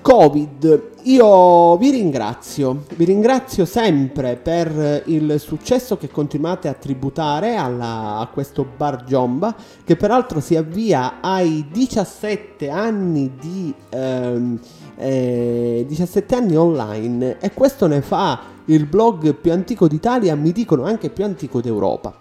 Covid, 0.00 0.92
io 1.02 1.76
vi 1.76 1.90
ringrazio, 1.90 2.84
vi 2.96 3.04
ringrazio 3.04 3.66
sempre 3.66 4.36
per 4.36 5.02
il 5.04 5.38
successo 5.38 5.98
che 5.98 6.08
continuate 6.08 6.68
a 6.68 6.72
tributare 6.72 7.56
alla, 7.56 8.16
a 8.16 8.26
questo 8.28 8.64
Bar 8.64 9.04
Giomba, 9.04 9.54
che 9.84 9.96
peraltro 9.96 10.40
si 10.40 10.56
avvia 10.56 11.20
ai 11.20 11.66
17 11.70 12.70
anni 12.70 13.32
di 13.38 13.74
ehm, 13.90 14.58
eh, 14.96 15.84
17 15.86 16.34
anni 16.34 16.56
online 16.56 17.36
e 17.38 17.52
questo 17.52 17.86
ne 17.86 18.00
fa 18.00 18.58
il 18.70 18.86
blog 18.86 19.34
più 19.34 19.52
antico 19.52 19.88
d'Italia, 19.88 20.34
mi 20.34 20.52
dicono 20.52 20.84
anche 20.84 21.10
più 21.10 21.24
antico 21.24 21.60
d'Europa. 21.60 22.18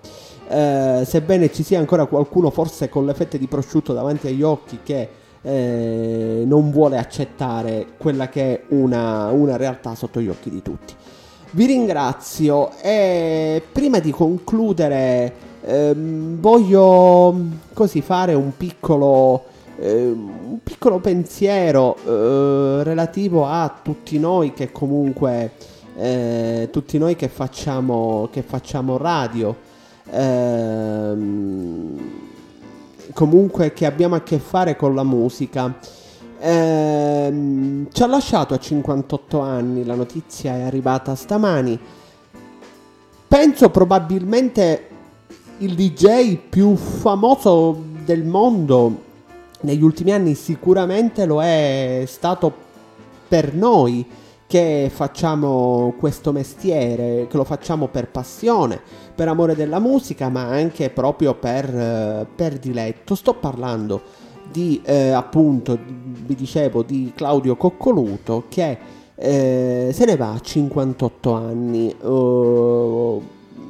Eh, 0.47 1.03
sebbene 1.05 1.51
ci 1.51 1.61
sia 1.61 1.77
ancora 1.77 2.05
qualcuno 2.05 2.49
forse 2.49 2.89
con 2.89 3.05
le 3.05 3.13
fette 3.13 3.37
di 3.37 3.47
prosciutto 3.47 3.93
davanti 3.93 4.27
agli 4.27 4.41
occhi 4.41 4.79
che 4.83 5.09
eh, 5.41 6.43
non 6.45 6.71
vuole 6.71 6.97
accettare 6.97 7.85
quella 7.97 8.29
che 8.29 8.41
è 8.41 8.63
una, 8.69 9.29
una 9.29 9.57
realtà 9.57 9.93
sotto 9.93 10.19
gli 10.19 10.27
occhi 10.27 10.49
di 10.49 10.61
tutti. 10.63 10.93
Vi 11.51 11.65
ringrazio 11.65 12.71
e 12.81 13.61
prima 13.71 13.99
di 13.99 14.11
concludere 14.11 15.33
ehm, 15.63 16.39
voglio 16.39 17.35
così 17.73 18.01
fare 18.01 18.33
un 18.33 18.55
piccolo, 18.57 19.43
eh, 19.77 20.09
un 20.09 20.59
piccolo 20.63 20.99
pensiero 20.99 21.95
eh, 21.95 22.83
relativo 22.83 23.45
a 23.45 23.79
tutti 23.81 24.17
noi 24.17 24.53
che 24.53 24.71
comunque 24.71 25.51
eh, 25.99 26.69
tutti 26.71 26.97
noi 26.97 27.17
che 27.17 27.27
facciamo, 27.27 28.29
che 28.31 28.41
facciamo 28.41 28.95
radio, 28.95 29.53
ehm, 30.09 31.99
comunque 33.13 33.73
che 33.73 33.85
abbiamo 33.85 34.15
a 34.15 34.21
che 34.21 34.39
fare 34.39 34.77
con 34.77 34.95
la 34.95 35.03
musica. 35.03 35.77
Ehm, 36.39 37.89
ci 37.91 38.01
ha 38.01 38.07
lasciato 38.07 38.53
a 38.53 38.59
58 38.59 39.41
anni, 39.41 39.83
la 39.83 39.95
notizia 39.95 40.55
è 40.55 40.61
arrivata 40.61 41.15
stamani. 41.15 41.77
Penso 43.27 43.69
probabilmente 43.69 44.87
il 45.57 45.75
DJ 45.75 46.37
più 46.49 46.77
famoso 46.77 47.77
del 48.05 48.23
mondo 48.23 49.07
negli 49.61 49.83
ultimi 49.83 50.13
anni 50.13 50.33
sicuramente 50.35 51.25
lo 51.25 51.43
è 51.43 52.05
stato 52.07 52.67
per 53.27 53.53
noi 53.53 54.07
che 54.49 54.89
facciamo 54.91 55.93
questo 55.95 56.31
mestiere, 56.31 57.27
che 57.29 57.37
lo 57.37 57.43
facciamo 57.43 57.87
per 57.87 58.09
passione, 58.09 58.81
per 59.13 59.27
amore 59.27 59.53
della 59.53 59.77
musica, 59.77 60.27
ma 60.29 60.41
anche 60.41 60.89
proprio 60.89 61.35
per, 61.35 62.25
per 62.35 62.57
diletto. 62.57 63.13
Sto 63.13 63.35
parlando 63.35 64.01
di, 64.51 64.81
eh, 64.83 65.11
appunto, 65.11 65.77
vi 65.77 66.33
dicevo, 66.33 66.81
di 66.81 67.11
Claudio 67.15 67.57
Coccoluto 67.57 68.45
che 68.49 68.75
eh, 69.13 69.91
se 69.93 70.05
ne 70.05 70.15
va 70.15 70.31
a 70.31 70.39
58 70.39 71.31
anni. 71.31 71.95
Uh, 72.01 73.21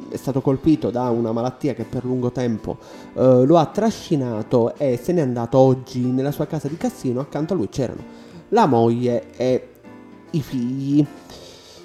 è 0.10 0.16
stato 0.16 0.40
colpito 0.40 0.92
da 0.92 1.10
una 1.10 1.34
malattia 1.34 1.74
che 1.74 1.84
per 1.84 2.06
lungo 2.06 2.32
tempo 2.32 2.78
uh, 3.16 3.44
lo 3.44 3.58
ha 3.58 3.66
trascinato 3.66 4.74
e 4.78 4.98
se 4.98 5.12
n'è 5.12 5.22
andato 5.22 5.58
oggi 5.58 6.00
nella 6.00 6.32
sua 6.32 6.46
casa 6.46 6.70
di 6.70 6.78
Cassino. 6.78 7.20
Accanto 7.20 7.52
a 7.52 7.58
lui 7.58 7.68
c'erano 7.68 8.28
la 8.50 8.66
moglie 8.66 9.36
e 9.36 9.69
i 10.32 10.42
figli. 10.42 11.06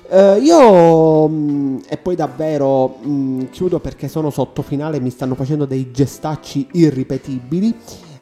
Uh, 0.06 0.38
io 0.40 1.26
mh, 1.26 1.34
mm, 1.34 1.78
e 1.88 1.96
poi 1.96 2.14
davvero 2.14 2.96
mh, 3.00 3.10
mm, 3.10 3.40
chiudo 3.50 3.80
perché 3.80 4.06
sono 4.08 4.30
sotto 4.30 4.62
finale, 4.62 5.00
mi 5.00 5.10
stanno 5.10 5.34
facendo 5.34 5.64
dei 5.64 5.90
gestacci 5.90 6.68
irripetibili. 6.72 7.74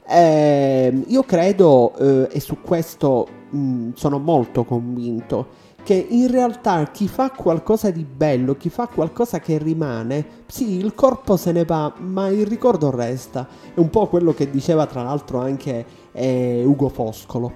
Eh, 0.07 1.05
io 1.07 1.23
credo, 1.23 1.95
eh, 1.97 2.29
e 2.31 2.41
su 2.41 2.59
questo 2.61 3.27
mh, 3.51 3.59
mm, 3.59 3.91
sono 3.95 4.19
molto 4.19 4.65
convinto, 4.65 5.47
che 5.83 5.95
in 5.95 6.31
realtà 6.31 6.85
chi 6.93 7.09
fa 7.09 7.31
qualcosa 7.31 7.91
di 7.91 8.05
bello, 8.05 8.57
chi 8.57 8.69
fa 8.69 8.87
qualcosa 8.87 9.41
che 9.41 9.59
rimane, 9.59 10.25
sì, 10.47 10.77
il 10.77 10.95
corpo 10.95 11.37
se 11.37 11.51
ne 11.53 11.65
va, 11.65 11.93
ma 11.99 12.29
il 12.29 12.47
ricordo 12.47 12.91
resta. 12.91 13.49
È 13.75 13.79
un 13.81 13.91
po' 13.91 14.07
quello 14.07 14.33
che 14.33 14.51
diceva 14.51 14.87
tra 14.87 15.03
l'altro 15.03 15.41
anche 15.41 15.85
eh, 16.13 16.63
Ugo 16.65 16.89
Foscolo. 16.89 17.55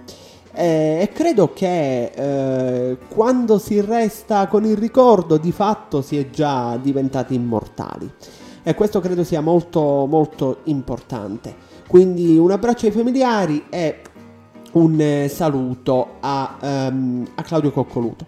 Eh, 0.59 1.01
e 1.03 1.13
credo 1.13 1.53
che 1.53 2.13
eh, 2.15 2.97
quando 3.09 3.59
si 3.59 3.79
resta 3.83 4.47
con 4.47 4.65
il 4.65 4.79
ricordo 4.79 5.37
di 5.37 5.53
fatto 5.53 6.01
si 6.01 6.17
è 6.17 6.31
già 6.31 6.79
diventati 6.81 7.35
immortali. 7.35 8.11
E 8.63 8.75
questo 8.75 9.01
credo 9.01 9.23
sia 9.23 9.43
molto 9.43 10.07
molto 10.09 10.61
importante. 10.65 11.55
Quindi 11.87 12.39
un 12.39 12.51
abbraccio 12.51 12.87
ai 12.87 12.93
familiari 12.93 13.67
e 13.69 14.01
un 14.73 14.99
eh, 14.99 15.29
saluto 15.29 16.15
a, 16.21 16.57
um, 16.91 17.27
a 17.35 17.43
Claudio 17.43 17.71
Coccoluto. 17.71 18.25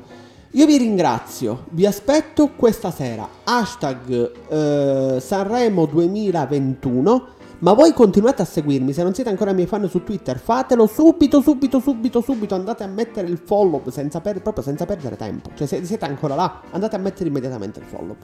Io 0.53 0.67
vi 0.67 0.77
ringrazio, 0.77 1.65
vi 1.71 1.87
aspetto 1.87 2.51
questa 2.57 2.91
sera. 2.91 3.27
Hashtag 3.45 4.33
eh, 4.49 5.19
Sanremo 5.19 5.87
2021 5.87 7.37
Ma 7.61 7.73
voi 7.73 7.93
continuate 7.93 8.43
a 8.43 8.45
seguirmi, 8.45 8.93
se 8.93 9.03
non 9.03 9.15
siete 9.15 9.31
ancora 9.31 9.53
miei 9.53 9.67
fan 9.67 9.89
su 9.89 10.05
Twitter, 10.05 10.39
fatelo 10.39 10.87
subito, 10.87 11.41
subito, 11.41 11.81
subito, 11.81 12.21
subito, 12.21 12.55
andate 12.55 12.85
a 12.85 12.87
mettere 12.87 13.27
il 13.27 13.37
follow 13.37 13.83
senza 13.91 14.21
per, 14.21 14.41
proprio 14.43 14.63
senza 14.63 14.87
perdere 14.87 15.17
tempo. 15.17 15.51
Cioè 15.57 15.67
se 15.67 15.85
siete 15.85 16.05
ancora 16.05 16.37
là, 16.37 16.63
andate 16.71 16.95
a 16.95 17.01
mettere 17.01 17.29
immediatamente 17.29 17.81
il 17.81 17.87
follow. 17.87 18.17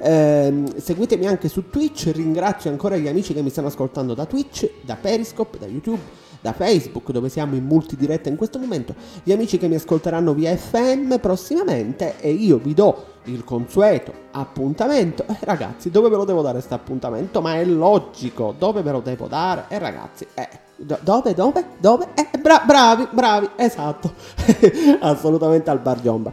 Eh, 0.00 0.64
seguitemi 0.76 1.28
anche 1.28 1.48
su 1.48 1.70
Twitch, 1.70 2.10
ringrazio 2.12 2.68
ancora 2.68 2.96
gli 2.96 3.06
amici 3.06 3.32
che 3.32 3.42
mi 3.42 3.50
stanno 3.50 3.68
ascoltando 3.68 4.14
da 4.14 4.26
Twitch, 4.26 4.68
da 4.82 4.96
Periscope, 4.96 5.58
da 5.58 5.66
YouTube 5.66 6.00
da 6.40 6.52
Facebook 6.52 7.10
dove 7.10 7.28
siamo 7.28 7.54
in 7.54 7.64
multidiretta 7.64 8.28
in 8.28 8.36
questo 8.36 8.58
momento, 8.58 8.94
gli 9.22 9.32
amici 9.32 9.58
che 9.58 9.68
mi 9.68 9.74
ascolteranno 9.74 10.34
via 10.34 10.56
FM 10.56 11.16
prossimamente 11.16 12.18
e 12.20 12.30
io 12.30 12.58
vi 12.58 12.74
do 12.74 13.04
il 13.24 13.44
consueto 13.44 14.12
appuntamento. 14.32 15.24
Eh, 15.26 15.36
ragazzi, 15.40 15.90
dove 15.90 16.08
ve 16.08 16.16
lo 16.16 16.24
devo 16.24 16.42
dare 16.42 16.54
questo 16.54 16.74
appuntamento? 16.74 17.40
Ma 17.40 17.54
è 17.54 17.64
logico, 17.64 18.54
dove 18.56 18.82
ve 18.82 18.92
lo 18.92 19.00
devo 19.00 19.26
dare? 19.26 19.64
E 19.68 19.76
eh, 19.76 19.78
ragazzi, 19.78 20.26
eh, 20.34 20.48
dove, 20.76 21.34
dove, 21.34 21.64
dove? 21.78 22.08
Eh, 22.14 22.38
bra- 22.38 22.62
bravi, 22.64 23.08
bravi, 23.10 23.50
esatto, 23.56 24.12
assolutamente 25.00 25.70
al 25.70 25.80
bar 25.80 26.00
Giomba. 26.00 26.32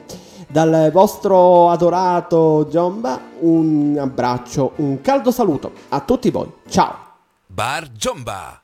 Dal 0.49 0.91
vostro 0.93 1.69
adorato 1.69 2.67
Giomba 2.69 3.19
un 3.39 3.97
abbraccio, 3.99 4.73
un 4.77 5.01
caldo 5.01 5.31
saluto 5.31 5.73
a 5.89 5.99
tutti 5.99 6.31
voi. 6.31 6.49
Ciao! 6.69 6.95
Bar 7.47 7.91
Giomba! 7.91 8.61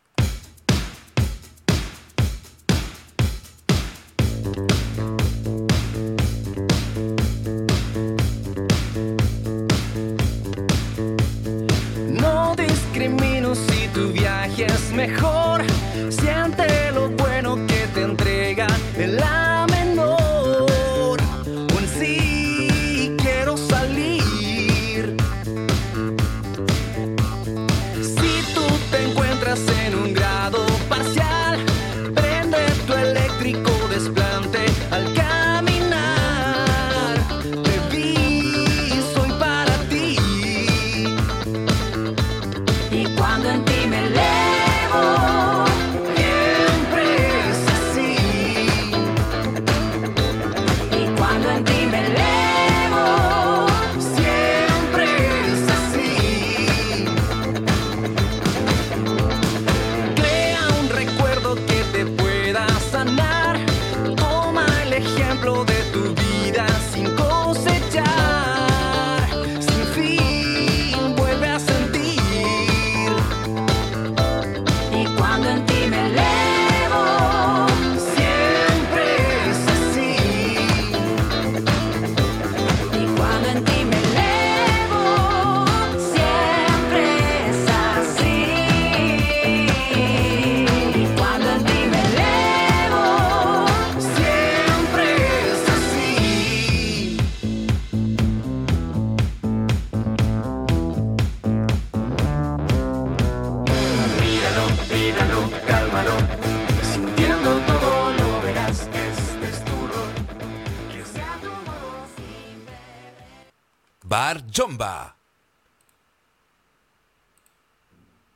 Mejor. 14.93 15.72